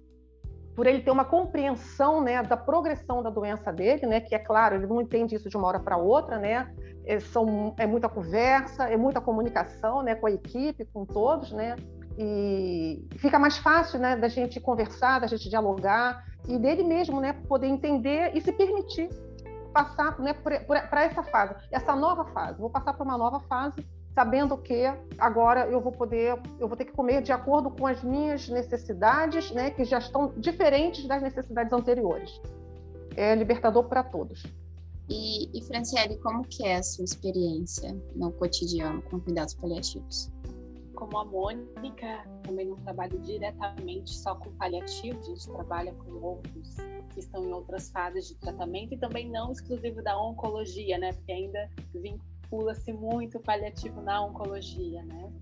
por 0.75 0.87
ele 0.87 1.01
ter 1.01 1.11
uma 1.11 1.25
compreensão 1.25 2.20
né, 2.20 2.42
da 2.42 2.57
progressão 2.57 3.23
da 3.23 3.31
doença 3.31 3.73
dele, 3.73 4.07
né, 4.07 4.20
que 4.20 4.35
é 4.35 4.38
claro, 4.38 4.75
ele 4.75 4.87
não 4.87 5.01
entende 5.01 5.35
isso 5.35 5.49
de 5.49 5.57
uma 5.57 5.68
hora 5.68 5.81
para 5.81 5.97
outra, 5.97 6.38
né, 6.38 6.73
é, 7.07 7.20
são, 7.20 7.75
é 7.79 7.87
muita 7.87 8.09
conversa, 8.09 8.88
é 8.88 8.97
muita 8.97 9.20
comunicação 9.20 10.03
né, 10.03 10.14
com 10.14 10.27
a 10.27 10.31
equipe, 10.31 10.85
com 10.87 11.05
todos, 11.05 11.53
né, 11.53 11.77
e 12.16 13.07
fica 13.18 13.38
mais 13.38 13.57
fácil 13.57 13.98
né, 13.98 14.16
da 14.16 14.29
gente 14.29 14.61
conversar, 14.61 15.20
da 15.20 15.27
gente 15.27 15.48
dialogar, 15.48 16.24
e 16.46 16.59
dele 16.59 16.83
mesmo 16.83 17.20
né, 17.20 17.33
poder 17.48 17.66
entender 17.66 18.33
e 18.35 18.40
se 18.40 18.53
permitir 18.53 19.09
passar 19.72 20.18
né, 20.20 20.33
para 20.33 21.05
essa 21.05 21.22
fase, 21.24 21.55
essa 21.70 21.96
nova 21.96 22.24
fase. 22.27 22.61
Vou 22.61 22.70
passar 22.70 22.92
para 22.92 23.05
uma 23.05 23.18
nova 23.18 23.40
fase 23.40 23.85
sabendo 24.14 24.57
que 24.57 24.85
agora 25.18 25.66
eu 25.66 25.81
vou 25.81 25.90
poder, 25.90 26.38
eu 26.61 26.68
vou 26.68 26.77
ter 26.77 26.85
que 26.85 26.92
comer 26.92 27.20
de 27.20 27.33
acordo 27.33 27.68
com 27.68 27.85
as 27.85 28.00
minhas 28.05 28.48
necessidades, 28.48 29.50
né, 29.50 29.70
que 29.70 29.85
já 29.85 29.98
estão 29.98 30.33
diferentes 30.37 31.05
das 31.07 31.20
necessidades 31.20 31.72
anteriores. 31.72 32.40
É 33.16 33.35
libertador 33.35 33.85
para 33.85 34.05
todos. 34.05 34.44
E, 35.09 35.50
e 35.59 35.62
Franciele, 35.64 36.16
como 36.18 36.44
que 36.44 36.64
é 36.64 36.77
a 36.77 36.83
sua 36.83 37.05
experiência 37.05 37.94
no 38.14 38.31
cotidiano 38.33 39.03
com 39.03 39.20
cuidados 39.20 39.55
paliativos? 39.55 40.34
Como 40.94 41.18
a 41.18 41.24
Mônica, 41.24 42.24
também 42.44 42.66
não 42.66 42.76
trabalho 42.76 43.18
diretamente 43.20 44.11
só 44.11 44.35
com 44.37 44.50
paliativo, 44.52 45.18
a 45.18 45.22
gente 45.22 45.48
trabalha 45.50 45.92
com 45.94 46.12
outros 46.24 46.76
que 47.12 47.20
estão 47.20 47.44
em 47.44 47.52
outras 47.52 47.90
fases 47.90 48.28
de 48.28 48.35
tratamento 48.37 48.94
e 48.94 48.98
também 48.98 49.28
não 49.28 49.52
exclusivo 49.52 50.02
da 50.02 50.20
oncologia, 50.20 50.98
né? 50.98 51.12
Porque 51.12 51.33
ainda 51.33 51.70
vincula-se 51.94 52.92
muito 52.92 53.38
o 53.38 53.40
paliativo 53.40 54.00
na 54.02 54.24
oncologia, 54.24 55.02
né? 55.04 55.33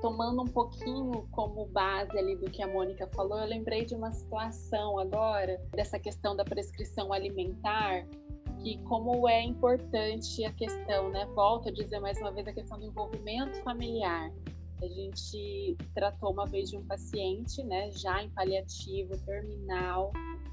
Tomando 0.00 0.42
um 0.42 0.46
pouquinho 0.46 1.26
como 1.30 1.66
base 1.66 2.16
ali 2.18 2.36
do 2.36 2.50
que 2.50 2.62
a 2.62 2.66
Mônica 2.66 3.06
falou, 3.14 3.38
eu 3.38 3.46
lembrei 3.46 3.84
de 3.84 3.94
uma 3.94 4.12
situação 4.12 4.98
agora, 4.98 5.60
dessa 5.72 5.98
questão 5.98 6.36
da 6.36 6.44
prescrição 6.44 7.12
alimentar, 7.12 8.06
que 8.62 8.78
como 8.84 9.28
é 9.28 9.42
importante 9.42 10.44
a 10.44 10.52
questão, 10.52 11.10
né? 11.10 11.26
Volto 11.34 11.68
a 11.68 11.72
dizer 11.72 12.00
mais 12.00 12.18
uma 12.18 12.32
vez 12.32 12.46
a 12.46 12.52
questão 12.52 12.78
do 12.78 12.86
envolvimento 12.86 13.62
familiar. 13.62 14.30
A 14.82 14.86
gente 14.86 15.76
tratou 15.94 16.32
uma 16.32 16.46
vez 16.46 16.70
de 16.70 16.76
um 16.76 16.84
paciente, 16.84 17.62
né, 17.64 17.90
já 17.92 18.22
em 18.22 18.30
paliativo, 18.30 19.16
terminal, 19.24 20.12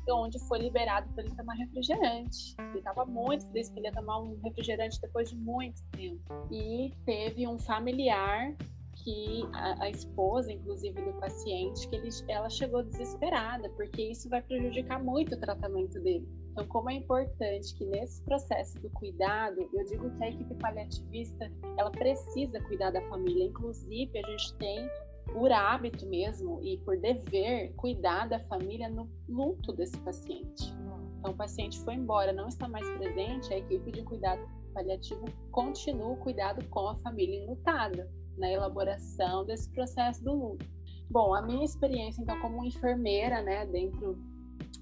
onde 0.10 0.40
foi 0.48 0.60
liberado 0.60 1.12
para 1.14 1.24
ele 1.24 1.36
tomar 1.36 1.54
refrigerante. 1.56 2.56
Ele 2.60 2.80
estava 2.80 3.06
muito 3.06 3.48
feliz 3.48 3.70
que 3.70 3.80
ele 3.80 3.88
ia 3.88 3.94
tomar 3.94 4.20
um 4.20 4.40
refrigerante 4.42 5.00
depois 5.02 5.30
de 5.30 5.36
muito 5.36 5.82
tempo. 5.92 6.22
E 6.52 6.92
teve 7.06 7.48
um 7.48 7.58
familiar 7.58 8.56
que 8.96 9.44
a, 9.54 9.84
a, 9.84 9.90
esposa, 9.90 10.52
inclusive 10.52 11.02
do 11.02 11.14
paciente, 11.20 11.88
que 11.90 11.96
ele, 11.96 12.10
ela 12.28 12.50
chegou 12.50 12.84
desesperada, 12.84 13.70
porque 13.72 14.02
isso 14.04 14.30
vai 14.30 14.42
prejudicar 14.42 15.04
muito 15.04 15.36
o 15.36 15.40
tratamento 15.40 16.00
dele. 16.00 16.28
Então, 16.54 16.68
como 16.68 16.92
é 16.92 16.94
importante 16.94 17.74
que 17.74 17.84
nesse 17.84 18.22
processo 18.22 18.80
do 18.80 18.90
cuidado, 18.92 19.68
eu 19.74 19.84
digo 19.86 20.10
que 20.12 20.24
a 20.24 20.30
equipe 20.30 20.54
paliativista, 20.56 21.52
ela 21.78 21.90
precisa 21.90 22.62
cuidar 22.62 22.92
da 22.92 23.02
família. 23.10 23.46
Inclusive, 23.46 24.20
a 24.20 24.30
gente 24.30 24.54
tem 24.58 24.88
por 25.34 25.52
hábito 25.52 26.06
mesmo 26.06 26.62
e 26.62 26.78
por 26.78 26.96
dever 27.00 27.74
cuidar 27.74 28.30
da 28.30 28.40
família 28.42 28.88
no 28.88 29.10
luto 29.28 29.74
desse 29.74 29.98
paciente. 30.02 30.72
Então, 31.18 31.32
o 31.32 31.36
paciente 31.36 31.80
foi 31.82 31.96
embora, 31.96 32.32
não 32.32 32.48
está 32.48 32.68
mais 32.68 32.88
presente, 32.98 33.52
a 33.52 33.58
equipe 33.58 33.92
de 33.92 34.04
cuidado 34.04 34.48
paliativo 34.76 35.26
continua 35.50 36.12
o 36.12 36.18
cuidado 36.18 36.64
com 36.70 36.88
a 36.88 36.98
família 36.98 37.44
enlutada, 37.44 38.12
na 38.38 38.52
elaboração 38.52 39.44
desse 39.46 39.70
processo 39.72 40.24
do 40.24 40.34
luto. 40.34 40.66
Bom, 41.10 41.34
a 41.34 41.42
minha 41.42 41.66
experiência, 41.66 42.22
então, 42.22 42.40
como 42.42 42.64
enfermeira, 42.64 43.42
né, 43.42 43.66
dentro 43.66 44.18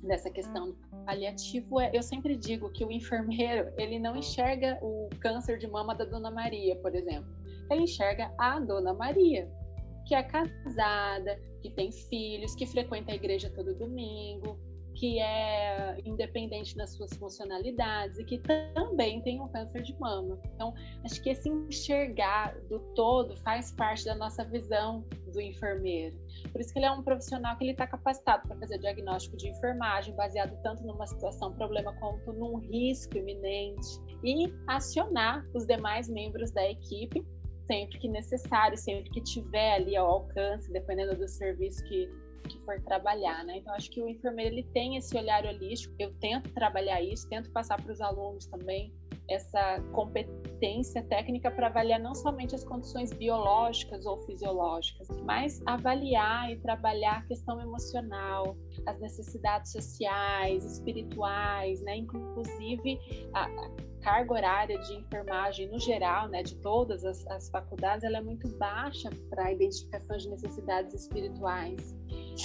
dessa 0.04 0.30
questão 0.30 0.76
paliativo, 1.06 1.80
é, 1.80 1.92
eu 1.94 2.02
sempre 2.02 2.36
digo 2.36 2.70
que 2.72 2.84
o 2.84 2.92
enfermeiro, 2.92 3.72
ele 3.78 4.00
não 4.00 4.16
enxerga 4.16 4.80
o 4.82 5.10
câncer 5.20 5.58
de 5.58 5.68
mama 5.68 5.96
da 5.96 6.06
Dona 6.06 6.32
Maria, 6.32 6.76
por 6.78 6.96
exemplo. 6.96 7.30
Ele 7.70 7.84
enxerga 7.84 8.34
a 8.38 8.60
Dona 8.60 8.94
Maria, 8.94 9.50
que 10.06 10.16
é 10.16 10.24
casada, 10.24 11.40
que 11.62 11.70
tem 11.70 11.92
filhos, 11.92 12.56
que 12.56 12.66
frequenta 12.66 13.12
a 13.12 13.16
igreja 13.16 13.50
todo 13.50 13.76
domingo, 13.76 14.60
que 15.02 15.20
é 15.20 15.98
independente 16.06 16.78
nas 16.78 16.94
suas 16.94 17.12
funcionalidades 17.18 18.20
e 18.20 18.24
que 18.24 18.38
também 18.38 19.20
tem 19.24 19.42
um 19.42 19.48
câncer 19.48 19.82
de 19.82 20.00
mama. 20.00 20.40
Então, 20.54 20.76
acho 21.04 21.20
que 21.24 21.32
esse 21.32 21.50
enxergar 21.50 22.56
do 22.70 22.80
todo 22.94 23.36
faz 23.38 23.72
parte 23.72 24.06
da 24.06 24.14
nossa 24.14 24.46
visão 24.46 25.04
do 25.34 25.42
enfermeiro. 25.42 26.16
Por 26.52 26.62
isso 26.62 26.72
que 26.72 26.78
ele 26.78 26.86
é 26.86 26.92
um 26.92 27.02
profissional 27.02 27.58
que 27.58 27.64
ele 27.64 27.72
está 27.72 27.88
capacitado 27.88 28.48
para 28.48 28.56
fazer 28.60 28.78
diagnóstico 28.78 29.36
de 29.38 29.50
enfermagem, 29.50 30.16
baseado 30.16 30.56
tanto 30.62 30.84
numa 30.84 31.08
situação, 31.08 31.52
problema, 31.52 31.92
quanto 31.96 32.32
num 32.34 32.58
risco 32.58 33.18
iminente 33.18 34.00
e 34.24 34.54
acionar 34.68 35.44
os 35.56 35.66
demais 35.66 36.08
membros 36.08 36.52
da 36.52 36.70
equipe 36.70 37.26
sempre 37.66 38.00
que 38.00 38.10
necessário, 38.10 38.78
sempre 38.78 39.10
que 39.10 39.22
tiver 39.22 39.76
ali 39.76 39.96
ao 39.96 40.06
alcance, 40.06 40.70
dependendo 40.74 41.16
do 41.16 41.28
serviço 41.28 41.82
que, 41.86 42.10
que 42.42 42.60
for 42.60 42.80
trabalhar, 42.82 43.44
né? 43.46 43.58
Então 43.58 43.74
acho 43.74 43.90
que 43.90 44.02
o 44.02 44.08
enfermeiro 44.08 44.56
ele 44.56 44.64
tem 44.74 44.98
esse 44.98 45.16
olhar 45.18 45.46
holístico. 45.46 45.94
Eu 46.00 46.14
tento 46.20 46.52
trabalhar 46.54 47.02
isso, 47.02 47.28
tento 47.30 47.52
passar 47.52 47.82
para 47.82 47.92
os 47.92 48.02
alunos 48.02 48.46
também 48.48 48.94
essa 49.30 49.82
competência 49.94 51.02
técnica 51.04 51.50
para 51.50 51.68
avaliar 51.68 52.00
não 52.00 52.14
somente 52.14 52.54
as 52.54 52.64
condições 52.64 53.14
biológicas 53.14 54.06
ou 54.06 54.18
fisiológicas, 54.26 55.08
mas 55.24 55.62
avaliar 55.66 56.52
e 56.52 56.58
trabalhar 56.58 57.20
a 57.20 57.22
questão 57.24 57.62
emocional, 57.62 58.58
as 58.86 59.00
necessidades 59.00 59.72
sociais, 59.72 60.66
espirituais, 60.66 61.82
né? 61.82 61.98
Inclusive 61.98 63.00
a, 63.34 63.48
carga 64.02 64.34
horária 64.34 64.80
de 64.80 64.96
enfermagem 64.96 65.70
no 65.70 65.80
geral, 65.80 66.28
né, 66.28 66.42
de 66.44 66.56
todas 66.56 67.06
as, 67.06 67.26
as 67.28 67.50
faculdades, 67.50 68.04
ela 68.04 68.18
é 68.18 68.22
muito 68.22 68.48
baixa 68.58 69.10
para 69.30 69.46
a 69.46 69.52
identificação 69.52 70.18
de 70.18 70.30
necessidades 70.30 70.94
espirituais. 70.94 71.96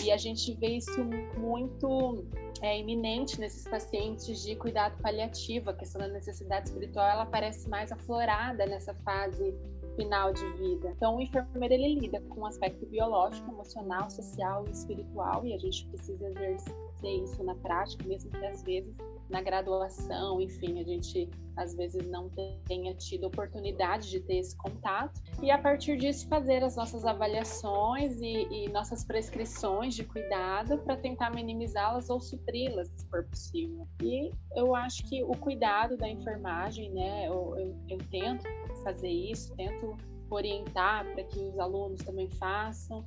E 0.03 0.11
a 0.11 0.17
gente 0.17 0.55
vê 0.55 0.77
isso 0.77 1.05
muito 1.39 2.25
é, 2.61 2.79
iminente 2.79 3.41
nesses 3.41 3.67
pacientes 3.67 4.43
de 4.43 4.57
cuidado 4.57 5.01
paliativo. 5.03 5.71
A 5.71 5.75
questão 5.75 6.01
da 6.01 6.09
necessidade 6.09 6.69
espiritual, 6.69 7.09
ela 7.09 7.27
parece 7.27 7.69
mais 7.69 7.93
aflorada 7.93 8.67
nessa 8.67 8.95
fase 8.95 9.55
final 9.97 10.33
de 10.33 10.47
vida. 10.55 10.89
Então, 10.91 11.17
o 11.17 11.21
enfermeiro 11.21 11.75
ele 11.75 12.01
lida 12.01 12.21
com 12.29 12.43
o 12.43 12.47
aspecto 12.47 12.85
biológico, 12.87 13.51
emocional, 13.51 14.11
social 14.11 14.65
e 14.69 14.71
espiritual, 14.71 15.45
e 15.47 15.55
a 15.55 15.59
gente 15.59 15.87
precisa 15.87 16.29
exercer 16.29 17.23
isso 17.23 17.43
na 17.43 17.55
prática, 17.57 18.05
mesmo 18.07 18.31
que 18.31 18.45
às 18.45 18.63
vezes 18.63 18.95
na 19.29 19.41
graduação, 19.41 20.41
enfim, 20.41 20.81
a 20.81 20.85
gente 20.85 21.29
às 21.57 21.75
vezes 21.75 22.07
não 22.09 22.31
tenha 22.67 22.95
tido 22.95 23.27
oportunidade 23.27 24.11
de 24.11 24.21
ter 24.21 24.39
esse 24.39 24.57
contato 24.57 25.21
e 25.43 25.51
a 25.51 25.59
partir 25.59 25.97
disso 25.97 26.29
fazer 26.29 26.63
as 26.63 26.77
nossas 26.77 27.05
avaliações 27.05 28.21
e, 28.21 28.47
e 28.51 28.69
nossas 28.69 29.05
prescrições 29.05 29.95
de 29.95 30.05
cuidado 30.05 30.79
para 30.79 30.97
tentar 30.97 31.31
minimizá-las 31.31 32.11
ou 32.11 32.21
supri-las, 32.21 32.89
se 32.89 33.09
for 33.09 33.25
possível. 33.25 33.89
E 34.03 34.31
eu 34.55 34.75
acho 34.75 35.03
que 35.09 35.25
o 35.25 35.33
cuidado 35.33 35.97
da 35.97 36.09
enfermagem, 36.09 36.93
né, 36.93 37.27
eu, 37.27 37.57
eu, 37.57 37.77
eu 37.89 37.99
tento 38.11 38.45
fazer 38.85 39.09
isso, 39.09 39.55
tento 39.57 39.97
orientar 40.31 41.07
para 41.15 41.25
que 41.25 41.39
os 41.39 41.59
alunos 41.59 42.03
também 42.03 42.29
façam 42.33 43.05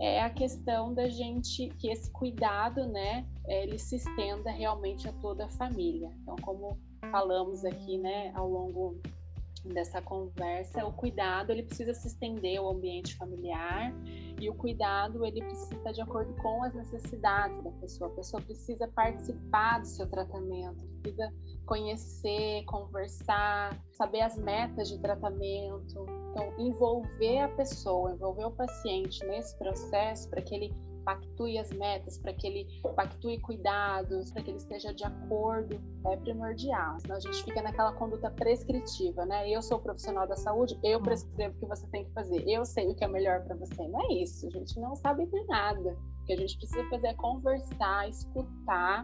é 0.00 0.22
a 0.22 0.30
questão 0.30 0.92
da 0.92 1.08
gente 1.08 1.68
que 1.78 1.88
esse 1.88 2.10
cuidado, 2.10 2.86
né, 2.86 3.26
ele 3.46 3.78
se 3.78 3.96
estenda 3.96 4.50
realmente 4.50 5.08
a 5.08 5.12
toda 5.12 5.46
a 5.46 5.50
família. 5.50 6.10
Então, 6.22 6.36
como 6.36 6.78
falamos 7.10 7.64
aqui, 7.64 7.98
né, 7.98 8.32
ao 8.34 8.48
longo 8.48 9.00
dessa 9.72 10.02
conversa, 10.02 10.84
o 10.84 10.92
cuidado 10.92 11.50
ele 11.50 11.62
precisa 11.62 11.94
se 11.94 12.08
estender 12.08 12.58
ao 12.58 12.70
ambiente 12.70 13.16
familiar 13.16 13.94
e 14.40 14.48
o 14.50 14.54
cuidado 14.54 15.24
ele 15.24 15.40
precisa 15.40 15.74
estar 15.74 15.92
de 15.92 16.02
acordo 16.02 16.34
com 16.42 16.62
as 16.62 16.74
necessidades 16.74 17.62
da 17.62 17.70
pessoa. 17.72 18.10
A 18.10 18.14
pessoa 18.14 18.42
precisa 18.42 18.88
participar 18.88 19.80
do 19.80 19.86
seu 19.86 20.06
tratamento, 20.08 20.84
precisa 21.00 21.32
conhecer, 21.64 22.64
conversar, 22.66 23.78
saber 23.92 24.20
as 24.20 24.36
metas 24.36 24.88
de 24.88 24.98
tratamento. 24.98 26.04
Então, 26.30 26.52
envolver 26.58 27.38
a 27.38 27.48
pessoa, 27.48 28.12
envolver 28.12 28.44
o 28.44 28.50
paciente 28.50 29.24
nesse 29.26 29.56
processo 29.56 30.28
para 30.28 30.42
que 30.42 30.54
ele 30.54 30.74
pactue 31.04 31.58
as 31.58 31.70
metas, 31.70 32.18
para 32.18 32.32
que 32.32 32.46
ele 32.46 32.66
pactue 32.96 33.40
cuidados, 33.40 34.30
para 34.30 34.42
que 34.42 34.50
ele 34.50 34.58
esteja 34.58 34.92
de 34.92 35.04
acordo, 35.04 35.80
é 36.06 36.16
primordial. 36.16 36.98
Senão 37.00 37.16
a 37.16 37.20
gente 37.20 37.44
fica 37.44 37.62
naquela 37.62 37.92
conduta 37.92 38.30
prescritiva, 38.30 39.24
né? 39.26 39.48
Eu 39.48 39.62
sou 39.62 39.78
profissional 39.78 40.26
da 40.26 40.36
saúde, 40.36 40.78
eu 40.82 40.98
uhum. 40.98 41.04
prescrevo 41.04 41.56
o 41.56 41.60
que 41.60 41.66
você 41.66 41.86
tem 41.88 42.04
que 42.04 42.12
fazer, 42.12 42.42
eu 42.48 42.64
sei 42.64 42.88
o 42.88 42.94
que 42.94 43.04
é 43.04 43.08
melhor 43.08 43.44
para 43.44 43.56
você. 43.56 43.86
Não 43.88 44.00
é 44.02 44.14
isso, 44.14 44.46
a 44.46 44.50
gente 44.50 44.78
não 44.80 44.94
sabe 44.96 45.26
de 45.26 45.44
nada. 45.44 45.96
O 46.22 46.24
que 46.26 46.32
a 46.32 46.36
gente 46.36 46.56
precisa 46.56 46.88
fazer 46.88 47.08
é 47.08 47.14
conversar, 47.14 48.08
escutar 48.08 49.02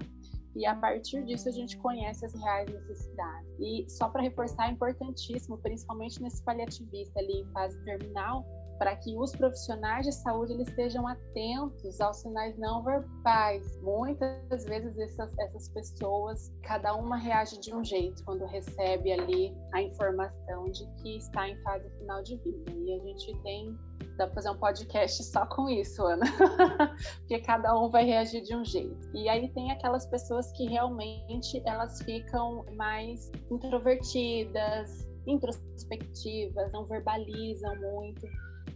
e 0.57 0.67
a 0.67 0.75
partir 0.75 1.25
disso 1.25 1.49
a 1.49 1.53
gente 1.53 1.77
conhece 1.79 2.25
as 2.25 2.35
reais 2.35 2.69
necessidades. 2.73 3.51
E 3.61 3.87
só 3.89 4.09
para 4.09 4.23
reforçar, 4.23 4.69
é 4.69 4.73
importantíssimo, 4.73 5.59
principalmente 5.59 6.21
nesse 6.21 6.43
paliativista 6.43 7.21
ali 7.21 7.43
em 7.43 7.53
fase 7.53 7.79
terminal, 7.85 8.45
para 8.81 8.97
que 8.97 9.15
os 9.15 9.33
profissionais 9.33 10.07
de 10.07 10.13
saúde 10.13 10.55
eles 10.55 10.67
estejam 10.67 11.07
atentos 11.07 12.01
aos 12.01 12.17
sinais 12.17 12.57
não 12.59 12.83
verbais. 12.83 13.79
Muitas 13.83 14.65
vezes 14.65 14.99
essas, 14.99 15.31
essas 15.39 15.69
pessoas, 15.69 16.51
cada 16.63 16.95
uma 16.95 17.19
reage 17.19 17.61
de 17.61 17.75
um 17.75 17.85
jeito 17.85 18.25
quando 18.25 18.47
recebe 18.47 19.13
ali 19.13 19.55
a 19.75 19.83
informação 19.83 20.65
de 20.71 20.87
que 21.03 21.19
está 21.19 21.47
em 21.47 21.63
fase 21.63 21.91
final 21.99 22.23
de 22.23 22.39
vida. 22.39 22.73
E 22.73 22.95
a 22.95 22.99
gente 23.01 23.37
tem 23.43 23.79
dá 24.17 24.27
para 24.27 24.35
fazer 24.35 24.51
um 24.51 24.57
podcast 24.57 25.25
só 25.25 25.45
com 25.45 25.69
isso, 25.69 26.03
Ana, 26.03 26.25
porque 27.21 27.39
cada 27.41 27.79
um 27.79 27.91
vai 27.91 28.05
reagir 28.05 28.43
de 28.43 28.57
um 28.57 28.65
jeito. 28.65 29.11
E 29.15 29.29
aí 29.29 29.51
tem 29.53 29.71
aquelas 29.71 30.07
pessoas 30.07 30.51
que 30.53 30.67
realmente 30.67 31.63
elas 31.67 32.01
ficam 32.03 32.65
mais 32.77 33.31
introvertidas, 33.51 35.07
introspectivas, 35.27 36.73
não 36.73 36.87
verbalizam 36.87 37.77
muito. 37.77 38.27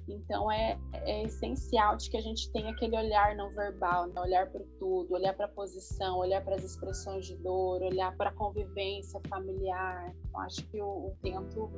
Então 0.09 0.51
é, 0.51 0.79
é 0.93 1.23
essencial 1.23 1.97
de 1.97 2.11
que 2.11 2.17
a 2.17 2.21
gente 2.21 2.51
tenha 2.53 2.71
aquele 2.71 2.97
olhar 2.97 3.35
não 3.37 3.51
verbal, 3.55 4.07
né? 4.07 4.21
olhar 4.21 4.51
para 4.51 4.63
tudo, 4.79 5.15
olhar 5.15 5.35
para 5.35 5.47
a 5.47 5.49
posição, 5.49 6.19
olhar 6.19 6.45
para 6.45 6.57
as 6.57 6.65
expressões 6.65 7.27
de 7.27 7.37
dor, 7.37 7.83
olhar 7.83 8.15
para 8.17 8.31
a 8.31 8.33
convivência 8.33 9.21
familiar. 9.29 10.15
Então, 10.29 10.41
acho 10.41 10.67
que 10.67 10.77
eu, 10.77 10.87
eu 10.87 11.17
tento 11.23 11.71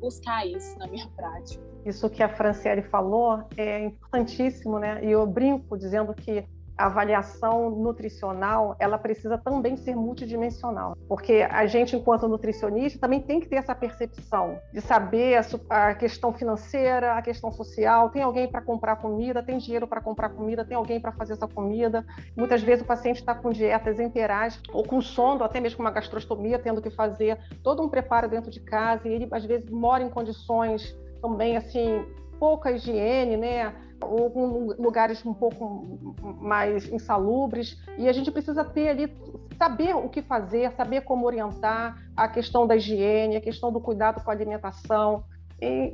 buscar 0.00 0.46
isso 0.46 0.78
na 0.78 0.86
minha 0.86 1.08
prática. 1.16 1.62
Isso 1.84 2.08
que 2.10 2.22
a 2.22 2.28
Franciele 2.28 2.82
falou 2.82 3.42
é 3.56 3.84
importantíssimo, 3.84 4.78
né? 4.78 5.04
E 5.04 5.10
eu 5.10 5.26
brinco 5.26 5.76
dizendo 5.78 6.14
que 6.14 6.46
a 6.76 6.86
avaliação 6.86 7.70
nutricional 7.70 8.76
ela 8.78 8.98
precisa 8.98 9.38
também 9.38 9.76
ser 9.76 9.94
multidimensional, 9.94 10.96
porque 11.08 11.46
a 11.48 11.66
gente, 11.66 11.96
enquanto 11.96 12.28
nutricionista, 12.28 12.98
também 12.98 13.20
tem 13.20 13.40
que 13.40 13.48
ter 13.48 13.56
essa 13.56 13.74
percepção 13.74 14.58
de 14.72 14.80
saber 14.80 15.40
a, 15.70 15.94
questão 15.94 16.32
financeira, 16.32 17.14
a 17.14 17.22
questão 17.22 17.52
social. 17.52 18.10
Tem 18.10 18.22
alguém 18.22 18.48
para 18.48 18.60
comprar 18.60 18.96
comida, 18.96 19.42
tem 19.42 19.58
dinheiro 19.58 19.86
para 19.86 20.00
comprar 20.00 20.30
comida, 20.30 20.64
tem 20.64 20.76
alguém 20.76 21.00
para 21.00 21.12
fazer 21.12 21.34
essa 21.34 21.46
comida. 21.46 22.04
Muitas 22.36 22.62
vezes 22.62 22.84
o 22.84 22.86
paciente 22.86 23.20
está 23.20 23.34
com 23.34 23.50
dietas 23.50 24.00
enterais 24.00 24.60
ou 24.72 24.82
com 24.82 25.00
sono, 25.00 25.44
até 25.44 25.60
mesmo 25.60 25.78
com 25.78 25.82
uma 25.82 25.90
gastrostomia, 25.90 26.58
tendo 26.58 26.82
que 26.82 26.90
fazer 26.90 27.38
todo 27.62 27.82
um 27.82 27.88
preparo 27.88 28.28
dentro 28.28 28.50
de 28.50 28.60
casa 28.60 29.08
e 29.08 29.12
ele 29.12 29.28
às 29.30 29.44
vezes 29.44 29.70
mora 29.70 30.02
em 30.02 30.10
condições 30.10 30.96
também 31.20 31.56
assim 31.56 32.04
pouca 32.38 32.70
higiene, 32.72 33.36
né? 33.36 33.72
Ou 34.04 34.30
com 34.30 34.74
lugares 34.78 35.24
um 35.24 35.34
pouco 35.34 36.14
mais 36.40 36.88
insalubres, 36.88 37.78
e 37.98 38.08
a 38.08 38.12
gente 38.12 38.30
precisa 38.30 38.64
ter 38.64 38.88
ali, 38.88 39.12
saber 39.58 39.94
o 39.94 40.08
que 40.08 40.22
fazer, 40.22 40.72
saber 40.72 41.02
como 41.02 41.26
orientar 41.26 42.02
a 42.16 42.28
questão 42.28 42.66
da 42.66 42.76
higiene, 42.76 43.36
a 43.36 43.40
questão 43.40 43.72
do 43.72 43.80
cuidado 43.80 44.22
com 44.22 44.30
a 44.30 44.34
alimentação, 44.34 45.24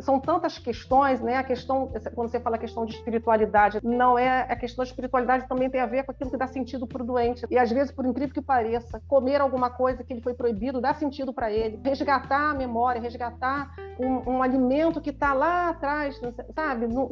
são 0.00 0.20
tantas 0.20 0.58
questões, 0.58 1.20
né? 1.20 1.36
A 1.36 1.42
questão, 1.42 1.92
quando 2.14 2.30
você 2.30 2.40
fala 2.40 2.56
a 2.56 2.58
questão 2.58 2.84
de 2.84 2.94
espiritualidade, 2.94 3.78
não 3.82 4.18
é 4.18 4.42
a 4.42 4.56
questão 4.56 4.84
de 4.84 4.90
espiritualidade 4.90 5.48
também 5.48 5.70
tem 5.70 5.80
a 5.80 5.86
ver 5.86 6.04
com 6.04 6.12
aquilo 6.12 6.30
que 6.30 6.36
dá 6.36 6.46
sentido 6.46 6.86
para 6.86 7.02
o 7.02 7.06
doente. 7.06 7.46
E 7.50 7.58
às 7.58 7.70
vezes, 7.70 7.92
por 7.92 8.04
incrível 8.04 8.34
que 8.34 8.42
pareça, 8.42 9.02
comer 9.08 9.40
alguma 9.40 9.70
coisa 9.70 10.04
que 10.04 10.12
ele 10.12 10.20
foi 10.20 10.34
proibido 10.34 10.80
dá 10.80 10.94
sentido 10.94 11.32
para 11.32 11.50
ele. 11.50 11.80
Resgatar 11.84 12.50
a 12.50 12.54
memória, 12.54 13.00
resgatar 13.00 13.74
um, 13.98 14.34
um 14.34 14.42
alimento 14.42 15.00
que 15.00 15.10
está 15.10 15.32
lá 15.32 15.70
atrás, 15.70 16.20
sabe, 16.54 16.86
num, 16.86 17.08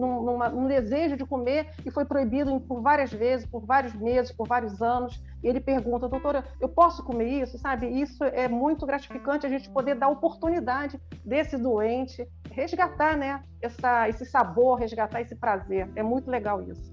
num 0.50 0.66
desejo 0.66 1.16
de 1.16 1.24
comer 1.24 1.68
e 1.84 1.90
foi 1.90 2.04
proibido 2.04 2.58
por 2.60 2.80
várias 2.80 3.12
vezes, 3.12 3.46
por 3.46 3.64
vários 3.64 3.94
meses, 3.94 4.32
por 4.32 4.46
vários 4.46 4.80
anos. 4.80 5.20
E 5.42 5.48
ele 5.48 5.60
pergunta, 5.60 6.08
doutora, 6.08 6.44
eu 6.60 6.68
posso 6.68 7.02
comer 7.04 7.42
isso? 7.42 7.58
Sabe, 7.58 7.86
isso 7.86 8.24
é 8.24 8.48
muito 8.48 8.84
gratificante 8.84 9.46
a 9.46 9.48
gente 9.48 9.70
poder 9.70 9.94
dar 9.94 10.08
oportunidade 10.08 11.00
desse 11.24 11.56
doente 11.56 12.26
resgatar, 12.50 13.16
né, 13.16 13.42
essa, 13.62 14.08
esse 14.08 14.24
sabor, 14.26 14.78
resgatar 14.78 15.20
esse 15.20 15.36
prazer. 15.36 15.88
É 15.94 16.02
muito 16.02 16.28
legal 16.28 16.60
isso. 16.62 16.92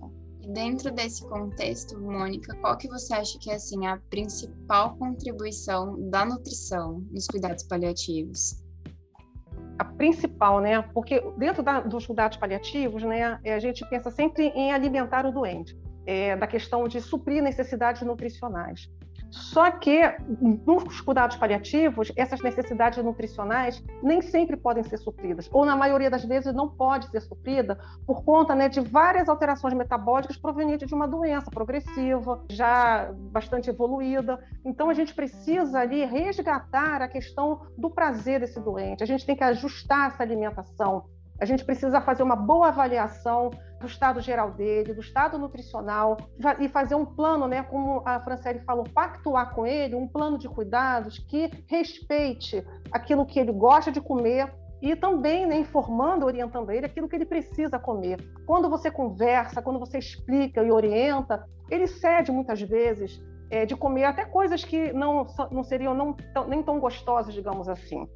Dentro 0.53 0.91
desse 0.91 1.27
contexto, 1.27 1.99
Mônica, 1.99 2.55
qual 2.62 2.77
que 2.77 2.88
você 2.88 3.15
acha 3.15 3.39
que 3.39 3.49
é 3.49 3.55
assim 3.55 3.88
a 3.88 3.99
principal 4.12 4.95
contribuição 4.95 6.08
da 6.10 6.23
nutrição 6.23 7.03
nos 7.12 7.25
cuidados 7.25 7.63
paliativos? 7.63 8.63
a 9.77 9.84
principal, 9.84 10.62
né? 10.62 10.81
Porque 10.93 11.21
dentro 11.38 11.62
da, 11.62 11.81
dos 11.81 12.05
cuidados 12.05 12.38
paliativos, 12.38 13.03
né, 13.03 13.39
a 13.43 13.60
gente 13.60 13.86
pensa 13.89 14.10
sempre 14.10 14.47
em 14.47 14.71
alimentar 14.71 15.25
o 15.25 15.31
doente, 15.31 15.77
é, 16.06 16.36
da 16.36 16.48
questão 16.48 16.88
de 16.88 17.02
suprir 17.02 17.41
necessidades 17.41 18.02
nutricionais. 18.02 18.89
Só 19.36 19.70
que 19.70 20.02
nos 20.65 21.02
cuidados 21.02 21.36
paliativos, 21.36 22.12
essas 22.15 22.41
necessidades 22.41 23.04
nutricionais 23.04 23.84
nem 24.02 24.22
sempre 24.22 24.56
podem 24.56 24.84
ser 24.84 24.98
supridas, 24.98 25.50
ou 25.52 25.65
na 25.65 25.76
maioria 25.76 26.10
das 26.10 26.24
vezes 26.24 26.54
não 26.54 26.70
pode 26.70 27.10
ser 27.10 27.20
suprida 27.22 27.78
por 28.06 28.24
conta 28.24 28.56
né, 28.56 28.70
de 28.70 28.80
várias 28.80 29.28
alterações 29.28 29.74
metabólicas 29.74 30.38
provenientes 30.38 30.88
de 30.88 30.96
uma 30.96 31.08
doença 31.08 31.52
progressiva, 31.52 32.44
já 32.50 33.12
bastante 33.32 33.70
evoluída. 33.70 34.39
Então 34.63 34.89
a 34.89 34.94
gente 34.94 35.13
precisa 35.13 35.80
ali 35.80 36.06
resgatar 36.06 37.02
a 37.02 37.08
questão 37.08 37.62
do 37.78 37.89
prazer 37.89 38.39
desse 38.39 38.60
doente. 38.62 39.04
A 39.04 39.08
gente 39.08 39.26
tem 39.26 39.36
que 39.36 39.44
ajustar 39.44 40.12
essa 40.12 40.24
alimentação. 40.24 41.06
A 41.39 41.46
gente 41.46 41.65
precisa 41.65 42.00
fazer 42.00 42.24
uma 42.24 42.36
boa 42.36 42.70
avaliação 42.70 43.52
do 43.86 43.89
estado 43.89 44.19
geral 44.19 44.52
dele, 44.52 44.93
do 44.93 45.00
estado 45.00 45.38
nutricional, 45.38 46.17
e 46.60 46.67
fazer 46.67 46.95
um 46.95 47.06
plano, 47.06 47.48
né, 47.48 47.63
como 47.63 48.02
a 48.06 48.19
Franciele 48.19 48.60
falou, 48.60 48.84
pactuar 48.84 49.54
com 49.54 49.65
ele 49.65 49.95
um 49.95 50.08
plano 50.08 50.38
de 50.38 50.50
cuidados 50.50 51.19
que 51.19 51.52
respeite 51.67 52.65
aquilo 52.91 53.26
que 53.26 53.39
ele 53.39 53.52
gosta 53.52 53.91
de 53.91 54.02
comer, 54.02 54.52
e 54.82 54.95
também 54.95 55.45
né, 55.45 55.58
informando, 55.58 56.26
orientando 56.26 56.69
ele 56.69 56.86
aquilo 56.86 57.08
que 57.08 57.15
ele 57.15 57.26
precisa 57.26 57.80
comer. 57.80 58.17
Quando 58.45 58.69
você 58.69 58.91
conversa, 58.91 59.62
quando 59.62 59.80
você 59.80 59.98
explica 59.98 60.62
e 60.62 60.71
orienta, 60.71 61.45
ele 61.71 61.88
cede 61.88 62.32
muitas 62.32 62.62
vezes 62.62 63.24
é, 63.50 63.65
de 63.65 63.76
comer 63.76 64.06
até 64.06 64.26
coisas 64.26 64.63
que 64.63 64.91
não, 64.93 65.26
não 65.52 65.63
seriam 65.63 65.93
não, 65.93 66.15
nem 66.48 66.62
tão 66.62 66.80
gostosas, 66.80 67.34
digamos 67.34 67.69
assim. 67.69 68.08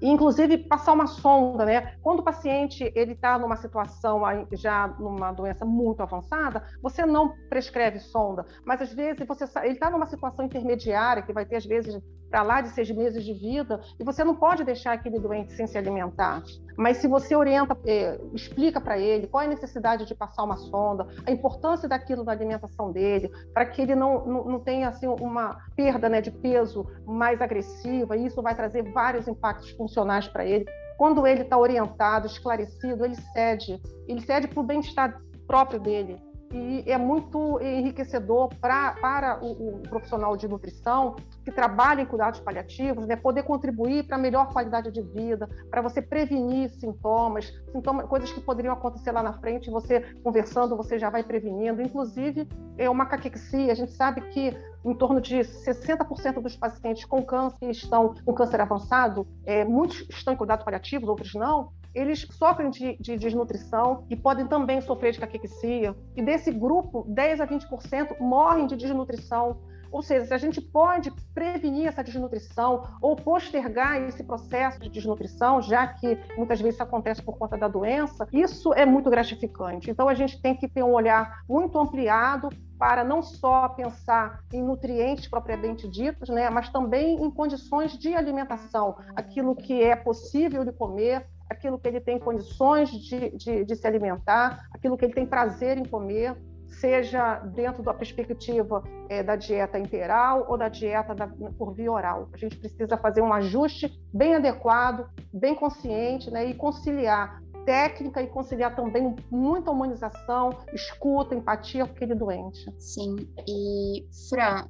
Inclusive 0.00 0.58
passar 0.58 0.92
uma 0.92 1.06
sonda, 1.06 1.64
né? 1.64 1.96
Quando 2.02 2.20
o 2.20 2.22
paciente 2.22 2.90
ele 2.94 3.12
está 3.12 3.38
numa 3.38 3.56
situação 3.56 4.22
já 4.52 4.88
numa 4.98 5.32
doença 5.32 5.64
muito 5.64 6.02
avançada, 6.02 6.64
você 6.82 7.04
não 7.04 7.34
prescreve 7.48 7.98
sonda, 7.98 8.46
mas 8.64 8.80
às 8.80 8.92
vezes 8.92 9.26
você 9.26 9.44
ele 9.62 9.74
está 9.74 9.90
numa 9.90 10.06
situação 10.06 10.44
intermediária 10.44 11.22
que 11.22 11.32
vai 11.32 11.44
ter 11.44 11.56
às 11.56 11.66
vezes 11.66 12.00
para 12.34 12.42
lá 12.42 12.60
de 12.60 12.70
seis 12.70 12.90
meses 12.90 13.22
de 13.22 13.32
vida 13.32 13.80
e 13.96 14.02
você 14.02 14.24
não 14.24 14.34
pode 14.34 14.64
deixar 14.64 14.92
aquele 14.92 15.20
doente 15.20 15.52
sem 15.52 15.68
se 15.68 15.78
alimentar. 15.78 16.42
Mas 16.76 16.96
se 16.96 17.06
você 17.06 17.36
orienta, 17.36 17.78
é, 17.86 18.20
explica 18.32 18.80
para 18.80 18.98
ele 18.98 19.28
qual 19.28 19.42
é 19.42 19.46
a 19.46 19.48
necessidade 19.48 20.04
de 20.04 20.16
passar 20.16 20.42
uma 20.42 20.56
sonda, 20.56 21.06
a 21.24 21.30
importância 21.30 21.88
daquilo 21.88 22.24
na 22.24 22.32
alimentação 22.32 22.90
dele, 22.90 23.30
para 23.52 23.64
que 23.66 23.82
ele 23.82 23.94
não, 23.94 24.26
não, 24.26 24.44
não, 24.46 24.58
tenha 24.58 24.88
assim, 24.88 25.06
uma 25.06 25.60
perda 25.76 26.08
né, 26.08 26.20
de 26.20 26.32
peso 26.32 26.84
mais 27.06 27.40
agressiva, 27.40 28.16
e 28.16 28.26
isso 28.26 28.42
vai 28.42 28.56
trazer 28.56 28.82
vários 28.90 29.28
impactos 29.28 29.70
funcionais 29.70 30.26
para 30.26 30.44
ele. 30.44 30.64
Quando 30.98 31.24
ele 31.28 31.42
está 31.42 31.56
orientado, 31.56 32.26
esclarecido, 32.26 33.04
ele 33.04 33.14
cede, 33.32 33.80
ele 34.08 34.20
cede 34.20 34.48
para 34.48 34.58
o 34.60 34.64
bem-estar 34.64 35.22
próprio 35.46 35.78
dele 35.78 36.20
e 36.54 36.84
é 36.86 36.96
muito 36.96 37.60
enriquecedor 37.60 38.48
pra, 38.60 38.92
para 38.92 39.44
o, 39.44 39.80
o, 39.80 39.82
profissional 39.88 40.36
de 40.36 40.46
nutrição 40.46 41.16
que 41.44 41.50
trabalha 41.50 42.02
em 42.02 42.06
cuidados 42.06 42.38
paliativos, 42.38 43.06
né, 43.06 43.16
poder 43.16 43.42
contribuir 43.42 44.06
para 44.06 44.16
melhor 44.16 44.52
qualidade 44.52 44.92
de 44.92 45.02
vida, 45.02 45.48
para 45.68 45.82
você 45.82 46.00
prevenir 46.00 46.70
sintomas, 46.70 47.52
sintomas, 47.72 48.06
coisas 48.06 48.32
que 48.32 48.40
poderiam 48.40 48.72
acontecer 48.72 49.10
lá 49.10 49.22
na 49.22 49.32
frente, 49.32 49.68
você 49.68 50.00
conversando, 50.22 50.76
você 50.76 50.96
já 50.96 51.10
vai 51.10 51.24
prevenindo. 51.24 51.82
Inclusive, 51.82 52.48
é 52.78 52.88
uma 52.88 53.06
caquexia, 53.06 53.72
a 53.72 53.74
gente 53.74 53.92
sabe 53.92 54.20
que 54.28 54.56
em 54.84 54.94
torno 54.94 55.20
de 55.20 55.38
60% 55.38 56.40
dos 56.40 56.56
pacientes 56.56 57.04
com 57.04 57.20
câncer 57.22 57.70
estão 57.70 58.14
com 58.24 58.32
câncer 58.32 58.60
avançado, 58.60 59.26
é, 59.44 59.64
muitos 59.64 60.06
estão 60.08 60.34
em 60.34 60.36
cuidados 60.36 60.64
paliativos, 60.64 61.08
outros 61.08 61.34
não, 61.34 61.72
eles 61.94 62.26
sofrem 62.32 62.70
de, 62.70 62.96
de, 62.98 63.16
desnutrição 63.16 64.04
e 64.10 64.16
podem 64.16 64.46
também 64.46 64.80
sofrer 64.80 65.12
de 65.12 65.20
caquexia. 65.20 65.94
E 66.16 66.22
desse 66.22 66.50
grupo, 66.50 67.04
10 67.08 67.40
a 67.40 67.46
20% 67.46 68.18
morrem 68.20 68.66
de 68.66 68.76
desnutrição. 68.76 69.60
Ou 69.94 70.02
seja, 70.02 70.26
se 70.26 70.34
a 70.34 70.38
gente 70.38 70.60
pode 70.60 71.12
prevenir 71.32 71.86
essa 71.86 72.02
desnutrição 72.02 72.82
ou 73.00 73.14
postergar 73.14 74.02
esse 74.02 74.24
processo 74.24 74.80
de 74.80 74.88
desnutrição, 74.88 75.62
já 75.62 75.86
que 75.86 76.18
muitas 76.36 76.60
vezes 76.60 76.74
isso 76.74 76.82
acontece 76.82 77.22
por 77.22 77.38
conta 77.38 77.56
da 77.56 77.68
doença, 77.68 78.26
isso 78.32 78.74
é 78.74 78.84
muito 78.84 79.08
gratificante. 79.08 79.88
Então 79.88 80.08
a 80.08 80.14
gente 80.14 80.42
tem 80.42 80.56
que 80.56 80.66
ter 80.66 80.82
um 80.82 80.92
olhar 80.92 81.44
muito 81.48 81.78
ampliado 81.78 82.48
para 82.76 83.04
não 83.04 83.22
só 83.22 83.68
pensar 83.68 84.40
em 84.52 84.62
nutrientes 84.62 85.28
propriamente 85.28 85.88
ditos, 85.88 86.28
né, 86.28 86.50
mas 86.50 86.68
também 86.70 87.22
em 87.22 87.30
condições 87.30 87.96
de 87.96 88.14
alimentação, 88.14 88.96
aquilo 89.14 89.54
que 89.54 89.80
é 89.80 89.94
possível 89.94 90.64
de 90.64 90.72
comer, 90.72 91.24
aquilo 91.48 91.78
que 91.78 91.88
ele 91.88 92.00
tem 92.00 92.18
condições 92.18 92.90
de, 92.90 93.30
de, 93.36 93.64
de 93.64 93.76
se 93.76 93.86
alimentar, 93.86 94.66
aquilo 94.72 94.96
que 94.96 95.04
ele 95.04 95.14
tem 95.14 95.26
prazer 95.26 95.78
em 95.78 95.84
comer, 95.84 96.36
seja 96.66 97.36
dentro 97.36 97.82
da 97.82 97.94
perspectiva 97.94 98.82
é, 99.08 99.22
da 99.22 99.36
dieta 99.36 99.78
integral 99.78 100.46
ou 100.48 100.58
da 100.58 100.68
dieta 100.68 101.14
da, 101.14 101.28
por 101.56 101.72
via 101.72 101.90
oral. 101.90 102.28
A 102.32 102.36
gente 102.36 102.56
precisa 102.56 102.96
fazer 102.96 103.22
um 103.22 103.32
ajuste 103.32 103.92
bem 104.12 104.34
adequado, 104.34 105.08
bem 105.32 105.54
consciente, 105.54 106.30
né, 106.30 106.46
e 106.46 106.54
conciliar 106.54 107.42
técnica 107.64 108.22
e 108.22 108.26
conciliar 108.26 108.76
também 108.76 109.16
muita 109.30 109.70
humanização, 109.70 110.50
escuta, 110.72 111.34
empatia 111.34 111.86
com 111.86 111.92
aquele 111.92 112.14
doente. 112.14 112.70
Sim, 112.78 113.16
e 113.48 114.06
Fran, 114.28 114.66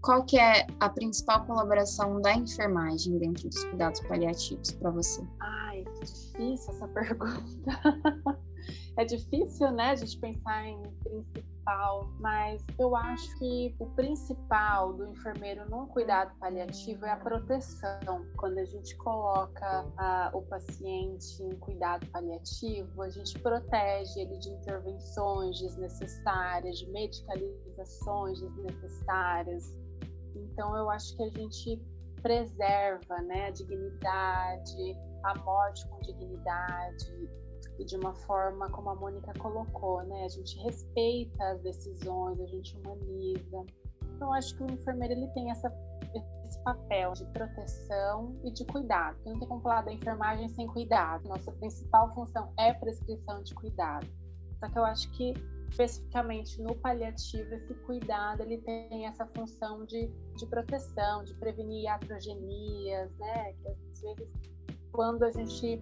qual 0.00 0.24
que 0.24 0.38
é 0.38 0.66
a 0.80 0.88
principal 0.88 1.44
colaboração 1.44 2.20
da 2.20 2.32
enfermagem 2.34 3.18
dentro 3.18 3.48
dos 3.48 3.64
cuidados 3.64 4.00
paliativos 4.00 4.72
para 4.72 4.90
você? 4.90 5.22
Ai, 5.40 5.84
que 5.84 6.04
difícil 6.04 6.74
essa 6.74 6.88
pergunta. 6.88 8.38
é 8.96 9.04
difícil, 9.04 9.70
né, 9.72 9.90
a 9.90 9.96
gente 9.96 10.18
pensar 10.18 10.66
em 10.66 10.82
principal, 11.02 12.08
mas 12.20 12.64
eu 12.78 12.94
acho 12.94 13.38
que 13.38 13.74
o 13.78 13.86
principal 13.86 14.92
do 14.92 15.08
enfermeiro 15.08 15.68
no 15.68 15.86
cuidado 15.88 16.32
paliativo 16.38 17.04
é 17.04 17.10
a 17.10 17.16
proteção. 17.16 18.24
Quando 18.36 18.58
a 18.58 18.64
gente 18.64 18.96
coloca 18.96 19.84
a, 19.96 20.30
o 20.32 20.42
paciente 20.42 21.42
em 21.42 21.56
cuidado 21.56 22.06
paliativo, 22.08 23.02
a 23.02 23.10
gente 23.10 23.38
protege 23.40 24.20
ele 24.20 24.38
de 24.38 24.50
intervenções 24.50 25.58
desnecessárias, 25.58 26.78
de 26.78 26.90
medicalizações 26.90 28.40
desnecessárias, 28.40 29.74
então, 30.38 30.76
eu 30.76 30.90
acho 30.90 31.16
que 31.16 31.22
a 31.22 31.30
gente 31.30 31.80
preserva 32.22 33.16
né, 33.22 33.46
a 33.46 33.50
dignidade, 33.50 34.96
a 35.24 35.38
morte 35.38 35.88
com 35.88 36.00
dignidade, 36.00 37.30
e 37.78 37.84
de 37.84 37.96
uma 37.96 38.14
forma 38.14 38.68
como 38.70 38.90
a 38.90 38.94
Mônica 38.94 39.32
colocou, 39.38 40.02
né? 40.02 40.24
A 40.24 40.28
gente 40.28 40.58
respeita 40.58 41.44
as 41.44 41.62
decisões, 41.62 42.40
a 42.40 42.46
gente 42.46 42.76
humaniza. 42.76 43.64
Então, 44.16 44.32
acho 44.32 44.56
que 44.56 44.64
o 44.64 44.70
enfermeiro 44.72 45.14
ele 45.14 45.28
tem 45.28 45.50
essa, 45.50 45.72
esse 46.44 46.58
papel 46.64 47.12
de 47.12 47.24
proteção 47.26 48.36
e 48.42 48.50
de 48.50 48.64
cuidado. 48.64 49.14
Porque 49.16 49.30
não 49.30 49.38
tem 49.38 49.48
como 49.48 49.60
falar 49.60 49.82
da 49.82 49.92
enfermagem 49.92 50.48
sem 50.48 50.66
cuidado. 50.66 51.28
Nossa 51.28 51.52
principal 51.52 52.12
função 52.14 52.52
é 52.58 52.74
prescrição 52.74 53.42
de 53.44 53.54
cuidado. 53.54 54.08
Só 54.58 54.68
que 54.68 54.78
eu 54.78 54.84
acho 54.84 55.08
que 55.12 55.34
especificamente 55.70 56.60
no 56.62 56.74
paliativo, 56.76 57.54
esse 57.54 57.74
cuidado 57.74 58.42
ele 58.42 58.58
tem 58.58 59.06
essa 59.06 59.26
função 59.26 59.84
de, 59.84 60.08
de 60.36 60.46
proteção, 60.46 61.24
de 61.24 61.34
prevenir 61.34 61.84
iatrogenias, 61.84 63.10
né? 63.18 63.52
Que 63.52 63.68
às 63.68 64.00
vezes 64.00 64.28
quando 64.92 65.22
a 65.24 65.30
gente 65.30 65.80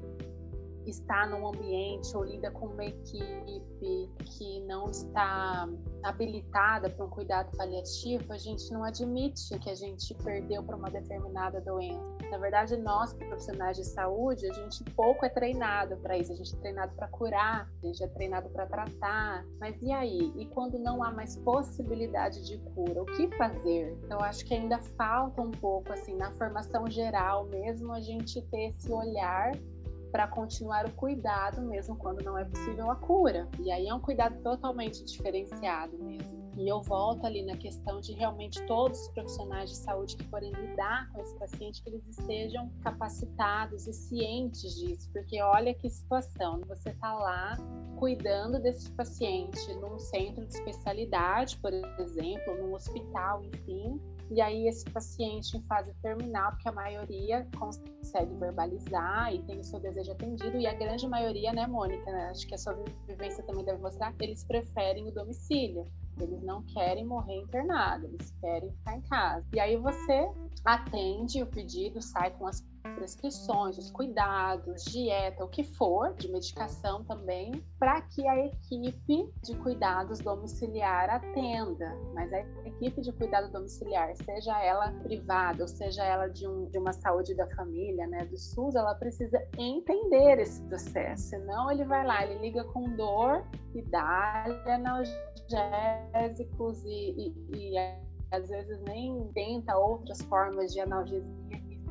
está 0.86 1.26
num 1.26 1.46
ambiente 1.48 2.16
ou 2.16 2.24
lida 2.24 2.50
com 2.50 2.66
uma 2.66 2.84
equipe 2.84 4.10
que 4.24 4.60
não 4.60 4.90
está 4.90 5.68
habilitada 6.08 6.88
para 6.88 7.04
um 7.04 7.10
cuidado 7.10 7.56
paliativo, 7.56 8.32
a 8.32 8.38
gente 8.38 8.70
não 8.72 8.84
admite 8.84 9.58
que 9.58 9.70
a 9.70 9.74
gente 9.74 10.14
perdeu 10.14 10.62
para 10.62 10.76
uma 10.76 10.90
determinada 10.90 11.60
doença. 11.60 12.16
Na 12.30 12.38
verdade, 12.38 12.76
nós, 12.76 13.12
profissionais 13.12 13.76
de 13.76 13.84
saúde, 13.84 14.48
a 14.48 14.52
gente 14.52 14.84
pouco 14.94 15.24
é 15.24 15.28
treinado 15.28 15.96
para 15.98 16.16
isso. 16.16 16.32
A 16.32 16.36
gente 16.36 16.54
é 16.54 16.58
treinado 16.58 16.92
para 16.94 17.08
curar, 17.08 17.68
a 17.82 17.86
gente 17.86 18.02
é 18.02 18.08
treinado 18.08 18.48
para 18.50 18.66
tratar. 18.66 19.44
Mas 19.60 19.80
e 19.82 19.92
aí? 19.92 20.32
E 20.36 20.46
quando 20.46 20.78
não 20.78 21.02
há 21.02 21.10
mais 21.10 21.36
possibilidade 21.36 22.44
de 22.44 22.58
cura, 22.74 23.02
o 23.02 23.06
que 23.06 23.28
fazer? 23.36 23.96
Eu 24.10 24.20
acho 24.20 24.44
que 24.44 24.54
ainda 24.54 24.78
falta 24.78 25.40
um 25.40 25.50
pouco, 25.50 25.92
assim, 25.92 26.16
na 26.16 26.30
formação 26.32 26.88
geral 26.88 27.46
mesmo, 27.46 27.92
a 27.92 28.00
gente 28.00 28.40
ter 28.42 28.70
esse 28.70 28.92
olhar 28.92 29.52
para 30.10 30.26
continuar 30.28 30.86
o 30.86 30.92
cuidado 30.92 31.62
mesmo 31.62 31.96
quando 31.96 32.22
não 32.22 32.38
é 32.38 32.44
possível 32.44 32.90
a 32.90 32.96
cura. 32.96 33.48
E 33.60 33.70
aí 33.70 33.86
é 33.86 33.94
um 33.94 34.00
cuidado 34.00 34.40
totalmente 34.42 35.04
diferenciado 35.04 35.98
mesmo. 35.98 36.46
E 36.56 36.66
eu 36.66 36.80
volto 36.80 37.26
ali 37.26 37.44
na 37.44 37.56
questão 37.56 38.00
de 38.00 38.14
realmente 38.14 38.64
todos 38.66 38.98
os 39.02 39.08
profissionais 39.08 39.68
de 39.68 39.76
saúde 39.76 40.16
que 40.16 40.24
forem 40.24 40.50
lidar 40.52 41.12
com 41.12 41.20
esse 41.20 41.38
paciente, 41.38 41.82
que 41.82 41.90
eles 41.90 42.06
estejam 42.06 42.70
capacitados 42.82 43.86
e 43.86 43.92
cientes 43.92 44.74
disso, 44.74 45.10
porque 45.12 45.40
olha 45.42 45.74
que 45.74 45.90
situação, 45.90 46.62
você 46.66 46.88
está 46.88 47.12
lá 47.12 47.58
cuidando 47.98 48.58
desse 48.58 48.90
paciente 48.92 49.74
num 49.74 49.98
centro 49.98 50.46
de 50.46 50.54
especialidade, 50.54 51.58
por 51.58 51.72
exemplo, 51.74 52.56
num 52.56 52.74
hospital, 52.74 53.42
enfim, 53.44 54.00
e 54.30 54.40
aí 54.40 54.66
esse 54.66 54.84
paciente 54.90 55.56
em 55.56 55.62
fase 55.62 55.92
terminal, 56.02 56.50
porque 56.52 56.68
a 56.68 56.72
maioria 56.72 57.46
consegue 57.58 58.34
verbalizar 58.34 59.32
e 59.32 59.42
tem 59.42 59.60
o 59.60 59.64
seu 59.64 59.78
desejo 59.78 60.12
atendido, 60.12 60.56
e 60.56 60.66
a 60.66 60.74
grande 60.74 61.06
maioria, 61.06 61.52
né, 61.52 61.66
Mônica, 61.66 62.10
né, 62.10 62.30
acho 62.30 62.46
que 62.46 62.54
a 62.54 62.58
sua 62.58 62.74
vivência 63.06 63.42
também 63.44 63.64
deve 63.64 63.80
mostrar, 63.80 64.14
eles 64.20 64.44
preferem 64.44 65.08
o 65.08 65.12
domicílio. 65.12 65.86
Eles 66.20 66.42
não 66.42 66.62
querem 66.62 67.04
morrer 67.04 67.36
internado, 67.40 68.06
eles 68.06 68.30
querem 68.40 68.70
ficar 68.72 68.96
em 68.96 69.02
casa. 69.02 69.46
E 69.54 69.60
aí 69.60 69.76
você 69.76 70.30
atende 70.64 71.42
o 71.42 71.46
pedido, 71.46 72.00
sai 72.00 72.30
com 72.32 72.46
as 72.46 72.64
prescrições, 72.94 73.78
os 73.78 73.90
cuidados, 73.90 74.84
dieta, 74.84 75.44
o 75.44 75.48
que 75.48 75.64
for, 75.64 76.14
de 76.14 76.30
medicação 76.30 77.04
também, 77.04 77.62
para 77.78 78.00
que 78.00 78.26
a 78.26 78.46
equipe 78.46 79.30
de 79.42 79.56
cuidados 79.56 80.18
domiciliar 80.20 81.10
atenda. 81.10 81.96
Mas 82.14 82.32
a 82.32 82.40
equipe 82.64 83.00
de 83.00 83.12
cuidado 83.12 83.50
domiciliar, 83.50 84.14
seja 84.16 84.60
ela 84.62 84.92
privada 85.02 85.62
ou 85.62 85.68
seja 85.68 86.04
ela 86.04 86.28
de, 86.28 86.46
um, 86.46 86.66
de 86.66 86.78
uma 86.78 86.92
saúde 86.92 87.34
da 87.34 87.46
família, 87.54 88.06
né, 88.06 88.24
do 88.24 88.36
SUS, 88.36 88.74
ela 88.74 88.94
precisa 88.94 89.38
entender 89.58 90.38
esse 90.38 90.62
processo. 90.62 91.30
Senão 91.30 91.70
ele 91.70 91.84
vai 91.84 92.06
lá, 92.06 92.24
ele 92.24 92.40
liga 92.40 92.64
com 92.64 92.84
dor 92.96 93.44
e 93.74 93.82
dá-lhe 93.82 94.54
analgésicos 96.12 96.84
e, 96.84 97.34
e, 97.50 97.72
e 97.72 97.78
às 98.30 98.48
vezes 98.48 98.80
nem 98.82 99.30
tenta 99.32 99.76
outras 99.76 100.20
formas 100.22 100.72
de 100.72 100.80
analgesia 100.80 101.24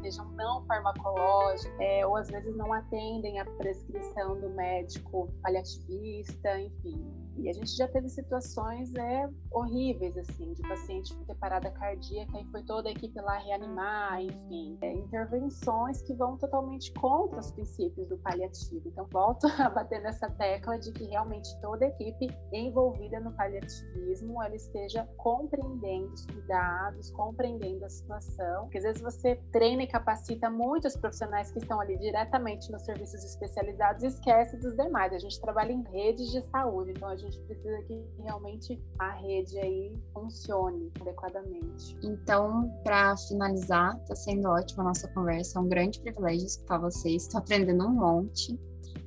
sejam 0.01 0.29
não 0.33 0.63
farmacológicas, 0.65 1.79
é, 1.79 2.05
ou 2.05 2.15
às 2.15 2.29
vezes 2.29 2.55
não 2.55 2.71
atendem 2.71 3.39
à 3.39 3.45
prescrição 3.45 4.39
do 4.39 4.49
médico 4.49 5.33
paliativista, 5.41 6.59
enfim. 6.59 7.24
E 7.37 7.49
a 7.49 7.53
gente 7.53 7.75
já 7.75 7.87
teve 7.87 8.09
situações 8.09 8.93
é, 8.95 9.29
horríveis, 9.51 10.17
assim, 10.17 10.53
de 10.53 10.61
paciente 10.63 11.15
ter 11.25 11.35
parada 11.35 11.69
cardíaca 11.71 12.39
e 12.39 12.45
foi 12.45 12.63
toda 12.63 12.89
a 12.89 12.91
equipe 12.91 13.19
lá 13.19 13.37
reanimar, 13.37 14.21
enfim. 14.21 14.77
É, 14.81 14.93
intervenções 14.93 16.01
que 16.01 16.13
vão 16.13 16.37
totalmente 16.37 16.91
contra 16.93 17.39
os 17.39 17.51
princípios 17.51 18.07
do 18.07 18.17
paliativo. 18.17 18.87
Então, 18.87 19.07
volto 19.11 19.47
a 19.59 19.69
bater 19.69 20.01
nessa 20.01 20.29
tecla 20.31 20.77
de 20.77 20.91
que 20.91 21.05
realmente 21.05 21.49
toda 21.61 21.85
a 21.85 21.89
equipe 21.89 22.27
envolvida 22.53 23.19
no 23.19 23.31
paliativismo, 23.33 24.41
ela 24.41 24.55
esteja 24.55 25.07
compreendendo 25.17 26.13
os 26.13 26.25
cuidados, 26.25 27.11
compreendendo 27.11 27.85
a 27.85 27.89
situação. 27.89 28.63
Porque 28.63 28.77
às 28.77 28.83
vezes 28.83 29.01
você 29.01 29.35
treina 29.51 29.83
e 29.83 29.87
capacita 29.87 30.49
muitos 30.49 30.95
profissionais 30.95 31.51
que 31.51 31.59
estão 31.59 31.79
ali 31.79 31.97
diretamente 31.97 32.71
nos 32.71 32.83
serviços 32.83 33.23
especializados 33.23 34.03
e 34.03 34.07
esquece 34.07 34.57
dos 34.57 34.75
demais. 34.75 35.13
A 35.13 35.19
gente 35.19 35.39
trabalha 35.41 35.71
em 35.71 35.83
redes 35.83 36.31
de 36.31 36.41
saúde, 36.49 36.91
então 36.91 37.09
a 37.09 37.15
gente 37.15 37.24
precisa 37.45 37.81
que 37.83 38.05
realmente 38.19 38.81
a 38.99 39.11
rede 39.11 39.57
aí 39.59 39.93
funcione 40.13 40.91
adequadamente. 40.99 41.97
Então, 42.03 42.69
para 42.83 43.15
finalizar, 43.17 43.97
está 44.01 44.15
sendo 44.15 44.47
ótima 44.47 44.83
a 44.83 44.87
nossa 44.87 45.07
conversa, 45.09 45.59
é 45.59 45.61
um 45.61 45.67
grande 45.67 45.99
privilégio 46.01 46.45
escutar 46.45 46.79
vocês, 46.79 47.23
estou 47.23 47.39
aprendendo 47.39 47.85
um 47.85 47.93
monte. 47.93 48.57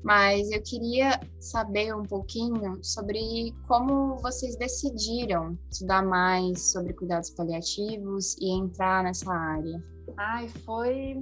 Mas 0.02 0.50
eu 0.50 0.62
queria 0.62 1.20
saber 1.40 1.94
um 1.94 2.04
pouquinho 2.04 2.78
sobre 2.82 3.52
como 3.66 4.16
vocês 4.18 4.56
decidiram 4.56 5.58
estudar 5.70 6.04
mais 6.04 6.72
sobre 6.72 6.92
cuidados 6.92 7.30
paliativos 7.30 8.36
e 8.38 8.50
entrar 8.50 9.02
nessa 9.02 9.30
área. 9.32 9.82
Ai, 10.16 10.48
foi 10.64 11.20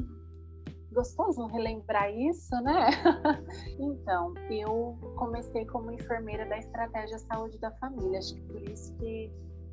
gostoso 0.96 1.46
relembrar 1.46 2.10
isso, 2.10 2.56
né? 2.62 2.88
então, 3.78 4.32
eu 4.50 4.98
comecei 5.16 5.66
como 5.66 5.92
enfermeira 5.92 6.46
da 6.46 6.56
Estratégia 6.56 7.18
Saúde 7.18 7.58
da 7.58 7.70
Família. 7.72 8.18
Acho 8.18 8.34
que 8.34 8.40
por 8.40 8.62
isso 8.62 8.94
que 8.94 9.30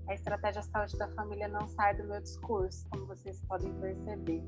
a 0.09 0.13
Estratégia 0.13 0.61
Saúde 0.61 0.97
da 0.97 1.07
Família 1.09 1.47
não 1.47 1.65
sai 1.69 1.95
do 1.95 2.03
meu 2.03 2.21
discurso, 2.21 2.85
como 2.91 3.05
vocês 3.05 3.39
podem 3.47 3.73
perceber. 3.75 4.43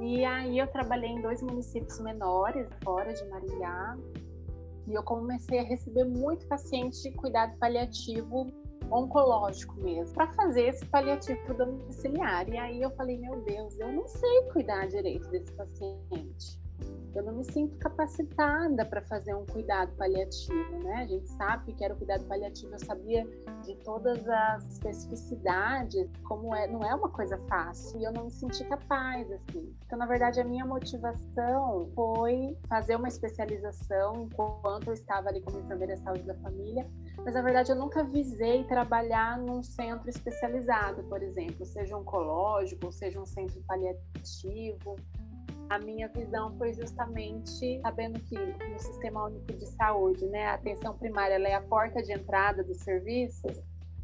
E 0.00 0.24
aí 0.24 0.58
eu 0.58 0.66
trabalhei 0.66 1.10
em 1.10 1.22
dois 1.22 1.40
municípios 1.42 2.00
menores, 2.00 2.68
fora 2.82 3.12
de 3.12 3.24
Maringá, 3.28 3.96
e 4.88 4.94
eu 4.94 5.02
comecei 5.04 5.60
a 5.60 5.62
receber 5.62 6.04
muito 6.04 6.46
paciente 6.48 7.00
de 7.02 7.12
cuidado 7.12 7.56
paliativo 7.58 8.52
oncológico 8.90 9.74
mesmo, 9.80 10.14
para 10.14 10.32
fazer 10.34 10.68
esse 10.68 10.84
paliativo 10.86 11.54
domiciliar. 11.54 12.48
E 12.48 12.56
aí 12.56 12.82
eu 12.82 12.90
falei, 12.92 13.18
meu 13.18 13.40
Deus, 13.42 13.78
eu 13.78 13.92
não 13.92 14.06
sei 14.06 14.42
cuidar 14.52 14.86
direito 14.86 15.28
desse 15.28 15.52
paciente. 15.52 16.67
Eu 17.14 17.24
não 17.24 17.32
me 17.32 17.44
sinto 17.44 17.76
capacitada 17.78 18.84
para 18.84 19.02
fazer 19.02 19.34
um 19.34 19.44
cuidado 19.44 19.92
paliativo, 19.96 20.78
né? 20.84 21.02
A 21.02 21.06
gente 21.06 21.28
sabe 21.30 21.72
que 21.72 21.84
era 21.84 21.94
o 21.94 21.96
cuidado 21.96 22.24
paliativo, 22.26 22.72
eu 22.72 22.78
sabia 22.78 23.26
de 23.64 23.74
todas 23.76 24.28
as 24.28 24.64
especificidades, 24.74 26.08
como 26.22 26.54
é, 26.54 26.68
não 26.68 26.80
é 26.80 26.94
uma 26.94 27.08
coisa 27.08 27.36
fácil, 27.48 27.98
e 28.00 28.04
eu 28.04 28.12
não 28.12 28.24
me 28.24 28.30
senti 28.30 28.64
capaz, 28.64 29.30
assim. 29.32 29.74
Então, 29.84 29.98
na 29.98 30.06
verdade, 30.06 30.40
a 30.40 30.44
minha 30.44 30.64
motivação 30.64 31.90
foi 31.94 32.56
fazer 32.68 32.94
uma 32.94 33.08
especialização 33.08 34.28
enquanto 34.30 34.88
eu 34.88 34.94
estava 34.94 35.28
ali 35.28 35.40
como 35.40 35.58
enfermeira 35.58 35.96
de 35.96 36.02
saúde 36.02 36.22
da 36.22 36.34
família, 36.34 36.86
mas 37.24 37.34
na 37.34 37.42
verdade 37.42 37.72
eu 37.72 37.76
nunca 37.76 38.04
visei 38.04 38.64
trabalhar 38.64 39.38
num 39.38 39.62
centro 39.62 40.08
especializado, 40.08 41.02
por 41.04 41.22
exemplo, 41.22 41.64
seja 41.66 41.96
oncológico, 41.96 42.92
seja 42.92 43.20
um 43.20 43.26
centro 43.26 43.60
paliativo. 43.66 44.96
A 45.70 45.78
minha 45.78 46.08
visão 46.08 46.56
foi 46.56 46.72
justamente 46.72 47.80
sabendo 47.82 48.18
que 48.20 48.38
no 48.38 48.78
Sistema 48.78 49.26
Único 49.26 49.52
de 49.52 49.66
Saúde, 49.66 50.24
né, 50.26 50.46
a 50.46 50.54
atenção 50.54 50.96
primária 50.96 51.34
é 51.34 51.54
a 51.54 51.60
porta 51.60 52.02
de 52.02 52.12
entrada 52.12 52.64
dos 52.64 52.78
serviços. 52.78 53.60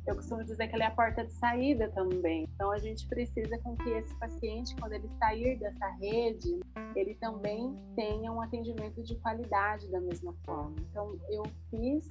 Eu 0.06 0.14
costumo 0.16 0.44
dizer 0.44 0.68
que 0.68 0.74
ela 0.74 0.84
é 0.84 0.88
a 0.88 0.94
porta 0.94 1.24
de 1.24 1.32
saída 1.32 1.88
também. 1.92 2.46
Então 2.54 2.70
a 2.70 2.78
gente 2.78 3.08
precisa 3.08 3.56
com 3.60 3.74
que 3.76 3.88
esse 3.88 4.14
paciente, 4.16 4.76
quando 4.76 4.92
ele 4.92 5.08
sair 5.18 5.58
dessa 5.58 5.86
rede, 5.98 6.60
ele 6.94 7.14
também 7.14 7.74
tenha 7.96 8.30
um 8.30 8.42
atendimento 8.42 9.02
de 9.02 9.16
qualidade 9.16 9.90
da 9.90 10.00
mesma 10.02 10.34
forma. 10.44 10.76
Então 10.90 11.18
eu 11.30 11.44
fiz 11.70 12.06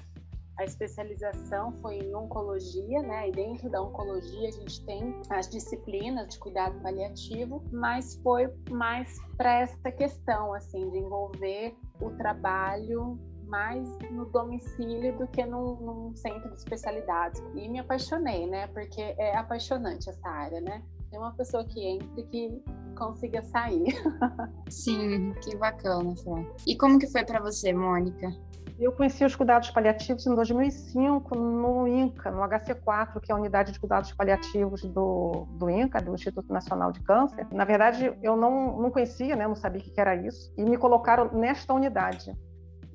a 0.57 0.63
especialização 0.63 1.71
foi 1.81 1.97
em 1.97 2.15
oncologia, 2.15 3.01
né? 3.01 3.29
E 3.29 3.31
dentro 3.31 3.69
da 3.69 3.81
oncologia 3.81 4.49
a 4.49 4.51
gente 4.51 4.83
tem 4.85 5.15
as 5.29 5.49
disciplinas 5.49 6.29
de 6.29 6.39
cuidado 6.39 6.79
paliativo, 6.81 7.63
mas 7.71 8.15
foi 8.23 8.51
mais 8.69 9.17
para 9.35 9.61
essa 9.61 9.91
questão, 9.91 10.53
assim, 10.53 10.89
de 10.91 10.99
envolver 10.99 11.75
o 11.99 12.11
trabalho 12.11 13.19
mais 13.47 13.87
no 14.11 14.25
domicílio 14.25 15.17
do 15.17 15.27
que 15.27 15.45
num, 15.45 15.75
num 15.75 16.15
centro 16.15 16.49
de 16.49 16.57
especialidades. 16.57 17.41
E 17.55 17.67
me 17.69 17.79
apaixonei, 17.79 18.47
né? 18.47 18.67
Porque 18.67 19.01
é 19.01 19.35
apaixonante 19.35 20.09
essa 20.09 20.27
área, 20.27 20.61
né? 20.61 20.83
Tem 21.09 21.19
uma 21.19 21.33
pessoa 21.33 21.63
que 21.63 21.79
entre 21.79 22.23
que 22.23 22.63
consiga 22.97 23.43
sair. 23.43 23.93
Sim, 24.69 25.33
que 25.43 25.55
bacana, 25.55 26.15
Fran. 26.15 26.45
E 26.65 26.75
como 26.75 26.97
que 26.97 27.07
foi 27.07 27.23
para 27.23 27.39
você, 27.39 27.71
Mônica? 27.73 28.31
Eu 28.80 28.91
conheci 28.91 29.24
os 29.24 29.36
cuidados 29.36 29.69
paliativos 29.69 30.26
em 30.26 30.34
2005 30.34 31.38
no 31.38 31.88
INCA, 31.88 32.32
no 32.32 32.41
HC4, 32.41 33.19
que 33.21 33.32
é 33.32 33.36
a 33.36 33.38
unidade 33.38 33.71
de 33.71 33.80
cuidados 33.80 34.11
paliativos 34.13 34.82
do, 34.84 35.47
do 35.51 35.69
INCA, 35.69 36.01
do 36.01 36.13
Instituto 36.13 36.51
Nacional 36.51 36.91
de 36.91 36.99
Câncer. 37.01 37.47
Na 37.51 37.65
verdade, 37.65 38.13
eu 38.21 38.36
não, 38.36 38.82
não 38.82 38.89
conhecia, 38.89 39.36
né, 39.36 39.47
não 39.47 39.55
sabia 39.55 39.82
o 39.82 39.84
que 39.84 39.99
era 39.99 40.15
isso, 40.15 40.51
e 40.57 40.63
me 40.63 40.78
colocaram 40.78 41.32
nesta 41.34 41.74
unidade. 41.74 42.36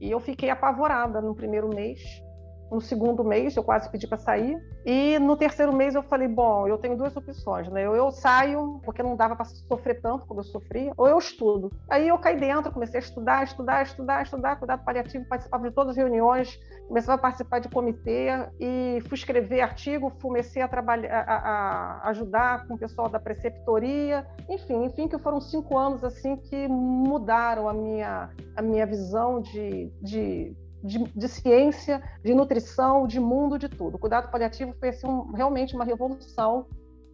E 0.01 0.11
eu 0.11 0.21
fiquei 0.21 0.51
apavorada 0.51 1.21
no 1.21 1.35
primeiro 1.35 1.69
mês, 1.69 2.01
no 2.71 2.81
segundo 2.81 3.25
mês, 3.25 3.57
eu 3.57 3.65
quase 3.65 3.91
pedi 3.91 4.07
para 4.07 4.19
sair. 4.19 4.59
E 4.85 5.19
no 5.19 5.37
terceiro 5.37 5.73
mês 5.73 5.95
eu 5.95 6.03
falei, 6.03 6.29
bom, 6.29 6.67
eu 6.67 6.79
tenho 6.79 6.97
duas 6.97 7.17
opções, 7.17 7.69
né? 7.69 7.89
Ou 7.89 7.97
eu 7.97 8.11
saio, 8.11 8.81
porque 8.85 9.03
não 9.03 9.17
dava 9.17 9.35
para 9.35 9.45
sofrer 9.45 10.01
tanto 10.01 10.27
como 10.27 10.41
eu 10.41 10.45
sofria, 10.45 10.93
ou 10.97 11.07
eu 11.07 11.19
estudo. 11.19 11.73
Aí 11.89 12.09
eu 12.09 12.19
caí 12.19 12.39
dentro, 12.39 12.73
comecei 12.73 13.01
a 13.01 13.03
estudar, 13.03 13.45
estudar, 13.45 13.83
estudar, 13.83 14.23
estudar, 14.23 14.57
cuidado 14.57 14.85
paliativo, 14.85 15.25
participava 15.27 15.69
de 15.69 15.75
todas 15.75 15.91
as 15.91 15.97
reuniões, 15.97 16.59
comecei 16.87 17.13
a 17.13 17.19
participar 17.19 17.59
de 17.59 17.69
comitê 17.69 18.29
e 18.61 19.01
fui 19.09 19.17
escrever 19.17 19.61
artigo, 19.61 20.11
comecei 20.23 20.63
a 20.63 20.69
trabalhar, 20.69 21.11
a, 21.11 21.37
a 22.05 22.09
ajudar 22.11 22.67
com 22.67 22.75
o 22.75 22.79
pessoal 22.79 23.09
da 23.09 23.19
preceptoria, 23.19 24.27
enfim, 24.49 24.85
enfim, 24.85 25.09
que 25.09 25.19
foram 25.19 25.41
cinco 25.41 25.77
anos 25.77 26.05
assim 26.05 26.37
que 26.37 26.69
mudaram 26.69 27.69
a 27.69 27.75
minha, 27.75 28.31
a 28.57 28.63
minha 28.63 28.87
visão 28.87 29.41
de, 29.41 29.91
de 30.01 30.57
de, 30.83 30.99
de, 30.99 31.29
ciência, 31.29 32.03
de 32.23 32.35
nutrição, 32.35 33.07
de 33.07 33.19
mundo, 33.19 33.59
de 33.59 33.69
tudo. 33.69 33.97
O 33.97 33.99
cuidado 33.99 34.31
paliativo 34.31 34.75
foi 34.79 34.91
assim, 34.91 35.07
um, 35.07 35.33
realmente 35.33 35.75
uma 35.75 35.85
revolução 35.85 36.67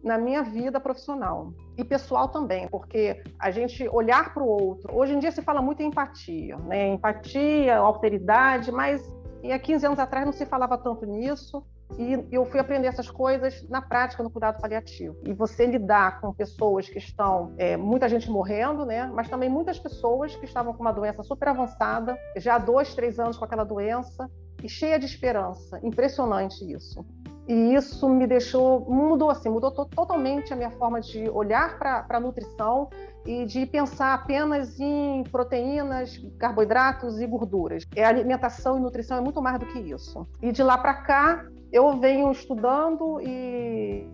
na 0.03 0.17
minha 0.17 0.43
vida 0.43 0.79
profissional 0.79 1.51
e 1.75 1.83
pessoal 1.83 2.27
também, 2.27 2.67
porque 2.67 3.23
a 3.39 3.49
gente 3.49 3.87
olhar 3.89 4.33
para 4.33 4.43
o 4.43 4.47
outro. 4.47 4.95
Hoje 4.95 5.13
em 5.13 5.19
dia 5.19 5.31
se 5.31 5.41
fala 5.41 5.61
muito 5.61 5.81
em 5.81 5.87
empatia, 5.87 6.57
né? 6.57 6.89
Empatia, 6.89 7.77
alteridade, 7.77 8.71
mas 8.71 9.01
e 9.43 9.51
há 9.51 9.59
15 9.59 9.85
anos 9.85 9.99
atrás 9.99 10.25
não 10.25 10.33
se 10.33 10.45
falava 10.45 10.77
tanto 10.77 11.05
nisso. 11.05 11.63
E 11.97 12.25
eu 12.31 12.45
fui 12.45 12.59
aprender 12.59 12.87
essas 12.87 13.09
coisas 13.09 13.67
na 13.69 13.81
prática 13.81 14.21
no 14.21 14.29
cuidado 14.29 14.59
paliativo. 14.59 15.15
E 15.23 15.33
você 15.33 15.65
lidar 15.65 16.19
com 16.19 16.33
pessoas 16.33 16.89
que 16.89 16.97
estão, 16.97 17.53
é, 17.57 17.77
muita 17.77 18.09
gente 18.09 18.29
morrendo, 18.29 18.85
né? 18.85 19.09
Mas 19.13 19.29
também 19.29 19.49
muitas 19.49 19.79
pessoas 19.79 20.35
que 20.35 20.45
estavam 20.45 20.73
com 20.73 20.81
uma 20.81 20.91
doença 20.91 21.23
super 21.23 21.49
avançada, 21.49 22.17
já 22.35 22.55
há 22.55 22.59
dois, 22.59 22.93
três 22.93 23.19
anos 23.19 23.37
com 23.37 23.45
aquela 23.45 23.63
doença 23.63 24.29
e 24.63 24.67
cheia 24.67 24.99
de 24.99 25.05
esperança. 25.05 25.79
Impressionante 25.83 26.69
isso. 26.69 27.05
E 27.47 27.75
isso 27.75 28.09
me 28.09 28.25
deixou, 28.25 28.79
mudou 28.89 29.29
assim, 29.29 29.49
mudou 29.49 29.69
totalmente 29.71 30.51
a 30.51 30.55
minha 30.55 30.71
forma 30.71 30.99
de 30.99 31.29
olhar 31.29 31.77
para 31.77 32.05
a 32.09 32.19
nutrição 32.19 32.89
e 33.23 33.45
de 33.45 33.65
pensar 33.67 34.15
apenas 34.15 34.79
em 34.79 35.23
proteínas, 35.31 36.17
carboidratos 36.39 37.19
e 37.19 37.27
gorduras. 37.27 37.83
É 37.95 38.03
alimentação 38.03 38.77
e 38.77 38.81
nutrição 38.81 39.17
é 39.17 39.21
muito 39.21 39.41
mais 39.41 39.59
do 39.59 39.65
que 39.67 39.79
isso. 39.79 40.27
E 40.41 40.51
de 40.51 40.63
lá 40.63 40.77
para 40.77 40.95
cá, 40.95 41.45
eu 41.71 41.97
venho 41.99 42.31
estudando 42.31 43.19
e, 43.21 44.07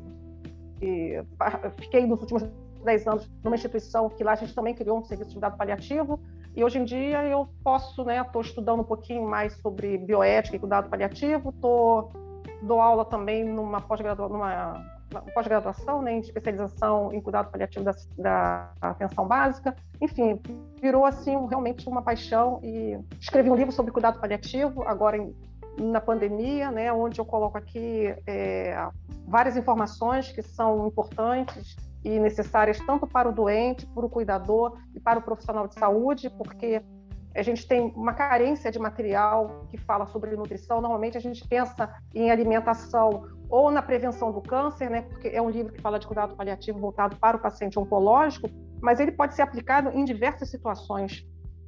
e 0.82 1.24
fiquei 1.80 2.06
nos 2.06 2.20
últimos 2.22 2.44
10 2.84 3.08
anos 3.08 3.32
numa 3.44 3.56
instituição 3.56 4.10
que 4.10 4.24
lá 4.24 4.34
a 4.34 4.36
gente 4.36 4.56
também 4.56 4.74
criou 4.74 5.00
um 5.00 5.04
serviço 5.04 5.30
de 5.30 5.36
cuidado 5.36 5.58
paliativo 5.58 6.20
e 6.56 6.64
hoje 6.64 6.80
em 6.80 6.84
dia 6.84 7.24
eu 7.26 7.48
posso, 7.64 8.04
né, 8.04 8.22
estou 8.22 8.42
estudando 8.42 8.82
um 8.82 8.84
pouquinho 8.84 9.28
mais 9.28 9.54
sobre 9.62 9.98
bioética 9.98 10.56
e 10.58 10.60
cuidado 10.60 10.90
paliativo, 10.90 11.54
tô, 11.54 12.10
dou 12.62 12.82
aula 12.82 13.06
também 13.06 13.44
numa 13.44 13.80
pós-graduação, 13.80 14.84
pós-graduação, 15.34 16.02
né, 16.02 16.14
em 16.14 16.20
especialização 16.20 17.14
em 17.14 17.22
cuidado 17.22 17.50
paliativo 17.52 17.86
da, 17.86 17.94
da, 18.18 18.72
atenção 18.82 19.26
básica. 19.28 19.76
Enfim, 20.02 20.42
virou 20.82 21.06
assim 21.06 21.32
realmente 21.48 21.88
uma 21.88 22.02
paixão 22.02 22.60
e 22.62 23.00
escrevi 23.20 23.50
um 23.50 23.56
livro 23.56 23.72
sobre 23.72 23.92
cuidado 23.92 24.20
paliativo 24.20 24.84
agora 24.84 25.18
em 25.18 25.34
na 25.78 26.02
pandemia, 26.02 26.72
né, 26.72 26.92
onde 26.92 27.20
eu 27.20 27.26
coloco 27.26 27.58
aqui 27.58 28.14
é, 28.28 28.76
várias 29.26 29.56
informações 29.56 30.32
que 30.32 30.42
são 30.42 30.88
importantes 30.88 31.76
e 32.04 32.20
necessárias 32.20 32.80
tanto 32.80 33.08
para 33.08 33.30
o 33.30 33.32
doente, 33.32 33.86
para 33.88 34.06
o 34.06 34.10
cuidador 34.10 34.78
e 34.94 35.00
para 35.00 35.20
o 35.20 35.22
profissional 35.22 35.68
de 35.68 35.76
saúde, 35.76 36.30
porque 36.30 36.82
a 37.34 37.42
gente 37.42 37.66
tem 37.66 37.94
uma 37.96 38.14
carência 38.14 38.72
de 38.72 38.78
material 38.78 39.66
que 39.70 39.78
fala 39.78 40.06
sobre 40.08 40.36
nutrição. 40.36 40.82
Normalmente 40.82 41.18
a 41.18 41.22
gente 41.22 41.48
pensa 41.48 41.90
em 42.14 42.30
alimentação 42.30 43.28
ou 43.50 43.72
na 43.72 43.82
prevenção 43.82 44.32
do 44.32 44.42
câncer, 44.42 44.90
né, 44.90 45.04
porque 45.04 45.30
é 45.30 45.42
um 45.42 45.50
livro 45.50 45.72
que 45.72 45.82
fala 45.82 46.00
de 46.00 46.08
cuidado 46.08 46.36
paliativo 46.36 46.80
voltado 46.80 47.16
para 47.18 47.38
o 47.38 47.40
paciente 47.40 47.80
oncológico, 47.80 48.50
mas 48.82 49.00
ele 49.00 49.12
pode 49.12 49.36
ser 49.36 49.44
aplicado 49.44 49.90
em 49.92 50.04
diversas 50.04 50.50
situações. 50.50 51.26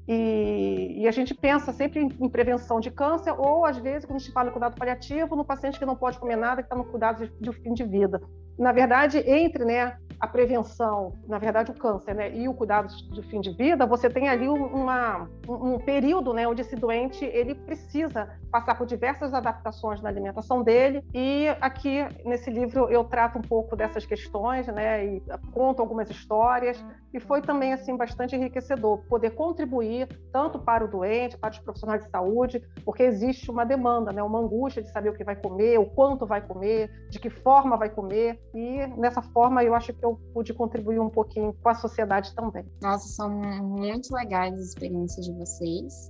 E, 0.07 1.01
e, 1.01 1.07
a 1.07 1.11
gente 1.11 1.33
pensa 1.33 1.71
sempre 1.71 2.01
em, 2.01 2.09
em, 2.19 2.29
prevenção 2.29 2.79
de 2.79 2.91
câncer, 2.91 3.31
ou 3.31 3.65
às 3.65 3.77
vezes, 3.77 4.05
quando 4.05 4.17
a 4.17 4.19
gente 4.19 4.33
fala 4.33 4.49
em 4.49 4.51
cuidado 4.51 4.77
paliativo, 4.77 5.35
no 5.35 5.45
paciente 5.45 5.79
que 5.79 5.85
não 5.85 5.95
pode 5.95 6.19
comer 6.19 6.35
nada, 6.35 6.61
que 6.61 6.65
está 6.65 6.75
no 6.75 6.83
cuidado 6.83 7.25
de, 7.25 7.33
de 7.39 7.51
fim 7.53 7.73
de 7.73 7.85
vida. 7.85 8.21
Na 8.59 8.73
verdade, 8.73 9.19
entre 9.19 9.63
né, 9.63 9.97
a 10.23 10.27
prevenção, 10.27 11.11
na 11.27 11.37
verdade 11.37 11.69
o 11.69 11.73
câncer, 11.73 12.15
né, 12.15 12.33
e 12.33 12.47
o 12.47 12.53
cuidado 12.53 12.87
de 13.11 13.21
fim 13.23 13.41
de 13.41 13.51
vida, 13.51 13.85
você 13.85 14.09
tem 14.09 14.29
ali 14.29 14.47
uma, 14.47 15.27
um, 15.49 15.77
período, 15.77 16.33
né, 16.33 16.47
onde 16.47 16.61
esse 16.61 16.77
doente 16.77 17.25
ele 17.25 17.53
precisa 17.53 18.29
passar 18.49 18.75
por 18.75 18.87
diversas 18.87 19.33
adaptações 19.33 20.01
na 20.01 20.07
alimentação 20.07 20.63
dele. 20.63 21.03
E 21.13 21.49
aqui 21.59 22.07
nesse 22.23 22.49
livro 22.49 22.89
eu 22.89 23.03
trato 23.03 23.37
um 23.37 23.41
pouco 23.41 23.75
dessas 23.75 24.05
questões, 24.05 24.65
né, 24.67 25.05
e 25.05 25.23
conto 25.51 25.81
algumas 25.81 26.09
histórias. 26.09 26.81
E 27.13 27.19
foi 27.19 27.41
também 27.41 27.73
assim 27.73 27.97
bastante 27.97 28.33
enriquecedor 28.33 28.99
poder 29.09 29.31
contribuir 29.31 30.07
tanto 30.31 30.57
para 30.57 30.85
o 30.85 30.87
doente, 30.87 31.37
para 31.37 31.51
os 31.51 31.59
profissionais 31.59 32.01
de 32.01 32.09
saúde, 32.09 32.63
porque 32.85 33.03
existe 33.03 33.51
uma 33.51 33.65
demanda, 33.65 34.13
né, 34.13 34.23
uma 34.23 34.39
angústia 34.39 34.81
de 34.81 34.89
saber 34.89 35.09
o 35.09 35.13
que 35.13 35.23
vai 35.23 35.35
comer, 35.35 35.77
o 35.79 35.85
quanto 35.85 36.25
vai 36.25 36.39
comer, 36.39 36.89
de 37.09 37.19
que 37.19 37.29
forma 37.29 37.75
vai 37.75 37.89
comer. 37.89 38.39
E 38.55 38.87
nessa 38.97 39.21
forma 39.21 39.61
eu 39.63 39.75
acho 39.75 39.91
que 39.93 40.05
eu 40.05 40.12
pude 40.33 40.53
contribuir 40.53 40.99
um 40.99 41.09
pouquinho 41.09 41.53
com 41.61 41.69
a 41.69 41.75
sociedade 41.75 42.33
também. 42.35 42.65
Nossa, 42.81 43.07
são 43.07 43.29
muito 43.29 44.13
legais 44.13 44.53
as 44.53 44.67
experiências 44.67 45.25
de 45.25 45.33
vocês. 45.33 46.07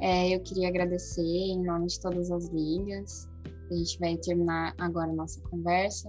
É, 0.00 0.34
eu 0.34 0.40
queria 0.40 0.68
agradecer 0.68 1.22
em 1.22 1.64
nome 1.64 1.86
de 1.86 2.00
todas 2.00 2.30
as 2.30 2.48
ligas. 2.48 3.28
A 3.70 3.74
gente 3.74 3.98
vai 3.98 4.16
terminar 4.16 4.74
agora 4.78 5.10
a 5.10 5.14
nossa 5.14 5.40
conversa. 5.48 6.08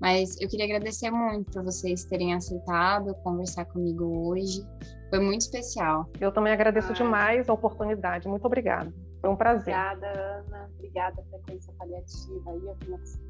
Mas 0.00 0.38
eu 0.40 0.48
queria 0.48 0.66
agradecer 0.66 1.10
muito 1.10 1.50
por 1.50 1.64
vocês 1.64 2.04
terem 2.04 2.34
aceitado 2.34 3.14
conversar 3.22 3.64
comigo 3.64 4.04
hoje. 4.28 4.62
Foi 5.08 5.18
muito 5.18 5.42
especial. 5.42 6.08
Eu 6.20 6.32
também 6.32 6.52
agradeço 6.52 6.90
ah. 6.90 6.94
demais 6.94 7.48
a 7.48 7.52
oportunidade. 7.52 8.28
Muito 8.28 8.44
obrigada. 8.44 8.92
Foi 9.24 9.32
um 9.32 9.36
prazer. 9.36 9.74
Obrigada, 9.74 10.06
Ana. 10.06 10.70
Obrigada, 10.76 11.24
Frequência 11.30 11.72
Paliativa. 11.78 12.50
Aí, 12.50 12.60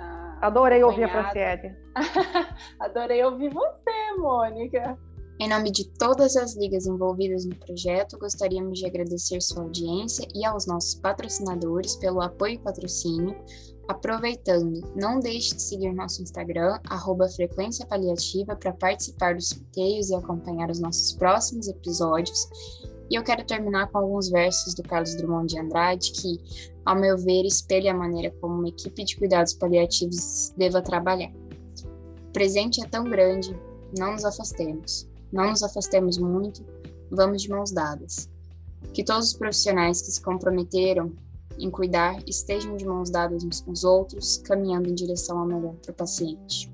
a, 0.01 0.47
Adorei 0.49 0.83
ouvir 0.83 1.05
a 1.05 1.09
Franciele. 1.09 1.77
Adorei 2.81 3.25
ouvir 3.25 3.55
você, 3.55 4.19
Mônica. 4.19 4.99
Em 5.39 5.49
nome 5.49 5.71
de 5.71 5.89
todas 5.91 6.35
as 6.37 6.57
ligas 6.57 6.87
envolvidas 6.87 7.45
no 7.45 7.55
projeto, 7.55 8.19
gostaríamos 8.19 8.81
de 8.81 8.87
agradecer 8.87 9.41
sua 9.41 9.63
audiência 9.63 10.27
e 10.35 10.45
aos 10.45 10.67
nossos 10.67 10.97
patrocinadores 10.97 11.95
pelo 11.95 12.21
apoio 12.21 12.55
e 12.55 12.59
patrocínio. 12.59 13.37
Aproveitando, 13.87 14.81
não 14.97 15.21
deixe 15.21 15.55
de 15.55 15.63
seguir 15.63 15.93
nosso 15.93 16.21
Instagram, 16.23 16.81
arroba 16.89 17.29
Frequência 17.29 17.87
Paliativa, 17.87 18.57
para 18.57 18.73
participar 18.73 19.37
dos 19.37 19.51
sorteios 19.51 20.11
e 20.11 20.17
acompanhar 20.17 20.71
os 20.71 20.81
nossos 20.81 21.13
próximos 21.13 21.69
episódios. 21.69 22.49
E 23.11 23.17
eu 23.17 23.23
quero 23.23 23.45
terminar 23.45 23.91
com 23.91 23.99
alguns 23.99 24.29
versos 24.31 24.75
do 24.75 24.83
Carlos 24.83 25.15
Drummond 25.17 25.53
de 25.53 25.61
Andrade 25.61 26.13
que, 26.13 26.39
ao 26.85 26.97
meu 26.97 27.19
ver, 27.19 27.45
espelha 27.45 27.93
a 27.93 27.97
maneira 27.97 28.35
como 28.41 28.55
uma 28.55 28.69
equipe 28.69 29.05
de 29.05 29.17
cuidados 29.17 29.53
paliativos 29.53 30.53
deva 30.57 30.81
trabalhar. 30.81 31.33
O 32.29 32.33
presente 32.33 32.83
é 32.83 32.89
tão 32.89 33.05
grande, 33.05 33.55
não 33.97 34.13
nos 34.13 34.25
afastemos. 34.25 35.09
Não 35.33 35.51
nos 35.51 35.63
afastemos 35.63 36.17
muito, 36.17 36.65
vamos 37.11 37.43
de 37.43 37.51
mãos 37.51 37.73
dadas. 37.73 38.31
Que 38.93 39.05
todos 39.05 39.29
os 39.29 39.35
profissionais 39.35 40.01
que 40.01 40.11
se 40.11 40.23
comprometeram 40.23 41.13
em 41.59 41.71
cuidar 41.71 42.23
estejam 42.27 42.77
de 42.77 42.87
mãos 42.87 43.11
dadas 43.11 43.45
uns 43.45 43.61
com 43.61 43.73
os 43.73 43.85
outros, 43.85 44.39
caminhando 44.39 44.89
em 44.89 44.95
direção 44.95 45.39
ao 45.39 45.47
melhor 45.47 45.75
para 45.75 45.93
o 45.93 45.95
paciente. 45.95 46.74